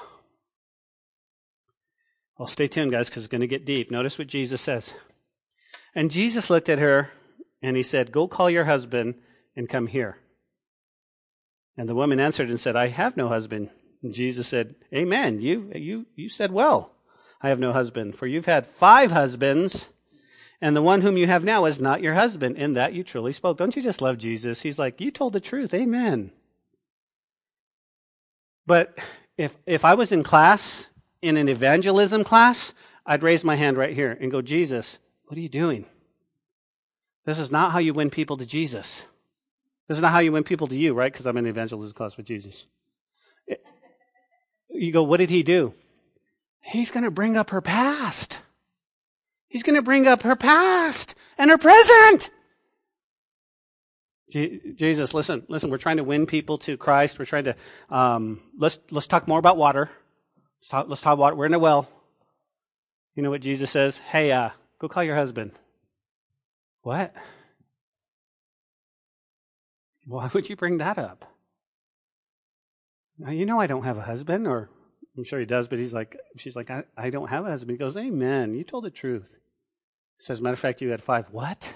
Well, 2.37 2.47
stay 2.47 2.67
tuned, 2.67 2.91
guys, 2.91 3.09
because 3.09 3.23
it's 3.23 3.31
going 3.31 3.41
to 3.41 3.47
get 3.47 3.65
deep. 3.65 3.89
Notice 3.89 4.17
what 4.17 4.27
Jesus 4.27 4.61
says. 4.61 4.93
And 5.95 6.11
Jesus 6.11 6.49
looked 6.49 6.69
at 6.69 6.79
her 6.79 7.11
and 7.61 7.75
he 7.75 7.83
said, 7.83 8.11
Go 8.11 8.27
call 8.27 8.49
your 8.49 8.65
husband 8.65 9.15
and 9.55 9.67
come 9.67 9.87
here. 9.87 10.19
And 11.75 11.89
the 11.89 11.95
woman 11.95 12.19
answered 12.19 12.49
and 12.49 12.59
said, 12.59 12.75
I 12.75 12.87
have 12.87 13.17
no 13.17 13.27
husband. 13.27 13.69
And 14.03 14.13
Jesus 14.13 14.47
said, 14.47 14.75
Amen. 14.93 15.41
You, 15.41 15.71
you, 15.75 16.05
you 16.15 16.29
said 16.29 16.51
well. 16.51 16.91
I 17.41 17.49
have 17.49 17.59
no 17.59 17.71
husband, 17.71 18.17
for 18.17 18.25
you've 18.25 18.47
had 18.47 18.65
five 18.65 19.11
husbands, 19.11 19.89
and 20.59 20.75
the 20.75 20.81
one 20.81 21.01
whom 21.01 21.17
you 21.17 21.27
have 21.27 21.43
now 21.43 21.65
is 21.65 21.79
not 21.79 22.01
your 22.01 22.15
husband. 22.15 22.57
In 22.57 22.73
that 22.73 22.93
you 22.93 23.03
truly 23.03 23.31
spoke. 23.31 23.59
Don't 23.59 23.75
you 23.75 23.81
just 23.81 24.01
love 24.01 24.17
Jesus? 24.17 24.61
He's 24.61 24.79
like, 24.79 24.99
You 24.99 25.11
told 25.11 25.33
the 25.33 25.39
truth. 25.39 25.73
Amen. 25.73 26.31
But 28.65 28.97
if, 29.37 29.55
if 29.65 29.85
I 29.85 29.93
was 29.93 30.11
in 30.11 30.23
class 30.23 30.87
in 31.21 31.37
an 31.37 31.49
evangelism 31.49 32.23
class, 32.23 32.73
I'd 33.05 33.23
raise 33.23 33.43
my 33.43 33.55
hand 33.55 33.77
right 33.77 33.93
here 33.93 34.17
and 34.19 34.31
go, 34.31 34.41
Jesus, 34.41 34.99
what 35.25 35.37
are 35.37 35.41
you 35.41 35.49
doing? 35.49 35.85
This 37.25 37.39
is 37.39 37.51
not 37.51 37.71
how 37.71 37.79
you 37.79 37.93
win 37.93 38.09
people 38.09 38.37
to 38.37 38.45
Jesus. 38.45 39.05
This 39.87 39.97
is 39.97 40.01
not 40.01 40.11
how 40.11 40.19
you 40.19 40.31
win 40.31 40.43
people 40.43 40.67
to 40.67 40.77
you, 40.77 40.93
right? 40.93 41.11
Because 41.11 41.25
I'm 41.25 41.37
in 41.37 41.45
an 41.45 41.49
evangelism 41.49 41.95
class 41.95 42.17
with 42.17 42.25
Jesus. 42.25 42.65
You 44.69 44.91
go, 44.91 45.01
what 45.01 45.17
did 45.17 45.29
he 45.29 45.43
do? 45.43 45.73
He's 46.61 46.91
going 46.91 47.05
to 47.05 47.09
bring 47.09 47.37
up 47.37 47.51
her 47.51 47.61
past. 47.61 48.39
He's 49.47 49.63
going 49.63 49.77
to 49.77 49.81
bring 49.81 50.05
up 50.05 50.23
her 50.23 50.35
past 50.35 51.15
and 51.37 51.49
her 51.49 51.57
present. 51.57 52.29
Jesus, 54.29 55.13
listen, 55.13 55.43
listen. 55.47 55.71
We're 55.71 55.77
trying 55.77 55.97
to 55.97 56.03
win 56.03 56.25
people 56.25 56.57
to 56.59 56.75
Christ. 56.75 57.17
We're 57.17 57.25
trying 57.25 57.45
to 57.45 57.55
um, 57.89 58.41
let's 58.57 58.77
let's 58.91 59.07
talk 59.07 59.25
more 59.25 59.39
about 59.39 59.55
water. 59.55 59.89
Let's 60.67 60.71
talk, 60.71 60.89
let's 60.89 61.01
talk 61.01 61.13
about 61.13 61.37
we're 61.37 61.45
in 61.45 61.53
a 61.53 61.59
well. 61.59 61.87
You 63.15 63.23
know 63.23 63.29
what 63.29 63.39
Jesus 63.39 63.71
says? 63.71 63.99
Hey, 63.99 64.33
uh, 64.33 64.49
go 64.79 64.89
call 64.89 65.01
your 65.01 65.15
husband. 65.15 65.53
What? 66.81 67.13
Why 70.05 70.29
would 70.33 70.49
you 70.49 70.57
bring 70.57 70.79
that 70.79 70.97
up? 70.97 71.23
Now, 73.17 73.31
you 73.31 73.45
know 73.45 73.61
I 73.61 73.67
don't 73.67 73.85
have 73.85 73.97
a 73.97 74.01
husband, 74.01 74.45
or 74.45 74.69
I'm 75.17 75.23
sure 75.23 75.39
he 75.39 75.45
does, 75.45 75.69
but 75.69 75.79
he's 75.79 75.93
like, 75.93 76.17
she's 76.35 76.57
like, 76.57 76.69
I, 76.69 76.83
I 76.97 77.11
don't 77.11 77.29
have 77.29 77.45
a 77.45 77.49
husband. 77.49 77.71
He 77.71 77.77
goes, 77.77 77.95
Amen. 77.95 78.53
You 78.53 78.65
told 78.65 78.83
the 78.83 78.89
truth. 78.89 79.37
He 80.17 80.25
says, 80.25 80.41
matter 80.41 80.51
of 80.51 80.59
fact, 80.59 80.81
you 80.81 80.89
had 80.89 81.01
five. 81.01 81.27
What? 81.31 81.75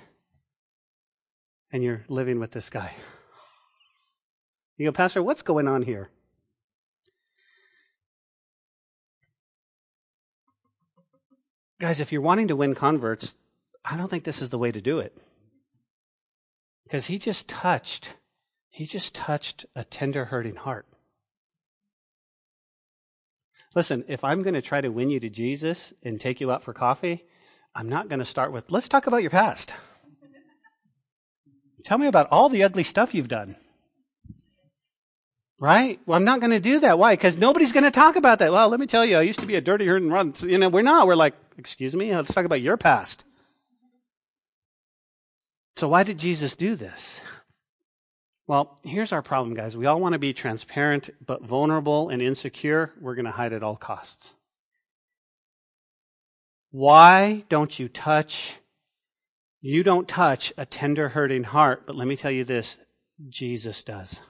And 1.72 1.82
you're 1.82 2.04
living 2.10 2.42
with 2.42 2.52
this 2.52 2.70
guy. 2.70 2.92
You 4.76 4.86
go, 4.88 4.92
Pastor, 4.92 5.24
what's 5.24 5.44
going 5.44 5.70
on 5.70 5.84
here? 5.84 6.10
Guys, 11.82 12.00
if 12.00 12.12
you're 12.12 12.22
wanting 12.22 12.48
to 12.48 12.56
win 12.56 12.76
converts, 12.76 13.38
I 13.84 13.98
don't 13.98 14.08
think 14.08 14.24
this 14.24 14.40
is 14.40 14.52
the 14.52 14.60
way 14.60 14.72
to 14.72 14.80
do 14.80 15.00
it. 15.00 15.18
Because 16.84 17.08
he 17.08 17.18
just 17.18 17.50
touched 17.50 18.16
He 18.70 18.86
just 18.86 19.14
touched 19.14 19.66
a 19.76 19.84
tender, 19.84 20.26
hurting 20.26 20.56
heart. 20.56 20.86
Listen, 23.76 24.06
if 24.08 24.24
I'm 24.24 24.44
going 24.44 24.54
to 24.54 24.62
try 24.62 24.80
to 24.80 24.90
win 24.90 25.10
you 25.10 25.20
to 25.20 25.30
Jesus 25.30 25.94
and 26.04 26.20
take 26.20 26.40
you 26.40 26.52
out 26.52 26.64
for 26.64 26.72
coffee, 26.74 27.26
I'm 27.76 27.90
not 27.90 28.10
going 28.10 28.20
to 28.20 28.26
start 28.26 28.54
with, 28.54 28.72
let's 28.72 28.88
talk 28.88 29.08
about 29.08 29.24
your 29.24 29.32
past. 29.32 29.74
Tell 31.84 31.98
me 31.98 32.08
about 32.08 32.28
all 32.32 32.48
the 32.48 32.64
ugly 32.64 32.84
stuff 32.84 33.14
you've 33.14 33.28
done. 33.28 33.56
Right? 35.62 36.00
Well, 36.08 36.18
I'm 36.18 36.24
not 36.24 36.40
going 36.40 36.52
to 36.52 36.60
do 36.60 36.80
that. 36.80 36.98
Why? 36.98 37.14
Because 37.14 37.38
nobody's 37.38 37.72
going 37.72 37.84
to 37.84 37.92
talk 37.92 38.16
about 38.16 38.40
that. 38.40 38.52
Well, 38.52 38.68
let 38.68 38.80
me 38.80 38.88
tell 38.88 39.06
you, 39.06 39.18
I 39.18 39.22
used 39.22 39.42
to 39.42 39.46
be 39.46 39.56
a 39.56 39.62
dirty 39.62 39.86
hurt 39.86 40.02
and 40.02 40.12
run. 40.12 40.34
You 40.40 40.58
know, 40.58 40.70
we're 40.70 40.82
not. 40.82 41.06
We're 41.06 41.16
like, 41.16 41.36
excuse 41.56 41.96
me, 41.96 42.14
let's 42.16 42.34
talk 42.34 42.46
about 42.46 42.62
your 42.62 42.78
past. 42.78 43.26
So 45.76 45.88
why 45.88 46.02
did 46.02 46.18
Jesus 46.18 46.56
do 46.56 46.76
this? 46.76 47.22
Well, 48.48 48.80
here's 48.84 49.14
our 49.14 49.22
problem, 49.22 49.54
guys. 49.54 49.78
We 49.78 49.86
all 49.86 50.00
want 50.00 50.14
to 50.14 50.20
be 50.20 50.34
transparent, 50.34 51.12
but 51.24 51.44
vulnerable 51.44 52.10
and 52.10 52.24
insecure, 52.24 52.94
we're 53.00 53.16
going 53.16 53.26
to 53.26 53.32
hide 53.32 53.54
at 53.54 53.62
all 53.62 53.76
costs. 53.76 54.34
Why 56.72 57.46
don't 57.50 57.78
you 57.78 57.88
touch? 57.88 58.58
You 59.62 59.84
don't 59.84 60.08
touch 60.08 60.54
a 60.58 60.66
tender, 60.66 61.10
hurting 61.10 61.44
heart, 61.44 61.84
but 61.86 61.96
let 61.96 62.08
me 62.08 62.16
tell 62.16 62.32
you 62.32 62.44
this 62.44 62.78
Jesus 63.30 63.84
does. 63.84 64.22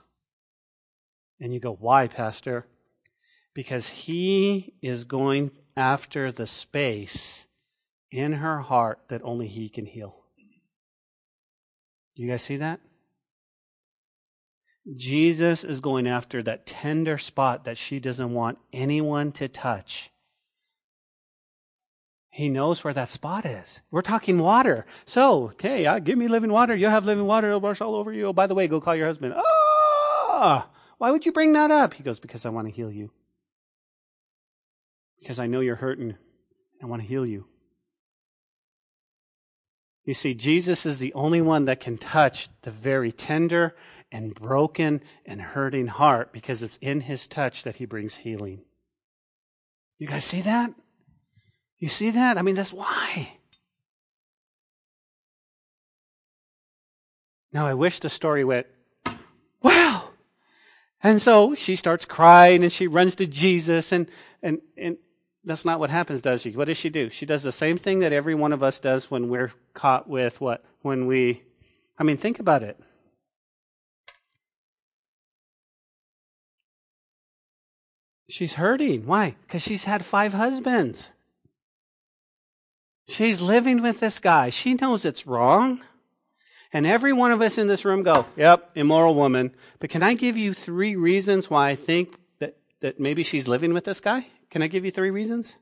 And 1.41 1.53
you 1.53 1.59
go, 1.59 1.73
why, 1.73 2.07
Pastor? 2.07 2.67
Because 3.53 3.89
he 3.89 4.75
is 4.81 5.03
going 5.03 5.51
after 5.75 6.31
the 6.31 6.47
space 6.47 7.47
in 8.11 8.33
her 8.33 8.59
heart 8.59 8.99
that 9.07 9.21
only 9.23 9.47
he 9.47 9.67
can 9.67 9.85
heal. 9.85 10.15
Do 12.15 12.23
you 12.23 12.29
guys 12.29 12.43
see 12.43 12.57
that? 12.57 12.79
Jesus 14.95 15.63
is 15.63 15.79
going 15.79 16.07
after 16.07 16.43
that 16.43 16.65
tender 16.65 17.17
spot 17.17 17.65
that 17.65 17.77
she 17.77 17.99
doesn't 17.99 18.33
want 18.33 18.57
anyone 18.71 19.31
to 19.33 19.47
touch. 19.47 20.11
He 22.29 22.49
knows 22.49 22.83
where 22.83 22.93
that 22.93 23.09
spot 23.09 23.45
is. 23.45 23.81
We're 23.91 24.01
talking 24.01 24.39
water. 24.39 24.85
So, 25.05 25.45
okay, 25.45 25.99
give 26.01 26.17
me 26.17 26.27
living 26.27 26.51
water. 26.51 26.75
You'll 26.75 26.91
have 26.91 27.05
living 27.05 27.25
water. 27.25 27.47
It'll 27.47 27.61
rush 27.61 27.81
all 27.81 27.95
over 27.95 28.13
you. 28.13 28.27
Oh, 28.27 28.33
by 28.33 28.47
the 28.47 28.55
way, 28.55 28.67
go 28.67 28.79
call 28.79 28.95
your 28.95 29.07
husband. 29.07 29.33
Ah, 29.35 30.69
why 31.01 31.09
would 31.09 31.25
you 31.25 31.31
bring 31.31 31.53
that 31.53 31.71
up? 31.71 31.95
He 31.95 32.03
goes, 32.03 32.19
because 32.19 32.45
I 32.45 32.49
want 32.49 32.67
to 32.67 32.71
heal 32.71 32.91
you. 32.91 33.09
Because 35.19 35.39
I 35.39 35.47
know 35.47 35.59
you're 35.59 35.77
hurting. 35.77 36.15
I 36.79 36.85
want 36.85 37.01
to 37.01 37.07
heal 37.07 37.25
you. 37.25 37.47
You 40.05 40.13
see, 40.13 40.35
Jesus 40.35 40.85
is 40.85 40.99
the 40.99 41.11
only 41.15 41.41
one 41.41 41.65
that 41.65 41.79
can 41.79 41.97
touch 41.97 42.49
the 42.61 42.69
very 42.69 43.11
tender 43.11 43.75
and 44.11 44.35
broken 44.35 45.01
and 45.25 45.41
hurting 45.41 45.87
heart 45.87 46.31
because 46.31 46.61
it's 46.61 46.77
in 46.81 47.01
his 47.01 47.27
touch 47.27 47.63
that 47.63 47.77
he 47.77 47.85
brings 47.85 48.17
healing. 48.17 48.61
You 49.97 50.05
guys 50.05 50.23
see 50.23 50.41
that? 50.41 50.71
You 51.79 51.89
see 51.89 52.11
that? 52.11 52.37
I 52.37 52.43
mean, 52.43 52.53
that's 52.53 52.73
why. 52.73 53.39
Now, 57.51 57.65
I 57.65 57.73
wish 57.73 57.99
the 57.99 58.09
story 58.11 58.43
went. 58.43 58.67
And 61.03 61.21
so 61.21 61.55
she 61.55 61.75
starts 61.75 62.05
crying 62.05 62.63
and 62.63 62.71
she 62.71 62.87
runs 62.87 63.15
to 63.15 63.25
Jesus 63.25 63.91
and, 63.91 64.09
and, 64.43 64.61
and 64.77 64.97
that's 65.43 65.65
not 65.65 65.79
what 65.79 65.89
happens, 65.89 66.21
does 66.21 66.43
she? 66.43 66.51
What 66.51 66.65
does 66.65 66.77
she 66.77 66.89
do? 66.89 67.09
She 67.09 67.25
does 67.25 67.43
the 67.43 67.51
same 67.51 67.77
thing 67.77 67.99
that 67.99 68.13
every 68.13 68.35
one 68.35 68.53
of 68.53 68.61
us 68.61 68.79
does 68.79 69.09
when 69.09 69.29
we're 69.29 69.51
caught 69.73 70.07
with 70.07 70.39
what? 70.39 70.63
When 70.81 71.07
we, 71.07 71.43
I 71.97 72.03
mean, 72.03 72.17
think 72.17 72.39
about 72.39 72.61
it. 72.61 72.79
She's 78.29 78.53
hurting. 78.53 79.05
Why? 79.07 79.35
Because 79.41 79.61
she's 79.61 79.83
had 79.83 80.05
five 80.05 80.33
husbands. 80.33 81.11
She's 83.07 83.41
living 83.41 83.81
with 83.81 83.99
this 83.99 84.19
guy. 84.19 84.49
She 84.49 84.75
knows 84.75 85.03
it's 85.03 85.27
wrong. 85.27 85.81
And 86.73 86.87
every 86.87 87.11
one 87.11 87.31
of 87.31 87.41
us 87.41 87.57
in 87.57 87.67
this 87.67 87.83
room 87.83 88.03
go, 88.03 88.25
yep, 88.37 88.71
immoral 88.75 89.15
woman. 89.15 89.53
But 89.79 89.89
can 89.89 90.03
I 90.03 90.13
give 90.13 90.37
you 90.37 90.53
three 90.53 90.95
reasons 90.95 91.49
why 91.49 91.69
I 91.69 91.75
think 91.75 92.15
that, 92.39 92.57
that 92.79 92.99
maybe 92.99 93.23
she's 93.23 93.47
living 93.47 93.73
with 93.73 93.83
this 93.83 93.99
guy? 93.99 94.27
Can 94.49 94.61
I 94.61 94.67
give 94.67 94.85
you 94.85 94.91
three 94.91 95.11
reasons? 95.11 95.55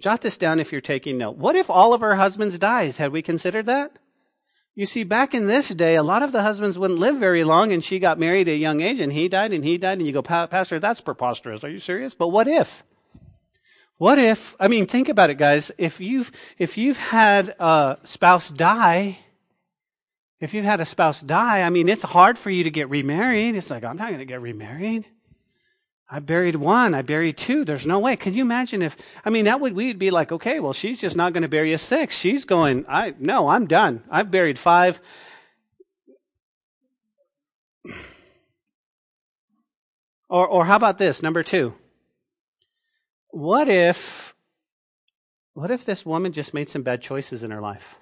Jot 0.00 0.22
this 0.22 0.38
down 0.38 0.58
if 0.58 0.72
you're 0.72 0.80
taking 0.80 1.18
note. 1.18 1.36
What 1.36 1.56
if 1.56 1.68
all 1.68 1.92
of 1.92 2.00
her 2.00 2.16
husbands 2.16 2.58
dies? 2.58 2.96
Had 2.96 3.12
we 3.12 3.22
considered 3.22 3.66
that? 3.66 3.92
You 4.74 4.86
see, 4.86 5.04
back 5.04 5.34
in 5.34 5.46
this 5.46 5.68
day, 5.68 5.96
a 5.96 6.02
lot 6.02 6.22
of 6.22 6.32
the 6.32 6.42
husbands 6.42 6.78
wouldn't 6.78 7.00
live 7.00 7.16
very 7.16 7.44
long, 7.44 7.72
and 7.72 7.84
she 7.84 7.98
got 7.98 8.18
married 8.18 8.48
at 8.48 8.52
a 8.52 8.56
young 8.56 8.80
age, 8.80 9.00
and 9.00 9.12
he 9.12 9.28
died, 9.28 9.52
and 9.52 9.64
he 9.64 9.76
died, 9.76 9.98
and 9.98 10.06
you 10.06 10.12
go, 10.12 10.22
Pastor, 10.22 10.80
that's 10.80 11.00
preposterous. 11.00 11.64
Are 11.64 11.68
you 11.68 11.80
serious? 11.80 12.14
But 12.14 12.28
what 12.28 12.48
if? 12.48 12.82
What 13.98 14.18
if? 14.18 14.56
I 14.58 14.68
mean, 14.68 14.86
think 14.86 15.10
about 15.10 15.28
it, 15.28 15.34
guys. 15.34 15.70
If 15.76 16.00
you've 16.00 16.32
if 16.56 16.78
you've 16.78 16.96
had 16.96 17.54
a 17.58 17.98
spouse 18.04 18.48
die, 18.48 19.18
if 20.40 20.54
you've 20.54 20.64
had 20.64 20.80
a 20.80 20.86
spouse 20.86 21.20
die, 21.20 21.60
I 21.60 21.70
mean, 21.70 21.88
it's 21.88 22.02
hard 22.02 22.38
for 22.38 22.50
you 22.50 22.64
to 22.64 22.70
get 22.70 22.88
remarried. 22.88 23.56
It's 23.56 23.70
like 23.70 23.84
I'm 23.84 23.96
not 23.96 24.08
going 24.08 24.20
to 24.20 24.24
get 24.24 24.40
remarried. 24.40 25.04
I 26.12 26.18
buried 26.18 26.56
one. 26.56 26.92
I 26.92 27.02
buried 27.02 27.36
two. 27.36 27.64
There's 27.64 27.86
no 27.86 28.00
way. 28.00 28.16
Can 28.16 28.34
you 28.34 28.42
imagine 28.42 28.82
if, 28.82 28.96
I 29.24 29.30
mean, 29.30 29.44
that 29.44 29.60
would, 29.60 29.74
we'd 29.74 29.98
be 29.98 30.10
like, 30.10 30.32
okay, 30.32 30.58
well, 30.58 30.72
she's 30.72 31.00
just 31.00 31.14
not 31.14 31.32
going 31.32 31.42
to 31.42 31.48
bury 31.48 31.72
a 31.72 31.78
six. 31.78 32.16
She's 32.16 32.44
going, 32.44 32.84
I, 32.88 33.14
no, 33.20 33.46
I'm 33.46 33.66
done. 33.66 34.02
I've 34.10 34.30
buried 34.30 34.58
five. 34.58 35.00
Or, 40.28 40.46
or 40.48 40.64
how 40.64 40.74
about 40.74 40.98
this? 40.98 41.22
Number 41.22 41.44
two. 41.44 41.74
What 43.28 43.68
if, 43.68 44.34
what 45.54 45.70
if 45.70 45.84
this 45.84 46.04
woman 46.04 46.32
just 46.32 46.54
made 46.54 46.70
some 46.70 46.82
bad 46.82 47.02
choices 47.02 47.44
in 47.44 47.52
her 47.52 47.60
life? 47.60 47.99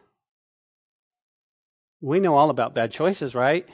We 2.01 2.21
know 2.21 2.37
all 2.37 2.51
about 2.51 2.75
bad 2.75 2.93
choices, 2.93 3.35
right? 3.35 3.67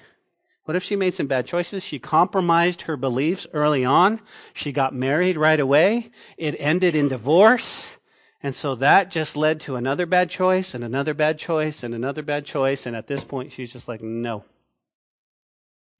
What 0.65 0.77
if 0.77 0.83
she 0.83 0.97
made 0.97 1.15
some 1.15 1.27
bad 1.27 1.47
choices? 1.47 1.83
She 1.83 1.99
compromised 1.99 2.83
her 2.83 2.97
beliefs 2.97 3.47
early 3.53 3.85
on. 3.85 4.21
She 4.55 4.73
got 4.73 4.95
married 4.95 5.37
right 5.37 5.61
away. 5.61 6.11
It 6.39 6.57
ended 6.59 6.95
in 6.95 7.09
divorce. 7.09 7.99
And 8.43 8.55
so 8.55 8.75
that 8.77 9.11
just 9.11 9.37
led 9.37 9.61
to 9.61 9.77
another 9.77 10.07
bad 10.07 10.31
choice 10.31 10.75
and 10.75 10.83
another 10.83 11.13
bad 11.13 11.39
choice 11.39 11.83
and 11.83 11.95
another 11.95 12.23
bad 12.23 12.47
choice. 12.47 12.87
And 12.87 12.97
at 12.97 13.07
this 13.07 13.25
point, 13.25 13.53
she's 13.53 13.73
just 13.73 13.89
like, 13.89 14.03
no, 14.03 14.45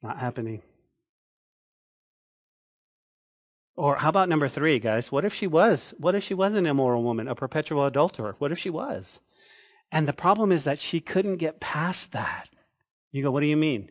not 0.01 0.17
happening. 0.17 0.63
Or 3.75 3.97
how 3.97 4.09
about 4.09 4.29
number 4.29 4.47
three, 4.47 4.79
guys? 4.79 5.11
What 5.11 5.25
if 5.25 5.33
she 5.33 5.47
was? 5.47 5.93
What 5.97 6.15
if 6.15 6.23
she 6.23 6.33
was 6.33 6.53
an 6.53 6.65
immoral 6.65 7.03
woman, 7.03 7.27
a 7.27 7.35
perpetual 7.35 7.85
adulterer? 7.85 8.35
What 8.39 8.51
if 8.51 8.57
she 8.57 8.69
was? 8.69 9.19
And 9.91 10.07
the 10.07 10.13
problem 10.13 10.51
is 10.51 10.63
that 10.65 10.79
she 10.79 10.99
couldn't 10.99 11.37
get 11.37 11.59
past 11.59 12.11
that. 12.11 12.49
You 13.11 13.23
go, 13.23 13.31
what 13.31 13.39
do 13.41 13.45
you 13.45 13.57
mean? 13.57 13.89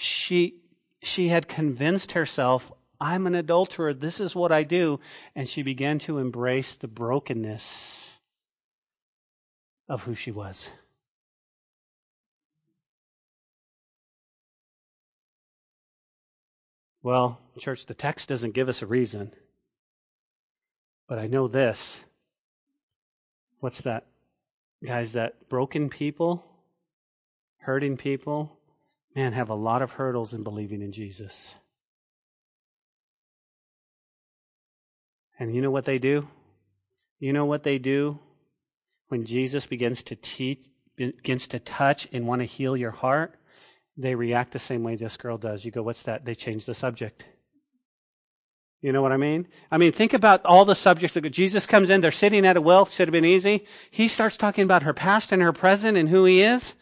she, 0.00 0.54
she 1.02 1.28
had 1.28 1.46
convinced 1.46 2.12
herself, 2.12 2.72
I'm 2.98 3.26
an 3.26 3.34
adulterer, 3.34 3.92
this 3.92 4.18
is 4.18 4.34
what 4.34 4.50
I 4.50 4.62
do. 4.62 4.98
And 5.34 5.46
she 5.48 5.62
began 5.62 5.98
to 6.00 6.18
embrace 6.18 6.74
the 6.74 6.88
brokenness 6.88 8.20
of 9.88 10.04
who 10.04 10.14
she 10.14 10.30
was. 10.30 10.70
Well, 17.02 17.38
church, 17.58 17.86
the 17.86 17.94
text 17.94 18.28
doesn't 18.28 18.52
give 18.52 18.68
us 18.68 18.80
a 18.80 18.86
reason. 18.86 19.32
But 21.08 21.18
I 21.18 21.26
know 21.26 21.46
this. 21.46 22.04
What's 23.58 23.82
that? 23.82 24.06
Guys, 24.84 25.12
that 25.12 25.48
broken 25.48 25.90
people, 25.90 26.44
hurting 27.58 27.96
people, 27.96 28.58
man, 29.14 29.32
have 29.32 29.50
a 29.50 29.54
lot 29.54 29.82
of 29.82 29.92
hurdles 29.92 30.32
in 30.32 30.42
believing 30.42 30.80
in 30.80 30.92
Jesus. 30.92 31.54
And 35.38 35.54
you 35.54 35.60
know 35.60 35.70
what 35.70 35.84
they 35.84 35.98
do? 35.98 36.28
You 37.18 37.32
know 37.32 37.44
what 37.44 37.62
they 37.62 37.78
do 37.78 38.18
when 39.08 39.24
Jesus 39.24 39.66
begins 39.66 40.02
to 40.04 40.16
teach, 40.16 40.66
begins 40.96 41.46
to 41.48 41.58
touch 41.58 42.08
and 42.12 42.26
want 42.26 42.40
to 42.40 42.46
heal 42.46 42.76
your 42.76 42.90
heart? 42.90 43.38
They 43.96 44.14
react 44.14 44.52
the 44.52 44.58
same 44.58 44.82
way 44.82 44.96
this 44.96 45.18
girl 45.18 45.36
does. 45.36 45.64
You 45.64 45.70
go, 45.70 45.82
what's 45.82 46.04
that? 46.04 46.24
They 46.24 46.34
change 46.34 46.64
the 46.64 46.74
subject. 46.74 47.26
You 48.82 48.92
know 48.92 49.02
what 49.02 49.12
I 49.12 49.18
mean? 49.18 49.46
I 49.70 49.76
mean, 49.76 49.92
think 49.92 50.14
about 50.14 50.44
all 50.44 50.64
the 50.64 50.74
subjects 50.74 51.14
that 51.14 51.28
Jesus 51.30 51.66
comes 51.66 51.90
in. 51.90 52.00
They're 52.00 52.10
sitting 52.10 52.46
at 52.46 52.56
a 52.56 52.60
well. 52.60 52.86
Should 52.86 53.08
have 53.08 53.12
been 53.12 53.26
easy. 53.26 53.66
He 53.90 54.08
starts 54.08 54.38
talking 54.38 54.64
about 54.64 54.84
her 54.84 54.94
past 54.94 55.32
and 55.32 55.42
her 55.42 55.52
present 55.52 55.98
and 55.98 56.08
who 56.08 56.24
he 56.24 56.42
is. 56.42 56.74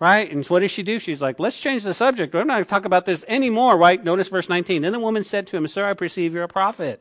Right? 0.00 0.30
And 0.32 0.44
what 0.46 0.60
does 0.60 0.70
she 0.70 0.82
do? 0.82 0.98
She's 0.98 1.22
like, 1.22 1.38
let's 1.38 1.58
change 1.58 1.84
the 1.84 1.94
subject. 1.94 2.34
I'm 2.34 2.46
not 2.48 2.54
going 2.54 2.64
to 2.64 2.70
talk 2.70 2.84
about 2.86 3.06
this 3.06 3.24
anymore, 3.28 3.76
right? 3.76 4.02
Notice 4.02 4.28
verse 4.28 4.48
19. 4.48 4.82
Then 4.82 4.92
the 4.92 4.98
woman 4.98 5.22
said 5.22 5.46
to 5.48 5.56
him, 5.56 5.68
Sir, 5.68 5.84
I 5.84 5.94
perceive 5.94 6.34
you're 6.34 6.42
a 6.42 6.48
prophet. 6.48 7.00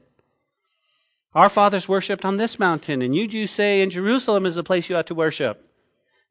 Our 1.34 1.50
fathers 1.50 1.88
worshipped 1.88 2.26
on 2.26 2.38
this 2.38 2.60
mountain, 2.60 3.02
and 3.02 3.16
you 3.16 3.26
Jews 3.28 3.52
say 3.52 3.82
in 3.82 3.90
Jerusalem 3.90 4.46
is 4.46 4.56
the 4.56 4.64
place 4.64 4.90
you 4.90 4.98
ought 4.98 5.08
to 5.08 5.16
worship. 5.16 5.66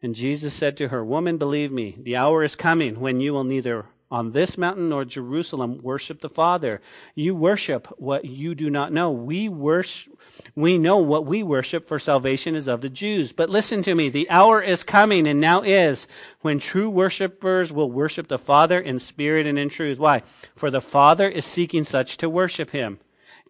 And 0.02 0.14
Jesus 0.14 0.54
said 0.54 0.76
to 0.76 0.88
her, 0.88 1.04
Woman, 1.04 1.38
believe 1.38 1.72
me, 1.72 1.96
the 2.00 2.16
hour 2.16 2.44
is 2.44 2.54
coming 2.54 3.00
when 3.00 3.20
you 3.20 3.32
will 3.32 3.44
neither 3.44 3.86
on 4.10 4.32
this 4.32 4.58
mountain 4.58 4.88
nor 4.88 5.04
Jerusalem 5.04 5.78
worship 5.82 6.20
the 6.20 6.28
Father. 6.28 6.80
You 7.14 7.34
worship 7.34 7.86
what 7.98 8.24
you 8.24 8.54
do 8.54 8.68
not 8.68 8.92
know. 8.92 9.10
We 9.10 9.48
worship, 9.48 10.18
we 10.56 10.78
know 10.78 10.98
what 10.98 11.26
we 11.26 11.42
worship 11.42 11.86
for 11.86 11.98
salvation 11.98 12.56
is 12.56 12.66
of 12.66 12.80
the 12.80 12.88
Jews. 12.88 13.32
But 13.32 13.50
listen 13.50 13.82
to 13.82 13.94
me. 13.94 14.08
The 14.08 14.28
hour 14.28 14.60
is 14.60 14.82
coming 14.82 15.28
and 15.28 15.40
now 15.40 15.62
is 15.62 16.08
when 16.40 16.58
true 16.58 16.90
worshipers 16.90 17.72
will 17.72 17.90
worship 17.90 18.26
the 18.26 18.38
Father 18.38 18.80
in 18.80 18.98
spirit 18.98 19.46
and 19.46 19.58
in 19.58 19.68
truth. 19.68 19.98
Why? 19.98 20.22
For 20.56 20.70
the 20.70 20.80
Father 20.80 21.28
is 21.28 21.44
seeking 21.44 21.84
such 21.84 22.16
to 22.16 22.28
worship 22.28 22.70
him. 22.70 22.98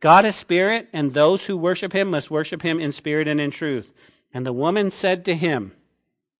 God 0.01 0.25
is 0.25 0.37
spirit 0.37 0.89
and 0.93 1.13
those 1.13 1.47
who 1.47 1.57
worship 1.57 1.95
him 1.95 2.11
must 2.11 2.31
worship 2.31 2.63
him 2.63 2.81
in 2.81 2.93
spirit 2.93 3.29
and 3.29 3.41
in 3.41 3.51
truth. 3.51 3.93
And 4.33 4.45
the 4.45 4.53
woman 4.53 4.91
said 4.91 5.25
to 5.25 5.35
him, 5.35 5.73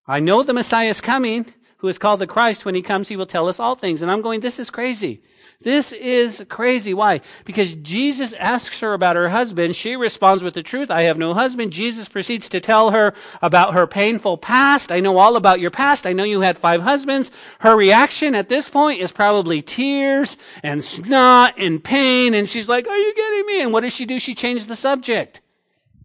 I 0.07 0.21
know 0.21 0.43
the 0.43 0.55
Messiah 0.55 0.89
is 0.89 1.01
coming 1.01 1.55
who 1.81 1.89
is 1.89 1.99
called 1.99 2.21
the 2.21 2.27
Christ, 2.27 2.65
when 2.65 2.75
he 2.75 2.83
comes, 2.83 3.09
he 3.09 3.17
will 3.17 3.27
tell 3.27 3.49
us 3.49 3.59
all 3.59 3.75
things. 3.75 4.03
And 4.03 4.11
I'm 4.11 4.23
going, 4.23 4.41
this 4.41 4.59
is 4.59 4.71
crazy. 4.71 5.23
This 5.63 5.93
is 5.93 6.45
crazy. 6.49 6.95
Why? 6.95 7.21
Because 7.45 7.75
Jesus 7.75 8.33
asks 8.35 8.81
her 8.81 8.95
about 8.95 9.17
her 9.17 9.29
husband. 9.29 9.77
She 9.77 9.95
responds 9.95 10.43
with 10.43 10.55
the 10.55 10.63
truth. 10.63 10.91
I 10.91 11.03
have 11.03 11.19
no 11.19 11.35
husband. 11.35 11.73
Jesus 11.73 12.09
proceeds 12.09 12.49
to 12.51 12.61
tell 12.61 12.93
her 12.93 13.13
about 13.43 13.75
her 13.75 13.87
painful 13.87 14.39
past. 14.39 14.91
I 14.91 15.01
know 15.01 15.19
all 15.19 15.37
about 15.37 15.61
your 15.61 15.71
past. 15.71 16.07
I 16.07 16.15
know 16.15 16.25
you 16.25 16.41
had 16.41 16.57
five 16.57 16.81
husbands. 16.81 17.31
Her 17.59 17.77
reaction 17.77 18.35
at 18.35 18.49
this 18.49 18.71
point 18.71 19.01
is 19.01 19.13
probably 19.13 19.61
tears 19.61 20.39
and 20.63 20.83
snot 20.83 21.55
and 21.59 21.85
pain. 21.85 22.33
And 22.33 22.49
she's 22.49 22.69
like, 22.69 22.89
are 22.89 22.99
you 22.99 23.13
kidding 23.13 23.47
me? 23.47 23.61
And 23.61 23.73
what 23.73 23.83
does 23.83 23.93
she 23.93 24.07
do? 24.07 24.19
She 24.19 24.35
changes 24.35 24.67
the 24.67 24.77
subject. 24.77 25.43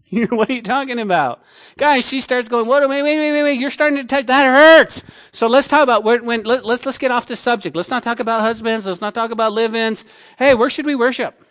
what 0.30 0.50
are 0.50 0.54
you 0.54 0.62
talking 0.62 1.00
about? 1.00 1.42
Guys, 1.78 2.08
she 2.08 2.22
starts 2.22 2.48
going, 2.48 2.68
what, 2.68 2.88
wait, 2.88 3.02
wait, 3.02 3.18
wait, 3.18 3.32
wait, 3.32 3.44
wait, 3.44 3.60
you're 3.60 3.72
starting 3.72 3.98
to 3.98 4.04
touch, 4.04 4.28
that 4.28 4.46
hurts. 4.46 5.04
So 5.32 5.48
let's 5.48 5.68
talk 5.68 5.84
about, 5.84 6.04
when, 6.04 6.26
when 6.26 6.44
let, 6.44 6.66
let's, 6.66 6.86
let's 6.86 6.98
get 6.98 7.12
off 7.12 7.26
the 7.26 7.36
subject. 7.36 7.76
Let's 7.76 7.90
not 7.90 8.04
talk 8.04 8.20
about 8.20 8.42
husbands. 8.42 8.86
Let's 8.86 9.02
not 9.02 9.16
talk 9.16 9.32
about 9.32 9.54
live-ins. 9.54 10.06
Hey, 10.38 10.54
where 10.54 10.70
should 10.70 10.86
we 10.86 10.96
worship? 10.96 11.42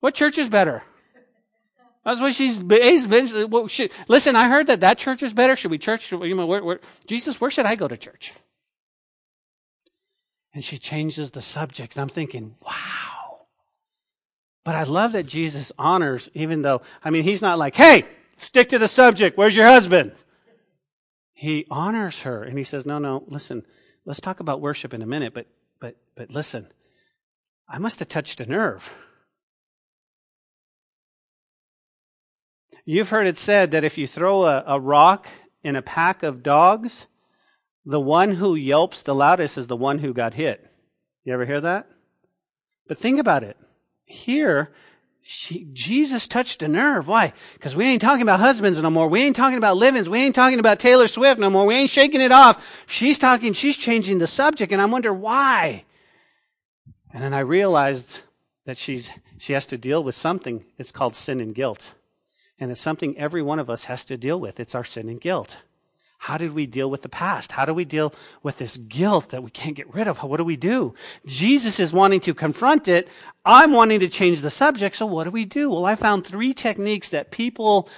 What 0.00 0.14
church 0.14 0.36
is 0.36 0.48
better? 0.48 0.82
That's 2.04 2.20
what 2.20 2.34
she's, 2.34 2.58
well, 2.58 3.68
should, 3.68 3.92
listen, 4.08 4.36
I 4.36 4.48
heard 4.48 4.66
that 4.66 4.80
that 4.80 4.98
church 4.98 5.22
is 5.22 5.32
better. 5.32 5.54
Should 5.56 5.70
we 5.70 5.78
church? 5.78 6.02
Should 6.02 6.20
we, 6.20 6.28
you 6.28 6.34
know, 6.34 6.46
where, 6.46 6.62
where, 6.62 6.80
Jesus, 7.06 7.40
where 7.40 7.50
should 7.50 7.66
I 7.66 7.76
go 7.76 7.86
to 7.88 7.96
church? 7.96 8.34
And 10.52 10.62
she 10.62 10.78
changes 10.78 11.30
the 11.30 11.42
subject. 11.42 11.94
And 11.94 12.02
I'm 12.02 12.08
thinking, 12.08 12.56
wow. 12.60 13.11
But 14.64 14.76
I 14.76 14.84
love 14.84 15.12
that 15.12 15.26
Jesus 15.26 15.72
honors, 15.78 16.30
even 16.34 16.62
though, 16.62 16.82
I 17.04 17.10
mean, 17.10 17.24
he's 17.24 17.42
not 17.42 17.58
like, 17.58 17.74
hey, 17.74 18.06
stick 18.36 18.68
to 18.68 18.78
the 18.78 18.88
subject. 18.88 19.36
Where's 19.36 19.56
your 19.56 19.66
husband? 19.66 20.12
He 21.32 21.66
honors 21.70 22.22
her 22.22 22.44
and 22.44 22.56
he 22.56 22.64
says, 22.64 22.86
no, 22.86 22.98
no, 22.98 23.24
listen, 23.26 23.64
let's 24.04 24.20
talk 24.20 24.38
about 24.38 24.60
worship 24.60 24.94
in 24.94 25.02
a 25.02 25.06
minute, 25.06 25.34
but, 25.34 25.48
but, 25.80 25.96
but 26.14 26.30
listen, 26.30 26.68
I 27.68 27.78
must 27.78 27.98
have 27.98 28.08
touched 28.08 28.40
a 28.40 28.46
nerve. 28.46 28.94
You've 32.84 33.08
heard 33.08 33.26
it 33.26 33.38
said 33.38 33.72
that 33.72 33.84
if 33.84 33.98
you 33.98 34.06
throw 34.06 34.44
a, 34.44 34.62
a 34.66 34.80
rock 34.80 35.26
in 35.64 35.74
a 35.74 35.82
pack 35.82 36.22
of 36.22 36.42
dogs, 36.42 37.06
the 37.84 38.00
one 38.00 38.36
who 38.36 38.54
yelps 38.54 39.02
the 39.02 39.14
loudest 39.14 39.58
is 39.58 39.66
the 39.66 39.76
one 39.76 39.98
who 39.98 40.12
got 40.12 40.34
hit. 40.34 40.68
You 41.24 41.32
ever 41.32 41.46
hear 41.46 41.60
that? 41.60 41.88
But 42.86 42.98
think 42.98 43.18
about 43.18 43.42
it 43.42 43.56
here, 44.12 44.70
she, 45.20 45.68
Jesus 45.72 46.26
touched 46.26 46.62
a 46.62 46.68
nerve. 46.68 47.06
Why? 47.06 47.32
Because 47.54 47.76
we 47.76 47.84
ain't 47.86 48.02
talking 48.02 48.22
about 48.22 48.40
husbands 48.40 48.80
no 48.82 48.90
more. 48.90 49.08
We 49.08 49.22
ain't 49.22 49.36
talking 49.36 49.58
about 49.58 49.76
livings. 49.76 50.08
We 50.08 50.18
ain't 50.18 50.34
talking 50.34 50.58
about 50.58 50.80
Taylor 50.80 51.06
Swift 51.06 51.38
no 51.38 51.48
more. 51.48 51.64
We 51.64 51.74
ain't 51.74 51.90
shaking 51.90 52.20
it 52.20 52.32
off. 52.32 52.84
She's 52.86 53.18
talking, 53.18 53.52
she's 53.52 53.76
changing 53.76 54.18
the 54.18 54.26
subject, 54.26 54.72
and 54.72 54.82
I 54.82 54.86
wonder 54.86 55.12
why. 55.12 55.84
And 57.12 57.22
then 57.22 57.34
I 57.34 57.40
realized 57.40 58.22
that 58.64 58.76
she's, 58.76 59.10
she 59.38 59.52
has 59.52 59.66
to 59.66 59.78
deal 59.78 60.02
with 60.02 60.14
something. 60.14 60.64
It's 60.76 60.92
called 60.92 61.14
sin 61.14 61.40
and 61.40 61.54
guilt. 61.54 61.94
And 62.58 62.70
it's 62.70 62.80
something 62.80 63.16
every 63.16 63.42
one 63.42 63.58
of 63.58 63.70
us 63.70 63.84
has 63.84 64.04
to 64.06 64.16
deal 64.16 64.40
with. 64.40 64.58
It's 64.58 64.74
our 64.74 64.84
sin 64.84 65.08
and 65.08 65.20
guilt. 65.20 65.58
How 66.22 66.38
did 66.38 66.54
we 66.54 66.66
deal 66.66 66.88
with 66.88 67.02
the 67.02 67.08
past? 67.08 67.50
How 67.50 67.64
do 67.64 67.74
we 67.74 67.84
deal 67.84 68.14
with 68.44 68.58
this 68.58 68.76
guilt 68.76 69.30
that 69.30 69.42
we 69.42 69.50
can't 69.50 69.74
get 69.74 69.92
rid 69.92 70.06
of? 70.06 70.18
What 70.18 70.36
do 70.36 70.44
we 70.44 70.54
do? 70.56 70.94
Jesus 71.26 71.80
is 71.80 71.92
wanting 71.92 72.20
to 72.20 72.32
confront 72.32 72.86
it. 72.86 73.08
I'm 73.44 73.72
wanting 73.72 73.98
to 73.98 74.08
change 74.08 74.40
the 74.40 74.48
subject. 74.48 74.94
So 74.94 75.04
what 75.04 75.24
do 75.24 75.32
we 75.32 75.44
do? 75.44 75.68
Well, 75.68 75.84
I 75.84 75.96
found 75.96 76.24
three 76.24 76.54
techniques 76.54 77.10
that 77.10 77.32
people 77.32 77.88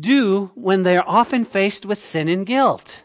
do 0.00 0.50
when 0.56 0.82
they're 0.82 1.08
often 1.08 1.44
faced 1.44 1.86
with 1.86 2.02
sin 2.02 2.26
and 2.26 2.44
guilt. 2.44 3.04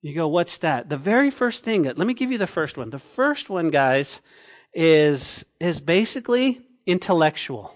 You 0.00 0.14
go, 0.14 0.28
what's 0.28 0.56
that? 0.58 0.88
The 0.88 0.96
very 0.96 1.30
first 1.30 1.62
thing, 1.62 1.82
that, 1.82 1.98
let 1.98 2.06
me 2.06 2.14
give 2.14 2.32
you 2.32 2.38
the 2.38 2.46
first 2.46 2.78
one. 2.78 2.88
The 2.88 2.98
first 2.98 3.50
one, 3.50 3.68
guys, 3.68 4.22
is, 4.72 5.44
is 5.60 5.82
basically 5.82 6.62
intellectual. 6.86 7.74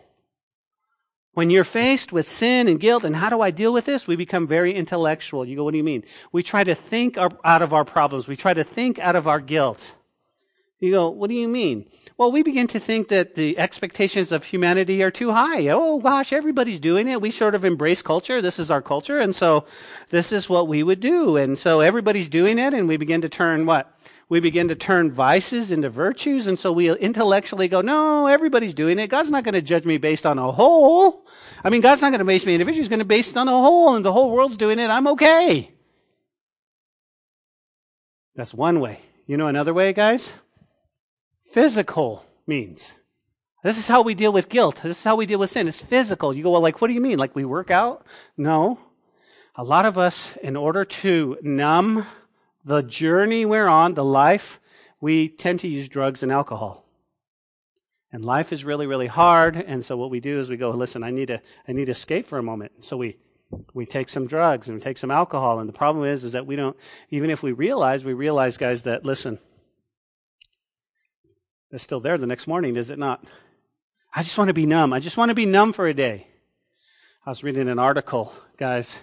When 1.35 1.49
you're 1.49 1.65
faced 1.65 2.13
with 2.13 2.29
sin 2.29 2.69
and 2.69 2.79
guilt 2.79 3.05
and 3.05 3.17
how 3.17 3.31
do 3.31 3.41
I 3.41 3.51
deal 3.51 3.73
with 3.73 3.87
this, 3.87 4.07
we 4.07 4.17
become 4.17 4.47
very 4.47 4.75
intellectual. 4.75 5.47
You 5.47 5.57
go, 5.57 5.65
what 5.65 5.71
do 5.71 5.79
you 5.79 5.85
mean? 5.85 6.05
We 6.31 6.43
try 6.43 6.63
to 6.63 6.75
think 6.75 7.17
out 7.17 7.63
of 7.63 7.73
our 7.73 7.87
problems. 7.87 8.29
We 8.29 8.37
try 8.37 8.53
to 8.53 8.65
think 8.65 8.99
out 8.99 9.17
of 9.17 9.27
our 9.27 9.41
guilt. 9.41 9.95
You 10.79 10.91
go, 10.91 11.09
what 11.09 11.29
do 11.29 11.35
you 11.35 11.49
mean? 11.49 11.89
Well, 12.19 12.33
we 12.33 12.43
begin 12.43 12.67
to 12.67 12.81
think 12.81 13.09
that 13.09 13.35
the 13.37 13.57
expectations 13.57 14.31
of 14.31 14.45
humanity 14.45 15.03
are 15.03 15.13
too 15.13 15.31
high. 15.31 15.69
Oh 15.69 16.01
gosh, 16.01 16.33
everybody's 16.33 16.81
doing 16.81 17.09
it. 17.09 17.21
We 17.21 17.31
sort 17.31 17.55
of 17.55 17.65
embrace 17.65 18.03
culture. 18.03 18.43
This 18.43 18.59
is 18.59 18.71
our 18.71 18.83
culture. 18.83 19.19
And 19.19 19.35
so 19.35 19.65
this 20.11 20.33
is 20.33 20.51
what 20.51 20.69
we 20.69 20.83
would 20.83 21.01
do. 21.01 21.37
And 21.37 21.57
so 21.57 21.81
everybody's 21.81 22.29
doing 22.29 22.59
it 22.59 22.75
and 22.75 22.89
we 22.89 22.97
begin 22.97 23.23
to 23.23 23.29
turn 23.29 23.65
what? 23.65 23.97
We 24.33 24.41
begin 24.41 24.69
to 24.69 24.75
turn 24.75 25.11
vices 25.11 25.71
into 25.71 25.91
virtues. 25.91 26.47
And 26.47 26.59
so 26.59 26.73
we 26.73 26.91
intellectually 26.91 27.69
go, 27.69 27.83
no, 27.83 28.27
everybody's 28.27 28.73
doing 28.73 28.99
it. 28.99 29.09
God's 29.09 29.31
not 29.31 29.45
going 29.45 29.53
to 29.53 29.61
judge 29.61 29.85
me 29.85 29.99
based 29.99 30.25
on 30.25 30.39
a 30.39 30.51
whole. 30.51 31.27
I 31.63 31.69
mean, 31.69 31.83
God's 31.83 32.01
not 32.01 32.13
going 32.13 32.21
to 32.21 32.25
base 32.25 32.47
me 32.47 32.55
individually. 32.55 32.81
He's 32.81 32.89
going 32.89 33.01
to 33.01 33.05
base 33.05 33.31
it 33.31 33.37
on 33.37 33.47
a 33.47 33.51
whole 33.51 33.95
and 33.95 34.03
the 34.03 34.11
whole 34.11 34.31
world's 34.31 34.57
doing 34.57 34.79
it. 34.79 34.89
I'm 34.89 35.07
okay. 35.09 35.75
That's 38.35 38.55
one 38.55 38.81
way. 38.81 39.01
You 39.27 39.37
know 39.37 39.49
another 39.49 39.75
way, 39.75 39.93
guys? 39.93 40.33
Physical 41.51 42.25
means. 42.47 42.95
This 43.63 43.77
is 43.77 43.87
how 43.87 44.01
we 44.01 44.15
deal 44.15 44.33
with 44.33 44.49
guilt. 44.49 44.81
This 44.83 44.97
is 44.97 45.05
how 45.05 45.17
we 45.17 45.27
deal 45.27 45.41
with 45.41 45.51
sin. 45.51 45.69
It's 45.69 45.83
physical. 45.83 46.33
You 46.33 46.43
go, 46.43 46.53
well, 46.53 46.63
like, 46.63 46.81
what 46.81 46.89
do 46.89 46.95
you 46.95 47.03
mean? 47.03 47.19
Like 47.19 47.37
we 47.37 47.45
work 47.45 47.71
out? 47.71 48.07
No. 48.39 48.79
A 49.57 49.63
lot 49.63 49.85
of 49.85 49.99
us, 49.99 50.39
in 50.39 50.57
order 50.57 50.87
to 50.87 51.37
numb 51.43 52.07
the 52.65 52.83
journey 52.83 53.45
we're 53.45 53.69
on, 53.69 53.95
the 53.95 54.05
life, 54.05 54.61
we 55.01 55.29
tend 55.29 55.61
to 55.61 55.69
use 55.69 55.89
drugs 55.89 56.23
and 56.23 56.31
alcohol. 56.31 56.85
And 58.13 58.25
life 58.25 58.53
is 58.53 58.65
really, 58.65 58.87
really 58.87 59.07
hard. 59.07 59.57
And 59.57 59.85
so 59.85 59.97
what 59.97 60.11
we 60.11 60.21
do 60.21 60.39
is 60.39 60.51
we 60.51 60.57
go, 60.57 60.71
listen, 60.71 61.03
I 61.03 61.11
need 61.11 61.29
to, 61.29 61.41
I 61.67 61.73
need 61.73 61.87
to 61.87 61.93
escape 61.93 62.27
for 62.27 62.39
a 62.39 62.43
moment. 62.43 62.85
So 62.85 62.97
we, 62.97 63.17
we 63.73 63.87
take 63.87 64.09
some 64.09 64.27
drugs 64.27 64.69
and 64.69 64.77
we 64.77 64.83
take 64.83 64.99
some 64.99 65.11
alcohol. 65.11 65.61
And 65.61 65.69
the 65.69 65.73
problem 65.73 66.05
is, 66.05 66.23
is 66.23 66.33
that 66.33 66.47
we 66.47 66.55
don't, 66.55 66.77
even 67.11 67.31
if 67.31 67.43
we 67.43 67.53
realize, 67.53 68.05
we 68.05 68.13
realize, 68.13 68.59
guys, 68.59 68.83
that 68.83 69.05
listen, 69.05 69.39
it's 71.71 71.83
still 71.83 72.01
there 72.01 72.19
the 72.19 72.27
next 72.27 72.47
morning, 72.47 72.77
is 72.77 72.91
it 72.91 72.99
not? 72.99 73.25
I 74.15 74.23
just 74.23 74.37
want 74.37 74.49
to 74.49 74.55
be 74.55 74.67
numb. 74.67 74.93
I 74.93 75.01
just 75.01 75.17
want 75.17 75.31
to 75.31 75.35
be 75.35 75.47
numb 75.47 75.73
for 75.73 75.87
a 75.87 75.95
day. 75.95 76.27
I 77.25 77.31
was 77.31 77.43
reading 77.43 77.69
an 77.69 77.79
article, 77.79 78.33
guys, 78.59 78.99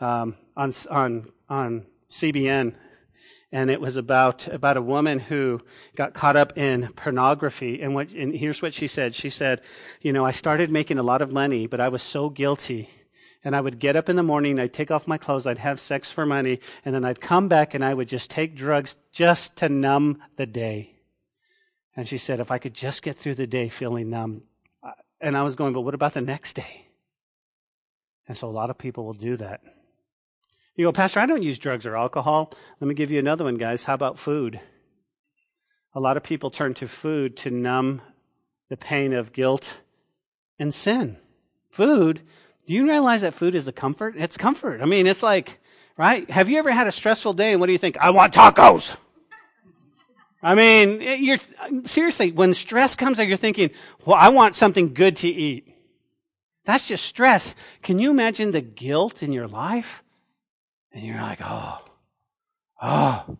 um, 0.00 0.36
on, 0.54 0.72
on, 0.90 1.32
on 1.48 1.86
CBN 2.10 2.74
and 3.54 3.70
it 3.70 3.80
was 3.80 3.96
about 3.96 4.48
about 4.48 4.76
a 4.76 4.82
woman 4.82 5.20
who 5.20 5.60
got 5.94 6.12
caught 6.12 6.34
up 6.34 6.58
in 6.58 6.88
pornography. 6.96 7.80
And 7.80 7.94
what 7.94 8.10
and 8.10 8.34
here's 8.34 8.60
what 8.60 8.74
she 8.74 8.88
said. 8.88 9.14
She 9.14 9.30
said 9.30 9.62
you 10.02 10.12
know 10.12 10.24
i 10.26 10.32
started 10.32 10.70
making 10.70 10.98
a 10.98 11.04
lot 11.04 11.22
of 11.22 11.30
money 11.30 11.66
but 11.68 11.80
i 11.80 11.88
was 11.88 12.02
so 12.02 12.28
guilty. 12.28 12.90
And 13.44 13.54
i 13.54 13.60
would 13.60 13.78
get 13.78 13.94
up 13.94 14.08
in 14.08 14.16
the 14.16 14.22
morning 14.22 14.58
i'd 14.58 14.72
take 14.72 14.90
off 14.90 15.06
my 15.06 15.18
clothes 15.18 15.46
i'd 15.46 15.58
have 15.58 15.78
sex 15.78 16.10
for 16.10 16.26
money 16.26 16.58
and 16.84 16.94
then 16.94 17.04
i'd 17.04 17.20
come 17.20 17.46
back 17.46 17.74
and 17.74 17.84
i 17.84 17.94
would 17.94 18.08
just 18.08 18.30
take 18.30 18.56
drugs 18.56 18.96
just 19.12 19.56
to 19.56 19.68
numb 19.68 20.20
the 20.36 20.46
day. 20.46 20.96
And 21.96 22.08
she 22.08 22.18
said 22.18 22.40
if 22.40 22.50
i 22.50 22.58
could 22.58 22.74
just 22.74 23.02
get 23.02 23.14
through 23.14 23.36
the 23.36 23.46
day 23.46 23.68
feeling 23.68 24.10
numb 24.10 24.42
and 25.20 25.36
i 25.36 25.44
was 25.44 25.54
going 25.54 25.74
but 25.74 25.82
what 25.82 25.94
about 25.94 26.14
the 26.14 26.20
next 26.20 26.54
day? 26.54 26.86
And 28.26 28.36
so 28.36 28.48
a 28.48 28.58
lot 28.58 28.70
of 28.70 28.78
people 28.78 29.04
will 29.04 29.12
do 29.12 29.36
that 29.36 29.60
you 30.76 30.86
go, 30.86 30.92
Pastor, 30.92 31.20
I 31.20 31.26
don't 31.26 31.42
use 31.42 31.58
drugs 31.58 31.86
or 31.86 31.96
alcohol. 31.96 32.52
Let 32.80 32.88
me 32.88 32.94
give 32.94 33.10
you 33.10 33.18
another 33.18 33.44
one, 33.44 33.56
guys. 33.56 33.84
How 33.84 33.94
about 33.94 34.18
food? 34.18 34.60
A 35.94 36.00
lot 36.00 36.16
of 36.16 36.22
people 36.22 36.50
turn 36.50 36.74
to 36.74 36.88
food 36.88 37.36
to 37.38 37.50
numb 37.50 38.02
the 38.68 38.76
pain 38.76 39.12
of 39.12 39.32
guilt 39.32 39.80
and 40.58 40.74
sin. 40.74 41.16
Food, 41.70 42.22
do 42.66 42.72
you 42.72 42.86
realize 42.88 43.20
that 43.20 43.34
food 43.34 43.54
is 43.54 43.68
a 43.68 43.72
comfort? 43.72 44.14
It's 44.16 44.36
comfort. 44.36 44.80
I 44.80 44.84
mean, 44.86 45.06
it's 45.06 45.22
like, 45.22 45.60
right? 45.96 46.28
Have 46.30 46.48
you 46.48 46.58
ever 46.58 46.70
had 46.70 46.86
a 46.86 46.92
stressful 46.92 47.34
day 47.34 47.52
and 47.52 47.60
what 47.60 47.66
do 47.66 47.72
you 47.72 47.78
think? 47.78 47.96
I 47.98 48.10
want 48.10 48.34
tacos. 48.34 48.96
I 50.42 50.54
mean, 50.54 51.00
you're 51.00 51.38
seriously, 51.84 52.30
when 52.30 52.52
stress 52.52 52.94
comes 52.94 53.18
out, 53.18 53.26
you're 53.26 53.38
thinking, 53.38 53.70
well, 54.04 54.16
I 54.16 54.28
want 54.28 54.54
something 54.54 54.92
good 54.92 55.16
to 55.18 55.28
eat. 55.28 55.74
That's 56.66 56.86
just 56.86 57.06
stress. 57.06 57.54
Can 57.82 57.98
you 57.98 58.10
imagine 58.10 58.52
the 58.52 58.60
guilt 58.60 59.22
in 59.22 59.32
your 59.32 59.48
life? 59.48 60.03
And 60.94 61.04
you're 61.04 61.20
like, 61.20 61.40
oh, 61.42 61.78
oh. 62.80 63.36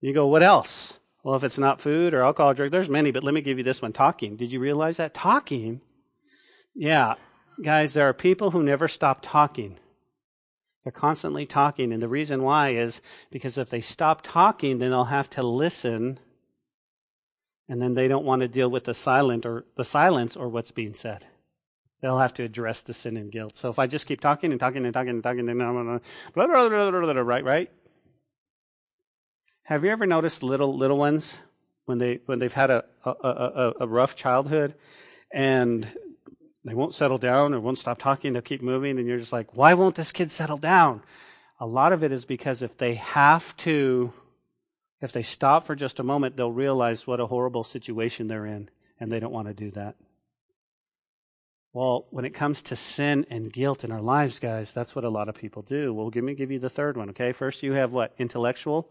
You 0.00 0.12
go, 0.12 0.26
what 0.26 0.42
else? 0.42 1.00
Well, 1.24 1.34
if 1.34 1.42
it's 1.42 1.58
not 1.58 1.80
food 1.80 2.14
or 2.14 2.22
alcohol, 2.22 2.54
drug, 2.54 2.70
there's 2.70 2.88
many, 2.88 3.10
but 3.10 3.24
let 3.24 3.34
me 3.34 3.40
give 3.40 3.58
you 3.58 3.64
this 3.64 3.82
one 3.82 3.92
talking. 3.92 4.36
Did 4.36 4.52
you 4.52 4.60
realize 4.60 4.98
that? 4.98 5.14
Talking? 5.14 5.80
Yeah. 6.74 7.14
Guys, 7.62 7.94
there 7.94 8.08
are 8.08 8.14
people 8.14 8.50
who 8.50 8.62
never 8.62 8.86
stop 8.86 9.20
talking. 9.22 9.78
They're 10.84 10.92
constantly 10.92 11.44
talking, 11.44 11.92
and 11.92 12.00
the 12.00 12.08
reason 12.08 12.42
why 12.42 12.70
is 12.70 13.02
because 13.30 13.58
if 13.58 13.68
they 13.68 13.80
stop 13.80 14.22
talking, 14.22 14.78
then 14.78 14.90
they'll 14.90 15.04
have 15.04 15.28
to 15.30 15.42
listen, 15.42 16.20
and 17.68 17.82
then 17.82 17.94
they 17.94 18.06
don't 18.06 18.24
want 18.24 18.42
to 18.42 18.48
deal 18.48 18.70
with 18.70 18.84
the 18.84 18.94
silent 18.94 19.44
or 19.44 19.64
the 19.76 19.84
silence 19.84 20.36
or 20.36 20.48
what's 20.48 20.70
being 20.70 20.94
said. 20.94 21.26
They'll 22.00 22.18
have 22.18 22.34
to 22.34 22.44
address 22.44 22.82
the 22.82 22.94
sin 22.94 23.16
and 23.16 23.30
guilt. 23.30 23.56
So 23.56 23.70
if 23.70 23.78
I 23.78 23.86
just 23.86 24.06
keep 24.06 24.20
talking 24.20 24.52
and 24.52 24.60
talking 24.60 24.84
and 24.84 24.94
talking 24.94 25.10
and 25.10 25.22
talking, 25.22 25.46
gonna 25.46 26.00
blah, 26.34 26.46
blah, 26.46 26.68
blah, 26.68 26.90
blah, 26.90 27.12
blah, 27.12 27.22
right, 27.22 27.44
right? 27.44 27.70
Have 29.64 29.84
you 29.84 29.90
ever 29.90 30.06
noticed 30.06 30.42
little 30.42 30.76
little 30.76 30.96
ones 30.96 31.40
when 31.84 31.98
they 31.98 32.20
when 32.26 32.38
they've 32.38 32.52
had 32.52 32.70
a 32.70 32.84
a, 33.04 33.10
a, 33.10 33.72
a 33.80 33.86
rough 33.86 34.16
childhood 34.16 34.74
and 35.30 35.86
they 36.64 36.74
won't 36.74 36.94
settle 36.94 37.18
down 37.18 37.54
or 37.54 37.60
won't 37.60 37.78
stop 37.78 37.98
talking, 37.98 38.32
they'll 38.32 38.42
keep 38.42 38.62
moving, 38.62 38.98
and 38.98 39.06
you're 39.06 39.18
just 39.18 39.32
like, 39.32 39.56
why 39.56 39.74
won't 39.74 39.94
this 39.94 40.12
kid 40.12 40.30
settle 40.30 40.58
down? 40.58 41.02
A 41.60 41.66
lot 41.66 41.92
of 41.92 42.04
it 42.04 42.12
is 42.12 42.24
because 42.24 42.62
if 42.62 42.76
they 42.76 42.94
have 42.94 43.56
to, 43.58 44.12
if 45.00 45.12
they 45.12 45.22
stop 45.22 45.66
for 45.66 45.74
just 45.74 45.98
a 45.98 46.02
moment, 46.02 46.36
they'll 46.36 46.52
realize 46.52 47.06
what 47.06 47.20
a 47.20 47.26
horrible 47.26 47.64
situation 47.64 48.28
they're 48.28 48.46
in, 48.46 48.68
and 49.00 49.10
they 49.10 49.20
don't 49.20 49.32
want 49.32 49.48
to 49.48 49.54
do 49.54 49.70
that. 49.72 49.96
Well, 51.78 52.08
when 52.10 52.24
it 52.24 52.34
comes 52.34 52.60
to 52.62 52.74
sin 52.74 53.24
and 53.30 53.52
guilt 53.52 53.84
in 53.84 53.92
our 53.92 54.00
lives, 54.02 54.40
guys, 54.40 54.72
that's 54.72 54.96
what 54.96 55.04
a 55.04 55.08
lot 55.08 55.28
of 55.28 55.36
people 55.36 55.62
do. 55.62 55.94
Well, 55.94 56.10
give 56.10 56.24
me 56.24 56.34
give 56.34 56.50
you 56.50 56.58
the 56.58 56.68
third 56.68 56.96
one, 56.96 57.10
okay? 57.10 57.30
First, 57.30 57.62
you 57.62 57.74
have 57.74 57.92
what? 57.92 58.12
Intellectual. 58.18 58.90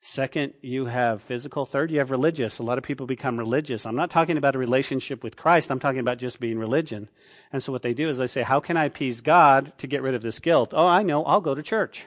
Second, 0.00 0.54
you 0.62 0.86
have 0.86 1.20
physical. 1.20 1.66
Third, 1.66 1.90
you 1.90 1.98
have 1.98 2.10
religious. 2.10 2.60
A 2.60 2.62
lot 2.62 2.78
of 2.78 2.84
people 2.84 3.06
become 3.06 3.38
religious. 3.38 3.84
I'm 3.84 3.94
not 3.94 4.08
talking 4.08 4.38
about 4.38 4.54
a 4.56 4.58
relationship 4.58 5.22
with 5.22 5.36
Christ. 5.36 5.70
I'm 5.70 5.80
talking 5.80 6.00
about 6.00 6.16
just 6.16 6.40
being 6.40 6.58
religion. 6.58 7.10
And 7.52 7.62
so 7.62 7.72
what 7.72 7.82
they 7.82 7.92
do 7.92 8.08
is 8.08 8.16
they 8.16 8.26
say, 8.26 8.40
how 8.40 8.58
can 8.58 8.78
I 8.78 8.86
appease 8.86 9.20
God 9.20 9.74
to 9.76 9.86
get 9.86 10.00
rid 10.00 10.14
of 10.14 10.22
this 10.22 10.38
guilt? 10.38 10.72
Oh, 10.72 10.86
I 10.86 11.02
know. 11.02 11.26
I'll 11.26 11.42
go 11.42 11.54
to 11.54 11.62
church. 11.62 12.06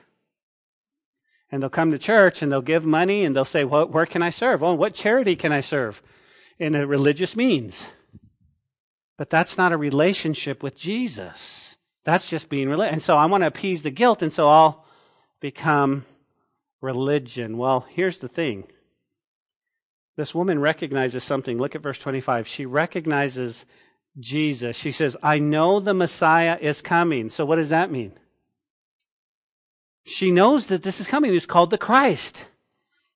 And 1.52 1.62
they'll 1.62 1.70
come 1.70 1.92
to 1.92 2.00
church 2.00 2.42
and 2.42 2.52
they'll 2.52 2.64
give 2.64 2.84
money 2.84 3.24
and 3.24 3.36
they'll 3.36 3.46
say, 3.46 3.66
well, 3.66 3.86
where 3.86 4.08
can 4.08 4.24
I 4.24 4.32
serve? 4.32 4.64
Oh, 4.64 4.74
what 4.74 4.96
charity 4.96 5.36
can 5.36 5.52
I 5.52 5.62
serve? 5.62 6.02
In 6.58 6.74
a 6.74 6.88
religious 6.88 7.36
means. 7.36 7.90
But 9.18 9.30
that's 9.30 9.58
not 9.58 9.72
a 9.72 9.78
relationship 9.78 10.62
with 10.62 10.78
Jesus. 10.78 11.76
That's 12.04 12.30
just 12.30 12.50
being 12.50 12.70
religious. 12.70 12.94
And 12.94 13.02
so 13.02 13.18
I 13.18 13.26
want 13.26 13.42
to 13.42 13.48
appease 13.48 13.84
the 13.84 13.92
guilt, 13.92 14.22
and 14.22 14.32
so 14.32 14.48
I'll 14.48 14.86
become 15.40 16.06
religion. 16.82 17.58
Well, 17.58 17.86
here's 17.90 18.20
the 18.20 18.28
thing. 18.28 18.68
This 20.16 20.34
woman 20.34 20.60
recognizes 20.60 21.24
something. 21.24 21.58
Look 21.58 21.76
at 21.76 21.82
verse 21.82 22.00
25. 22.00 22.48
She 22.48 22.66
recognizes 22.66 23.66
Jesus. 24.20 24.76
She 24.76 24.92
says, 24.92 25.18
I 25.22 25.40
know 25.40 25.80
the 25.80 25.94
Messiah 25.94 26.58
is 26.60 26.82
coming. 26.82 27.30
So 27.30 27.46
what 27.46 27.58
does 27.58 27.70
that 27.70 27.92
mean? 27.92 28.14
She 30.06 30.32
knows 30.32 30.68
that 30.68 30.84
this 30.84 31.00
is 31.00 31.08
coming. 31.08 31.34
He's 31.34 31.46
called 31.46 31.70
the 31.70 31.78
Christ. 31.78 32.48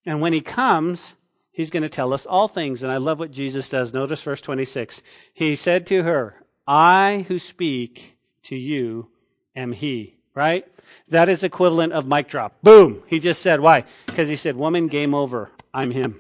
And 0.05 0.21
when 0.21 0.33
he 0.33 0.41
comes, 0.41 1.15
He's 1.61 1.69
going 1.69 1.83
to 1.83 1.89
tell 1.89 2.11
us 2.11 2.25
all 2.25 2.47
things. 2.47 2.81
And 2.81 2.91
I 2.91 2.97
love 2.97 3.19
what 3.19 3.29
Jesus 3.29 3.69
does. 3.69 3.93
Notice 3.93 4.23
verse 4.23 4.41
26. 4.41 5.03
He 5.31 5.55
said 5.55 5.85
to 5.85 6.01
her, 6.01 6.43
I 6.65 7.27
who 7.27 7.37
speak 7.37 8.17
to 8.45 8.55
you 8.55 9.09
am 9.55 9.71
he, 9.71 10.15
right? 10.33 10.65
That 11.09 11.29
is 11.29 11.43
equivalent 11.43 11.93
of 11.93 12.07
mic 12.07 12.29
drop. 12.29 12.59
Boom. 12.63 13.03
He 13.05 13.19
just 13.19 13.43
said, 13.43 13.59
why? 13.59 13.83
Because 14.07 14.27
he 14.27 14.35
said, 14.37 14.55
woman, 14.55 14.87
game 14.87 15.13
over. 15.13 15.51
I'm 15.71 15.91
him. 15.91 16.19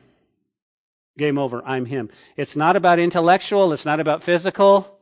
Game 1.17 1.39
over. 1.39 1.63
I'm 1.65 1.87
him. 1.87 2.11
It's 2.37 2.55
not 2.55 2.75
about 2.75 2.99
intellectual. 2.99 3.73
It's 3.73 3.83
not 3.83 3.99
about 3.99 4.21
physical. 4.21 4.99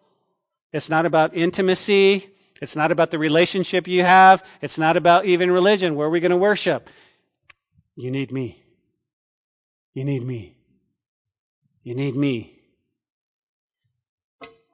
It's 0.71 0.89
not 0.89 1.05
about 1.05 1.35
intimacy. 1.35 2.29
It's 2.61 2.77
not 2.77 2.93
about 2.93 3.11
the 3.11 3.19
relationship 3.19 3.89
you 3.89 4.03
have. 4.03 4.41
It's 4.61 4.77
not 4.77 4.95
about 4.95 5.25
even 5.25 5.51
religion. 5.51 5.95
Where 5.95 6.07
are 6.07 6.09
we 6.09 6.21
going 6.21 6.31
to 6.31 6.37
worship? 6.37 6.89
You 7.97 8.09
need 8.09 8.31
me. 8.31 8.63
You 9.99 10.05
need 10.05 10.23
me. 10.23 10.55
You 11.83 11.93
need 11.93 12.15
me. 12.15 12.57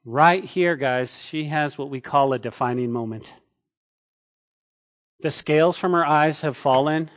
Right 0.05 0.45
here, 0.45 0.75
guys, 0.75 1.19
she 1.23 1.45
has 1.45 1.79
what 1.79 1.89
we 1.89 1.99
call 1.99 2.31
a 2.31 2.37
defining 2.37 2.91
moment. 2.91 3.33
The 5.21 5.31
scales 5.31 5.79
from 5.79 5.93
her 5.93 6.05
eyes 6.05 6.41
have 6.41 6.55
fallen. 6.55 7.09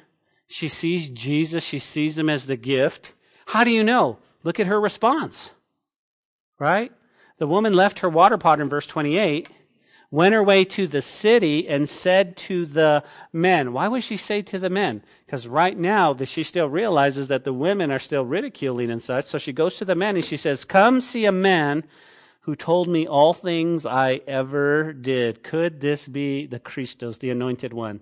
She 0.47 0.69
sees 0.69 1.11
Jesus. 1.11 1.63
She 1.63 1.79
sees 1.79 2.17
him 2.17 2.31
as 2.31 2.47
the 2.47 2.57
gift. 2.57 3.13
How 3.49 3.63
do 3.63 3.71
you 3.71 3.85
know? 3.85 4.17
Look 4.43 4.59
at 4.59 4.69
her 4.69 4.81
response. 4.81 5.53
Right? 6.59 6.91
The 7.37 7.47
woman 7.47 7.75
left 7.75 7.99
her 7.99 8.09
water 8.09 8.39
pot 8.39 8.59
in 8.59 8.71
verse 8.71 8.87
28 8.87 9.51
went 10.11 10.35
her 10.35 10.43
way 10.43 10.65
to 10.65 10.87
the 10.87 11.03
city 11.03 11.69
and 11.69 11.89
said 11.89 12.37
to 12.37 12.65
the 12.65 13.05
men. 13.33 13.73
Why 13.73 13.89
would 13.89 14.05
she 14.05 14.17
say 14.17 14.41
to 14.43 14.59
the 14.59 14.71
men? 14.71 15.03
Because 15.27 15.47
right 15.47 15.77
now 15.77 16.17
she 16.25 16.43
still 16.43 16.69
realizes 16.69 17.29
that 17.29 17.45
the 17.45 17.53
women 17.53 17.91
are 17.91 17.99
still 17.99 18.25
ridiculing 18.25 18.91
and 18.91 19.03
such. 19.03 19.27
So 19.27 19.39
she 19.39 19.53
goes 19.53 19.77
to 19.77 19.85
the 19.85 19.95
men 19.95 20.17
and 20.17 20.25
she 20.25 20.37
says, 20.37 20.65
Come 20.65 21.01
see 21.01 21.27
a 21.27 21.33
man 21.33 21.85
who 22.43 22.57
told 22.57 22.89
me 22.89 23.07
all 23.07 23.35
things 23.35 23.85
I 23.85 24.23
ever 24.27 24.95
did. 24.95 25.43
Could 25.43 25.81
this 25.81 26.09
be 26.09 26.47
the 26.47 26.59
Christos, 26.59 27.19
the 27.19 27.29
anointed 27.29 27.75
one? 27.75 28.01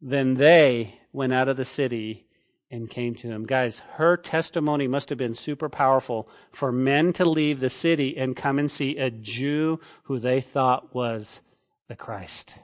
Then 0.00 0.34
they 0.34 1.00
went 1.12 1.34
out 1.34 1.48
of 1.48 1.58
the 1.58 1.64
city 1.64 2.27
and 2.70 2.90
came 2.90 3.14
to 3.14 3.28
him. 3.28 3.46
Guys, 3.46 3.80
her 3.94 4.16
testimony 4.16 4.86
must 4.86 5.08
have 5.08 5.18
been 5.18 5.34
super 5.34 5.68
powerful 5.68 6.28
for 6.52 6.70
men 6.70 7.12
to 7.14 7.24
leave 7.24 7.60
the 7.60 7.70
city 7.70 8.16
and 8.16 8.36
come 8.36 8.58
and 8.58 8.70
see 8.70 8.96
a 8.98 9.10
Jew 9.10 9.80
who 10.04 10.18
they 10.18 10.40
thought 10.40 10.94
was 10.94 11.40
the 11.88 11.96
Christ. 11.96 12.56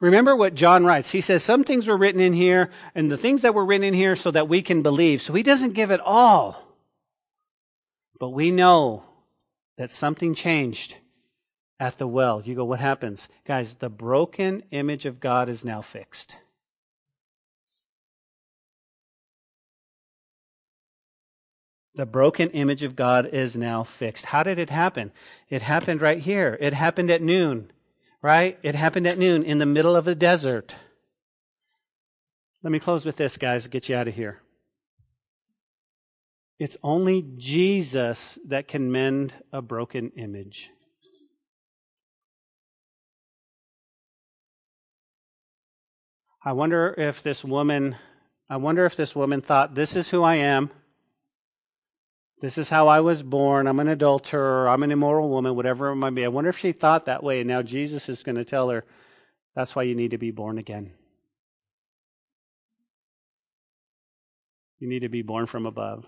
Remember 0.00 0.36
what 0.36 0.54
John 0.54 0.84
writes. 0.84 1.10
He 1.10 1.20
says 1.20 1.42
some 1.42 1.64
things 1.64 1.88
were 1.88 1.96
written 1.96 2.20
in 2.20 2.32
here, 2.32 2.70
and 2.94 3.10
the 3.10 3.16
things 3.16 3.42
that 3.42 3.54
were 3.54 3.64
written 3.64 3.88
in 3.88 3.94
here 3.94 4.14
so 4.14 4.30
that 4.30 4.48
we 4.48 4.62
can 4.62 4.80
believe. 4.80 5.20
So 5.20 5.32
he 5.32 5.42
doesn't 5.42 5.72
give 5.72 5.90
it 5.90 6.00
all. 6.00 6.64
But 8.20 8.30
we 8.30 8.52
know 8.52 9.04
that 9.76 9.90
something 9.90 10.34
changed 10.34 10.98
at 11.80 11.98
the 11.98 12.06
well. 12.06 12.42
You 12.44 12.54
go, 12.54 12.64
what 12.64 12.80
happens? 12.80 13.28
Guys, 13.44 13.76
the 13.76 13.88
broken 13.88 14.62
image 14.70 15.04
of 15.04 15.20
God 15.20 15.48
is 15.48 15.64
now 15.64 15.82
fixed. 15.82 16.38
The 21.98 22.06
broken 22.06 22.50
image 22.50 22.84
of 22.84 22.94
God 22.94 23.26
is 23.26 23.56
now 23.56 23.82
fixed. 23.82 24.26
How 24.26 24.44
did 24.44 24.56
it 24.60 24.70
happen? 24.70 25.10
It 25.50 25.62
happened 25.62 26.00
right 26.00 26.20
here. 26.20 26.56
It 26.60 26.72
happened 26.72 27.10
at 27.10 27.20
noon, 27.20 27.72
right? 28.22 28.56
It 28.62 28.76
happened 28.76 29.08
at 29.08 29.18
noon 29.18 29.42
in 29.42 29.58
the 29.58 29.66
middle 29.66 29.96
of 29.96 30.04
the 30.04 30.14
desert. 30.14 30.76
Let 32.62 32.70
me 32.70 32.78
close 32.78 33.04
with 33.04 33.16
this, 33.16 33.36
guys, 33.36 33.66
get 33.66 33.88
you 33.88 33.96
out 33.96 34.06
of 34.06 34.14
here. 34.14 34.40
It's 36.60 36.76
only 36.84 37.26
Jesus 37.36 38.38
that 38.46 38.68
can 38.68 38.92
mend 38.92 39.34
a 39.52 39.60
broken 39.60 40.12
image. 40.16 40.70
I 46.44 46.52
wonder 46.52 46.94
if 46.96 47.24
this 47.24 47.44
woman, 47.44 47.96
I 48.48 48.56
wonder 48.58 48.86
if 48.86 48.94
this 48.94 49.16
woman 49.16 49.40
thought, 49.40 49.74
this 49.74 49.96
is 49.96 50.10
who 50.10 50.22
I 50.22 50.36
am. 50.36 50.70
This 52.40 52.56
is 52.56 52.70
how 52.70 52.86
I 52.86 53.00
was 53.00 53.22
born. 53.22 53.66
I'm 53.66 53.80
an 53.80 53.88
adulterer. 53.88 54.68
I'm 54.68 54.82
an 54.82 54.92
immoral 54.92 55.28
woman, 55.28 55.56
whatever 55.56 55.88
it 55.88 55.96
might 55.96 56.14
be. 56.14 56.24
I 56.24 56.28
wonder 56.28 56.50
if 56.50 56.58
she 56.58 56.72
thought 56.72 57.06
that 57.06 57.22
way. 57.22 57.40
And 57.40 57.48
now 57.48 57.62
Jesus 57.62 58.08
is 58.08 58.22
going 58.22 58.36
to 58.36 58.44
tell 58.44 58.68
her, 58.68 58.84
that's 59.56 59.74
why 59.74 59.82
you 59.82 59.96
need 59.96 60.12
to 60.12 60.18
be 60.18 60.30
born 60.30 60.58
again. 60.58 60.92
You 64.78 64.88
need 64.88 65.00
to 65.00 65.08
be 65.08 65.22
born 65.22 65.46
from 65.46 65.66
above. 65.66 66.06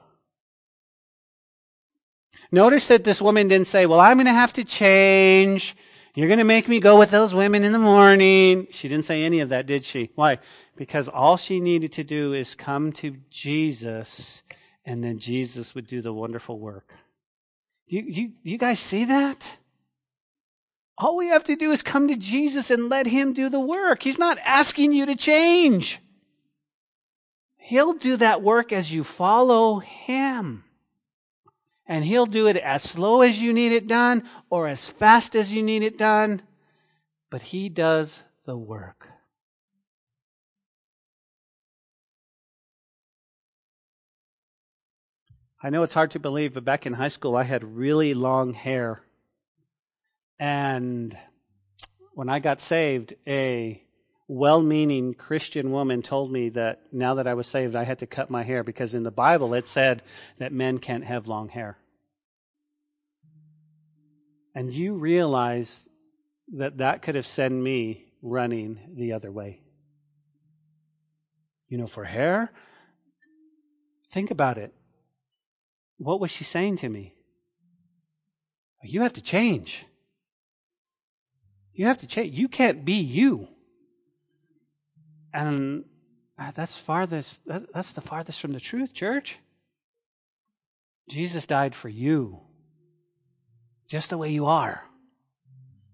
Notice 2.53 2.87
that 2.87 3.03
this 3.03 3.21
woman 3.21 3.49
didn't 3.49 3.67
say, 3.67 3.87
Well, 3.87 3.99
I'm 3.99 4.17
going 4.17 4.27
to 4.27 4.33
have 4.33 4.53
to 4.53 4.65
change. 4.65 5.77
You're 6.15 6.29
going 6.29 6.39
to 6.39 6.45
make 6.45 6.69
me 6.69 6.79
go 6.79 6.97
with 6.97 7.11
those 7.11 7.35
women 7.35 7.65
in 7.65 7.73
the 7.73 7.79
morning. 7.79 8.69
She 8.71 8.89
didn't 8.89 9.05
say 9.05 9.25
any 9.25 9.41
of 9.41 9.49
that, 9.49 9.67
did 9.67 9.85
she? 9.85 10.11
Why? 10.15 10.39
Because 10.77 11.09
all 11.09 11.37
she 11.37 11.59
needed 11.61 11.93
to 11.93 12.05
do 12.05 12.33
is 12.33 12.55
come 12.55 12.93
to 12.93 13.17
Jesus 13.31 14.43
and 14.85 15.03
then 15.03 15.19
Jesus 15.19 15.75
would 15.75 15.87
do 15.87 16.03
the 16.03 16.13
wonderful 16.13 16.59
work. 16.59 16.93
You, 17.87 18.05
you, 18.07 18.33
you 18.43 18.59
guys 18.59 18.79
see 18.79 19.05
that? 19.05 19.59
All 20.97 21.17
we 21.17 21.29
have 21.29 21.45
to 21.45 21.57
do 21.57 21.73
is 21.73 21.83
come 21.83 22.09
to 22.09 22.17
Jesus 22.17 22.71
and 22.71 22.89
let 22.89 23.07
Him 23.07 23.33
do 23.33 23.49
the 23.49 23.59
work. 23.59 24.03
He's 24.03 24.19
not 24.19 24.39
asking 24.45 24.93
you 24.93 25.07
to 25.07 25.17
change. 25.17 25.99
He'll 27.57 27.95
do 27.95 28.17
that 28.19 28.43
work 28.43 28.73
as 28.73 28.93
you 28.93 29.03
follow 29.03 29.79
Him. 29.79 30.65
And 31.87 32.05
He'll 32.05 32.27
do 32.27 32.47
it 32.47 32.57
as 32.59 32.83
slow 32.83 33.23
as 33.23 33.41
you 33.41 33.53
need 33.53 33.73
it 33.73 33.87
done 33.87 34.29
or 34.51 34.69
as 34.69 34.89
fast 34.89 35.35
as 35.35 35.55
you 35.55 35.63
need 35.63 35.83
it 35.83 35.97
done. 35.97 36.43
But 37.31 37.43
He 37.43 37.69
does 37.69 38.23
the 38.45 38.57
work. 38.57 39.00
I 45.63 45.69
know 45.69 45.83
it's 45.83 45.95
hard 45.95 46.13
to 46.13 46.19
believe, 46.19 46.55
but 46.55 46.65
back 46.65 46.87
in 46.87 46.95
high 46.95 47.09
school, 47.09 47.37
I 47.37 47.43
had 47.43 47.77
really 47.77 48.15
long 48.15 48.55
hair. 48.55 49.03
And 50.39 51.17
when 52.15 52.31
I 52.31 52.39
got 52.39 52.63
saved, 52.63 53.15
a 53.27 53.83
well 54.27 54.63
meaning 54.63 55.13
Christian 55.13 55.71
woman 55.71 56.01
told 56.01 56.33
me 56.33 56.49
that 56.51 56.81
now 56.93 57.15
that 57.15 57.27
I 57.27 57.35
was 57.35 57.47
saved, 57.47 57.77
I 57.77 57.85
had 57.85 57.99
to 57.99 58.07
cut 58.07 58.31
my 58.31 58.43
hair 58.43 58.65
because 58.65 58.95
in 58.95 59.03
the 59.03 59.11
Bible 59.11 59.53
it 59.53 59.67
said 59.67 60.03
that 60.39 60.51
men 60.51 60.79
can't 60.79 61.05
have 61.05 61.27
long 61.27 61.51
hair. 61.51 61.77
And 64.55 64.73
you 64.73 64.95
realize 64.95 65.87
that 66.55 66.79
that 66.79 67.03
could 67.03 67.17
have 67.17 67.27
sent 67.27 67.55
me 67.55 68.07
running 68.23 68.79
the 68.97 69.13
other 69.13 69.31
way. 69.31 69.61
You 71.69 71.77
know, 71.77 71.87
for 71.87 72.05
hair, 72.05 72.51
think 74.11 74.31
about 74.31 74.57
it. 74.57 74.73
What 76.01 76.19
was 76.19 76.31
she 76.31 76.45
saying 76.45 76.79
to 76.79 76.89
me? 76.89 77.15
You 78.83 79.03
have 79.03 79.13
to 79.13 79.23
change. 79.23 79.85
You 81.75 81.87
have 81.87 81.99
to 81.99 82.07
change. 82.07 82.39
You 82.39 82.49
can't 82.49 82.87
be 82.87 82.95
you. 82.95 83.49
And 85.35 85.85
uh, 86.39 86.53
that's 86.53 86.75
farthest, 86.75 87.43
that's 87.47 87.93
the 87.93 88.01
farthest 88.01 88.41
from 88.41 88.53
the 88.53 88.61
truth, 88.61 88.95
church. 88.95 89.39
Jesus 91.07 91.47
died 91.47 91.75
for 91.75 91.91
you, 91.91 92.41
just 93.87 94.09
the 94.09 94.17
way 94.17 94.31
you 94.31 94.47
are. 94.47 94.85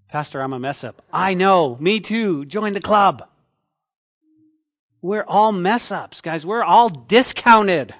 Pastor, 0.08 0.40
I'm 0.40 0.52
a 0.52 0.60
mess 0.60 0.84
up. 0.84 1.02
I 1.12 1.34
know, 1.34 1.76
me 1.80 1.98
too. 1.98 2.44
Join 2.44 2.74
the 2.74 2.80
club. 2.80 3.28
We're 5.02 5.24
all 5.26 5.50
mess 5.50 5.90
ups, 5.90 6.20
guys. 6.20 6.46
We're 6.46 6.62
all 6.62 6.90
discounted. 6.90 7.92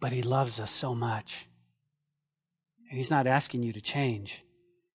But 0.00 0.12
He 0.12 0.22
loves 0.22 0.60
us 0.60 0.70
so 0.70 0.94
much. 0.94 1.46
And 2.88 2.96
He's 2.96 3.10
not 3.10 3.26
asking 3.26 3.62
you 3.62 3.72
to 3.72 3.80
change, 3.80 4.44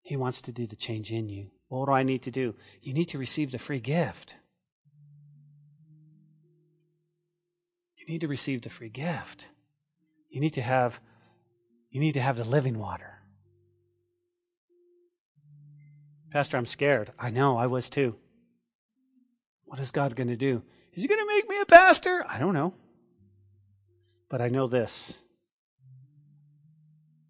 He 0.01 0.15
wants 0.15 0.41
to 0.41 0.51
do 0.51 0.65
the 0.65 0.75
change 0.75 1.11
in 1.11 1.29
you. 1.29 1.51
What 1.67 1.87
do 1.87 1.91
I 1.91 2.03
need 2.03 2.21
to 2.23 2.31
do? 2.31 2.55
You 2.81 2.93
need 2.93 3.09
to 3.09 3.17
receive 3.17 3.51
the 3.51 3.57
free 3.57 3.79
gift. 3.79 4.35
You 7.97 8.05
need 8.05 8.21
to 8.21 8.27
receive 8.27 8.61
the 8.61 8.69
free 8.69 8.89
gift. 8.89 9.47
You 10.29 10.41
need 10.41 10.53
to 10.53 10.61
have 10.61 10.99
you 11.89 11.99
need 11.99 12.13
to 12.13 12.21
have 12.21 12.37
the 12.37 12.43
living 12.43 12.79
water. 12.79 13.19
Pastor, 16.31 16.57
I'm 16.57 16.65
scared. 16.65 17.11
I 17.19 17.29
know, 17.29 17.57
I 17.57 17.67
was 17.67 17.89
too. 17.89 18.15
What 19.65 19.79
is 19.79 19.91
God 19.91 20.15
going 20.15 20.29
to 20.29 20.35
do? 20.35 20.63
Is 20.93 21.03
he 21.03 21.07
going 21.07 21.21
to 21.21 21.27
make 21.27 21.47
me 21.47 21.59
a 21.61 21.65
pastor? 21.65 22.25
I 22.27 22.39
don't 22.39 22.55
know. 22.55 22.73
But 24.33 24.41
I 24.41 24.49
know 24.49 24.65
this. 24.65 25.19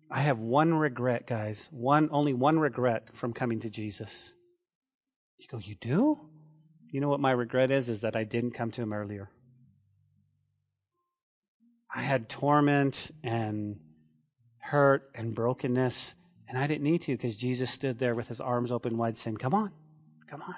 I 0.09 0.21
have 0.21 0.39
one 0.39 0.73
regret, 0.73 1.27
guys. 1.27 1.67
One 1.69 2.07
only 2.13 2.33
one 2.33 2.57
regret 2.59 3.09
from 3.13 3.33
coming 3.33 3.59
to 3.59 3.69
Jesus. 3.69 4.31
You 5.37 5.45
go, 5.51 5.57
you 5.57 5.75
do? 5.75 6.17
You 6.89 7.01
know 7.01 7.09
what 7.09 7.19
my 7.19 7.31
regret 7.31 7.71
is? 7.71 7.89
Is 7.89 7.99
that 8.03 8.15
I 8.15 8.23
didn't 8.23 8.51
come 8.51 8.71
to 8.71 8.81
him 8.81 8.93
earlier. 8.93 9.29
I 11.93 12.03
had 12.03 12.29
torment 12.29 13.11
and 13.21 13.81
hurt 14.59 15.11
and 15.13 15.35
brokenness, 15.35 16.15
and 16.47 16.57
I 16.57 16.67
didn't 16.67 16.83
need 16.83 17.01
to 17.01 17.17
because 17.17 17.35
Jesus 17.35 17.69
stood 17.69 17.99
there 17.99 18.15
with 18.15 18.29
his 18.29 18.39
arms 18.39 18.71
open 18.71 18.95
wide 18.97 19.17
saying, 19.17 19.35
Come 19.35 19.53
on, 19.53 19.73
come 20.29 20.41
on. 20.41 20.55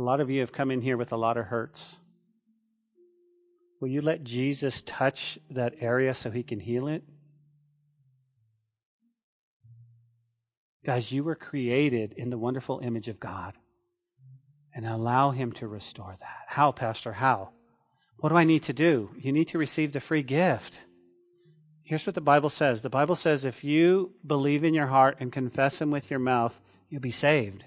A 0.00 0.02
lot 0.02 0.22
of 0.22 0.30
you 0.30 0.40
have 0.40 0.50
come 0.50 0.70
in 0.70 0.80
here 0.80 0.96
with 0.96 1.12
a 1.12 1.16
lot 1.18 1.36
of 1.36 1.44
hurts. 1.44 1.98
Will 3.82 3.88
you 3.88 4.00
let 4.00 4.24
Jesus 4.24 4.80
touch 4.80 5.38
that 5.50 5.74
area 5.78 6.14
so 6.14 6.30
he 6.30 6.42
can 6.42 6.58
heal 6.58 6.88
it? 6.88 7.02
Guys, 10.86 11.12
you 11.12 11.22
were 11.22 11.34
created 11.34 12.14
in 12.16 12.30
the 12.30 12.38
wonderful 12.38 12.80
image 12.82 13.08
of 13.08 13.20
God. 13.20 13.52
And 14.74 14.86
allow 14.86 15.32
him 15.32 15.52
to 15.52 15.68
restore 15.68 16.16
that. 16.18 16.46
How, 16.46 16.72
Pastor? 16.72 17.12
How? 17.12 17.50
What 18.20 18.30
do 18.30 18.36
I 18.36 18.44
need 18.44 18.62
to 18.62 18.72
do? 18.72 19.10
You 19.18 19.32
need 19.32 19.48
to 19.48 19.58
receive 19.58 19.92
the 19.92 20.00
free 20.00 20.22
gift. 20.22 20.80
Here's 21.82 22.06
what 22.06 22.14
the 22.14 22.22
Bible 22.22 22.48
says 22.48 22.80
the 22.80 22.88
Bible 22.88 23.16
says 23.16 23.44
if 23.44 23.62
you 23.62 24.14
believe 24.26 24.64
in 24.64 24.72
your 24.72 24.86
heart 24.86 25.18
and 25.20 25.30
confess 25.30 25.78
him 25.78 25.90
with 25.90 26.10
your 26.10 26.20
mouth, 26.20 26.58
you'll 26.88 27.02
be 27.02 27.10
saved. 27.10 27.64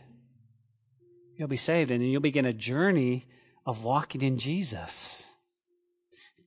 You'll 1.43 1.49
be 1.49 1.57
saved, 1.57 1.91
and 1.91 2.01
then 2.01 2.07
you'll 2.07 2.21
begin 2.21 2.45
a 2.45 2.53
journey 2.53 3.25
of 3.65 3.83
walking 3.83 4.21
in 4.21 4.37
Jesus. 4.37 5.25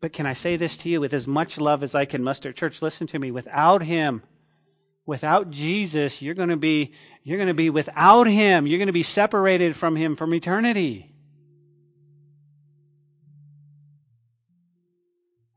But 0.01 0.15
can 0.15 0.25
I 0.25 0.33
say 0.33 0.57
this 0.57 0.79
to 0.79 0.89
you 0.89 1.03
with 1.03 1.13
as 1.13 1.29
much 1.29 1.61
love 1.61 1.83
as 1.83 1.95
I 1.95 2.07
can 2.07 2.25
muster? 2.25 2.51
Church, 2.51 2.81
listen 2.81 3.07
to 3.09 3.19
me. 3.19 3.31
Without 3.31 3.83
Him, 3.83 4.23
without 5.05 5.51
Jesus, 5.51 6.23
you're 6.23 6.33
going 6.35 6.49
to 6.49 6.57
be, 6.57 6.95
you're 7.23 7.37
going 7.37 7.49
to 7.49 7.53
be 7.53 7.69
without 7.69 8.27
Him. 8.27 8.67
You're 8.67 8.79
going 8.79 8.87
to 8.87 8.93
be 8.95 9.03
separated 9.03 9.77
from 9.77 9.97
Him 9.97 10.17
from 10.17 10.33
eternity. 10.33 11.15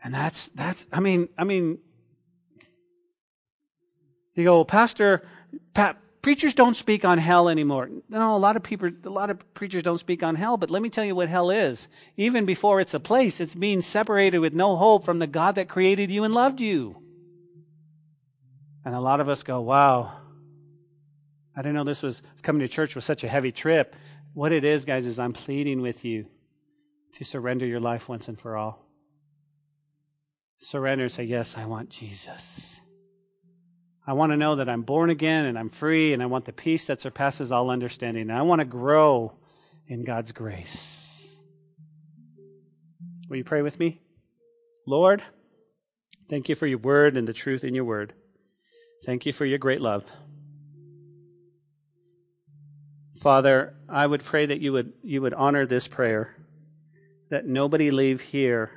And 0.03 0.13
that's, 0.13 0.49
that's, 0.49 0.85
I 0.91 0.99
mean, 0.99 1.29
I 1.37 1.45
mean, 1.45 1.77
you 4.35 4.43
go, 4.43 4.55
well, 4.55 4.65
Pastor, 4.65 5.25
Pat, 5.73 5.95
preachers 6.21 6.53
don't 6.53 6.75
speak 6.75 7.05
on 7.05 7.17
hell 7.17 7.49
anymore. 7.49 7.89
No, 8.09 8.35
a 8.35 8.37
lot 8.37 8.55
of 8.55 8.63
people, 8.63 8.89
a 9.03 9.09
lot 9.09 9.29
of 9.29 9.53
preachers 9.53 9.83
don't 9.83 9.97
speak 9.99 10.23
on 10.23 10.35
hell, 10.35 10.57
but 10.57 10.69
let 10.69 10.81
me 10.81 10.89
tell 10.89 11.05
you 11.05 11.15
what 11.15 11.29
hell 11.29 11.49
is. 11.49 11.87
Even 12.17 12.45
before 12.45 12.79
it's 12.79 12.93
a 12.93 12.99
place, 12.99 13.39
it's 13.39 13.55
being 13.55 13.81
separated 13.81 14.39
with 14.39 14.53
no 14.53 14.75
hope 14.75 15.05
from 15.05 15.19
the 15.19 15.27
God 15.27 15.55
that 15.55 15.69
created 15.69 16.11
you 16.11 16.23
and 16.23 16.33
loved 16.33 16.61
you. 16.61 16.97
And 18.85 18.95
a 18.95 18.99
lot 18.99 19.19
of 19.19 19.29
us 19.29 19.43
go, 19.43 19.61
wow, 19.61 20.13
I 21.55 21.61
didn't 21.61 21.75
know 21.75 21.83
this 21.83 22.03
was 22.03 22.21
coming 22.41 22.61
to 22.61 22.67
church 22.67 22.95
was 22.95 23.05
such 23.05 23.23
a 23.23 23.27
heavy 23.27 23.51
trip. 23.51 23.95
What 24.33 24.51
it 24.51 24.63
is, 24.63 24.85
guys, 24.85 25.05
is 25.05 25.19
I'm 25.19 25.33
pleading 25.33 25.81
with 25.81 26.05
you 26.05 26.27
to 27.13 27.25
surrender 27.25 27.65
your 27.65 27.79
life 27.79 28.07
once 28.07 28.27
and 28.27 28.39
for 28.39 28.55
all. 28.55 28.85
Surrender 30.59 31.05
and 31.05 31.11
say, 31.11 31.23
Yes, 31.23 31.57
I 31.57 31.65
want 31.65 31.89
Jesus. 31.89 32.81
I 34.09 34.13
want 34.13 34.31
to 34.31 34.37
know 34.37 34.55
that 34.55 34.67
I'm 34.67 34.81
born 34.81 35.11
again 35.11 35.45
and 35.45 35.55
I'm 35.55 35.69
free 35.69 36.13
and 36.13 36.23
I 36.23 36.25
want 36.25 36.45
the 36.45 36.51
peace 36.51 36.87
that 36.87 36.99
surpasses 36.99 37.51
all 37.51 37.69
understanding. 37.69 38.23
And 38.23 38.31
I 38.31 38.41
want 38.41 38.57
to 38.57 38.65
grow 38.65 39.33
in 39.87 40.03
God's 40.03 40.31
grace. 40.31 41.37
Will 43.29 43.37
you 43.37 43.43
pray 43.43 43.61
with 43.61 43.79
me? 43.79 44.01
Lord, 44.87 45.21
thank 46.27 46.49
you 46.49 46.55
for 46.55 46.65
your 46.65 46.79
word 46.79 47.17
and 47.17 47.27
the 47.27 47.33
truth 47.33 47.63
in 47.63 47.75
your 47.75 47.83
word. 47.83 48.13
Thank 49.05 49.27
you 49.27 49.31
for 49.31 49.45
your 49.45 49.59
great 49.59 49.79
love. 49.79 50.03
Father, 53.21 53.75
I 53.87 54.07
would 54.07 54.23
pray 54.23 54.47
that 54.47 54.59
you 54.59 54.73
would, 54.73 54.91
you 55.03 55.21
would 55.21 55.35
honor 55.35 55.67
this 55.67 55.87
prayer, 55.87 56.35
that 57.29 57.45
nobody 57.45 57.91
leave 57.91 58.21
here 58.21 58.71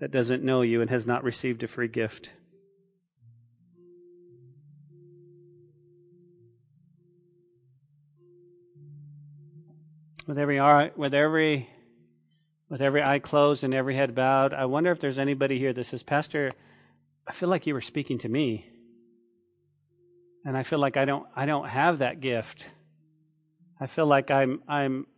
that 0.00 0.10
doesn't 0.10 0.42
know 0.42 0.62
you 0.62 0.80
and 0.80 0.90
has 0.90 1.06
not 1.06 1.22
received 1.22 1.62
a 1.62 1.68
free 1.68 1.86
gift. 1.86 2.32
With 10.30 10.38
every 10.38 10.60
with 10.94 11.12
every 11.12 11.68
with 12.68 12.80
every 12.80 13.02
eye 13.02 13.18
closed 13.18 13.64
and 13.64 13.74
every 13.74 13.96
head 13.96 14.14
bowed, 14.14 14.54
I 14.54 14.66
wonder 14.66 14.92
if 14.92 15.00
there's 15.00 15.18
anybody 15.18 15.58
here 15.58 15.72
that 15.72 15.84
says, 15.84 16.04
Pastor, 16.04 16.52
I 17.26 17.32
feel 17.32 17.48
like 17.48 17.66
you 17.66 17.74
were 17.74 17.80
speaking 17.80 18.18
to 18.18 18.28
me. 18.28 18.64
And 20.44 20.56
I 20.56 20.62
feel 20.62 20.78
like 20.78 20.96
I 20.96 21.04
don't 21.04 21.26
I 21.34 21.46
don't 21.46 21.68
have 21.68 21.98
that 21.98 22.20
gift. 22.20 22.70
I 23.80 23.86
feel 23.86 24.06
like 24.06 24.30
I'm 24.30 24.62
I'm 24.68 25.08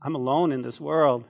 I'm 0.00 0.14
alone 0.14 0.52
in 0.52 0.62
this 0.62 0.80
world. 0.80 1.24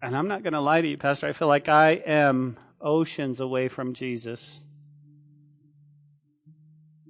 And 0.00 0.16
I'm 0.16 0.26
not 0.26 0.42
going 0.42 0.54
to 0.54 0.60
lie 0.62 0.80
to 0.80 0.88
you, 0.88 0.96
Pastor. 0.96 1.26
I 1.26 1.32
feel 1.32 1.48
like 1.48 1.68
I 1.68 1.90
am 1.90 2.56
oceans 2.80 3.40
away 3.40 3.68
from 3.68 3.92
Jesus. 3.92 4.62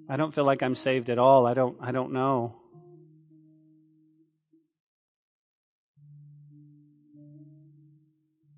I 0.08 0.16
don't 0.16 0.34
feel 0.34 0.42
like 0.42 0.64
I'm 0.64 0.74
saved 0.74 1.10
at 1.10 1.18
all. 1.20 1.46
I 1.46 1.54
don't 1.54 1.76
I 1.80 1.92
don't 1.92 2.12
know. 2.12 2.56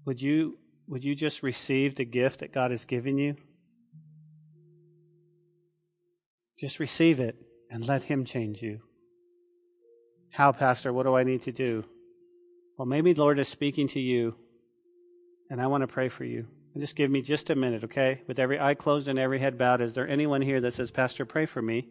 Would 0.04 0.20
you, 0.20 0.58
would 0.88 1.04
you 1.04 1.14
just 1.14 1.42
receive 1.42 1.94
the 1.94 2.04
gift 2.04 2.40
that 2.40 2.52
God 2.52 2.70
has 2.70 2.84
given 2.84 3.18
you? 3.18 3.36
Just 6.58 6.78
receive 6.78 7.20
it 7.20 7.36
and 7.70 7.86
let 7.86 8.04
Him 8.04 8.24
change 8.24 8.62
you. 8.62 8.80
How, 10.30 10.52
Pastor? 10.52 10.92
What 10.92 11.04
do 11.04 11.16
I 11.16 11.24
need 11.24 11.42
to 11.42 11.52
do? 11.52 11.84
Well, 12.78 12.86
maybe 12.86 13.12
the 13.12 13.20
Lord 13.20 13.38
is 13.38 13.48
speaking 13.48 13.88
to 13.88 14.00
you, 14.00 14.34
and 15.50 15.60
I 15.60 15.66
want 15.66 15.82
to 15.82 15.86
pray 15.86 16.08
for 16.08 16.24
you. 16.24 16.46
Just 16.78 16.96
give 16.96 17.10
me 17.10 17.20
just 17.20 17.50
a 17.50 17.54
minute, 17.54 17.84
okay? 17.84 18.22
With 18.26 18.38
every 18.38 18.58
eye 18.58 18.74
closed 18.74 19.06
and 19.06 19.18
every 19.18 19.38
head 19.38 19.58
bowed, 19.58 19.82
is 19.82 19.94
there 19.94 20.08
anyone 20.08 20.40
here 20.40 20.60
that 20.62 20.72
says, 20.72 20.90
Pastor, 20.90 21.26
pray 21.26 21.44
for 21.44 21.60
me? 21.60 21.88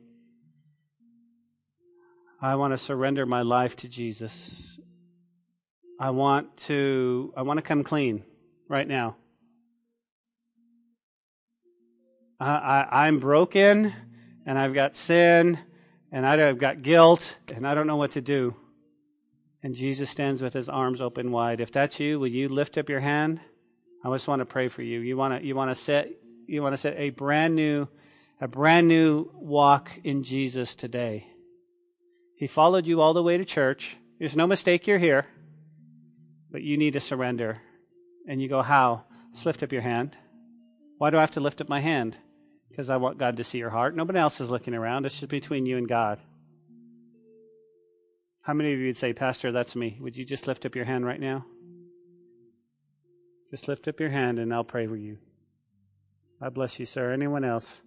I 2.41 2.55
want 2.55 2.73
to 2.73 2.77
surrender 2.79 3.27
my 3.27 3.43
life 3.43 3.75
to 3.77 3.87
Jesus. 3.87 4.79
I 6.01 6.09
want 6.09 6.57
to 6.65 7.31
I 7.37 7.43
want 7.43 7.59
to 7.59 7.61
come 7.61 7.83
clean 7.83 8.23
right 8.67 8.87
now. 8.87 9.17
I, 12.39 12.49
I, 12.49 13.05
I'm 13.05 13.19
broken 13.19 13.93
and 14.47 14.57
I've 14.57 14.73
got 14.73 14.95
sin 14.95 15.59
and 16.11 16.25
I've 16.25 16.57
got 16.57 16.81
guilt 16.81 17.37
and 17.53 17.67
I 17.67 17.75
don't 17.75 17.85
know 17.85 17.97
what 17.97 18.13
to 18.13 18.21
do. 18.21 18.55
And 19.61 19.75
Jesus 19.75 20.09
stands 20.09 20.41
with 20.41 20.53
his 20.53 20.69
arms 20.69 21.01
open 21.01 21.31
wide. 21.31 21.61
If 21.61 21.71
that's 21.71 21.99
you, 21.99 22.19
will 22.19 22.29
you 22.29 22.49
lift 22.49 22.79
up 22.79 22.89
your 22.89 23.01
hand? 23.01 23.39
I 24.03 24.11
just 24.11 24.27
want 24.27 24.39
to 24.39 24.45
pray 24.47 24.69
for 24.69 24.81
you. 24.81 25.01
You 25.01 25.15
want 25.17 25.39
to 25.39 25.45
you 25.45 25.53
want 25.53 25.69
to 25.69 25.75
set 25.75 26.09
you 26.47 26.63
want 26.63 26.73
to 26.73 26.77
set 26.77 26.95
a 26.97 27.11
brand 27.11 27.53
new 27.53 27.87
a 28.41 28.47
brand 28.47 28.87
new 28.87 29.29
walk 29.35 29.91
in 30.03 30.23
Jesus 30.23 30.75
today. 30.75 31.27
He 32.37 32.47
followed 32.47 32.87
you 32.87 33.01
all 33.01 33.13
the 33.13 33.21
way 33.21 33.37
to 33.37 33.45
church. 33.45 33.97
There's 34.17 34.35
no 34.35 34.47
mistake 34.47 34.87
you're 34.87 34.97
here. 34.97 35.27
But 36.51 36.63
you 36.63 36.77
need 36.77 36.93
to 36.93 36.99
surrender. 36.99 37.61
And 38.27 38.41
you 38.41 38.47
go, 38.47 38.61
How? 38.61 39.05
Just 39.33 39.45
lift 39.45 39.63
up 39.63 39.71
your 39.71 39.81
hand. 39.81 40.17
Why 40.97 41.09
do 41.09 41.17
I 41.17 41.21
have 41.21 41.31
to 41.31 41.39
lift 41.39 41.61
up 41.61 41.69
my 41.69 41.79
hand? 41.79 42.17
Because 42.69 42.89
I 42.89 42.97
want 42.97 43.17
God 43.17 43.37
to 43.37 43.43
see 43.43 43.57
your 43.57 43.69
heart. 43.69 43.95
Nobody 43.95 44.19
else 44.19 44.39
is 44.39 44.51
looking 44.51 44.73
around. 44.73 45.05
It's 45.05 45.19
just 45.19 45.29
between 45.29 45.65
you 45.65 45.77
and 45.77 45.87
God. 45.87 46.19
How 48.43 48.53
many 48.53 48.73
of 48.73 48.79
you 48.79 48.87
would 48.87 48.97
say, 48.97 49.13
Pastor, 49.13 49.51
that's 49.51 49.75
me? 49.75 49.97
Would 49.99 50.17
you 50.17 50.25
just 50.25 50.47
lift 50.47 50.65
up 50.65 50.75
your 50.75 50.85
hand 50.85 51.05
right 51.05 51.19
now? 51.19 51.45
Just 53.49 53.67
lift 53.67 53.87
up 53.87 53.99
your 53.99 54.09
hand 54.09 54.39
and 54.39 54.53
I'll 54.53 54.63
pray 54.63 54.87
for 54.87 54.95
you. 54.95 55.17
God 56.41 56.53
bless 56.53 56.79
you, 56.79 56.85
sir. 56.85 57.11
Anyone 57.11 57.43
else? 57.43 57.81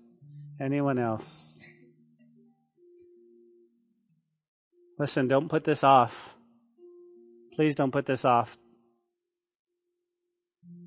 Anyone 0.60 0.98
else? 0.98 1.60
Listen, 4.98 5.26
don't 5.26 5.48
put 5.48 5.64
this 5.64 5.82
off. 5.82 6.33
Please 7.54 7.74
don't 7.74 7.92
put 7.92 8.06
this 8.06 8.24
off. 8.24 8.56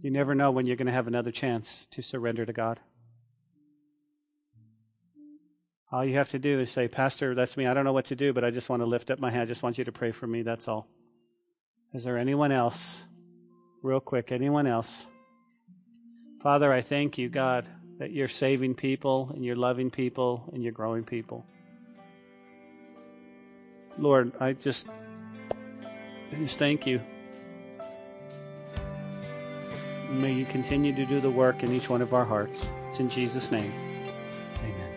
You 0.01 0.11
never 0.11 0.35
know 0.35 0.51
when 0.51 0.65
you're 0.65 0.75
going 0.75 0.87
to 0.87 0.93
have 0.93 1.07
another 1.07 1.31
chance 1.31 1.87
to 1.91 2.01
surrender 2.01 2.45
to 2.45 2.53
God. 2.53 2.79
All 5.91 6.03
you 6.03 6.17
have 6.17 6.29
to 6.29 6.39
do 6.39 6.59
is 6.59 6.69
say, 6.69 6.87
Pastor, 6.89 7.33
that's 7.33 7.55
me. 7.55 7.65
I 7.65 7.73
don't 7.73 7.85
know 7.85 7.93
what 7.93 8.05
to 8.05 8.15
do, 8.15 8.33
but 8.33 8.43
I 8.43 8.51
just 8.51 8.69
want 8.69 8.81
to 8.81 8.85
lift 8.85 9.09
up 9.09 9.19
my 9.19 9.31
hand. 9.31 9.43
I 9.43 9.45
just 9.45 9.63
want 9.63 9.77
you 9.77 9.85
to 9.85 9.91
pray 9.91 10.11
for 10.11 10.27
me. 10.27 10.41
That's 10.41 10.67
all. 10.67 10.87
Is 11.93 12.03
there 12.03 12.17
anyone 12.17 12.51
else? 12.51 13.03
Real 13.81 14.01
quick, 14.01 14.33
anyone 14.33 14.67
else? 14.67 15.07
Father, 16.43 16.73
I 16.73 16.81
thank 16.81 17.17
you, 17.17 17.29
God, 17.29 17.65
that 17.99 18.11
you're 18.11 18.27
saving 18.27 18.75
people 18.75 19.31
and 19.33 19.45
you're 19.45 19.55
loving 19.55 19.89
people 19.89 20.49
and 20.51 20.61
you're 20.61 20.73
growing 20.73 21.03
people. 21.03 21.45
Lord, 23.97 24.33
I 24.39 24.53
just, 24.53 24.89
just 26.35 26.57
thank 26.57 26.85
you. 26.85 27.01
May 30.09 30.33
you 30.33 30.45
continue 30.45 30.95
to 30.95 31.05
do 31.05 31.19
the 31.19 31.29
work 31.29 31.63
in 31.63 31.73
each 31.73 31.89
one 31.89 32.01
of 32.01 32.13
our 32.13 32.25
hearts. 32.25 32.71
It's 32.87 32.99
in 32.99 33.09
Jesus' 33.09 33.51
name. 33.51 33.73
Amen. 34.63 34.93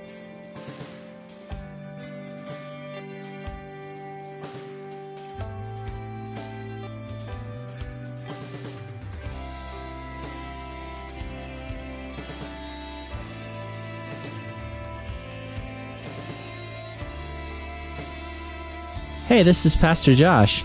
Hey, 19.26 19.42
this 19.42 19.66
is 19.66 19.74
Pastor 19.74 20.14
Josh. 20.14 20.64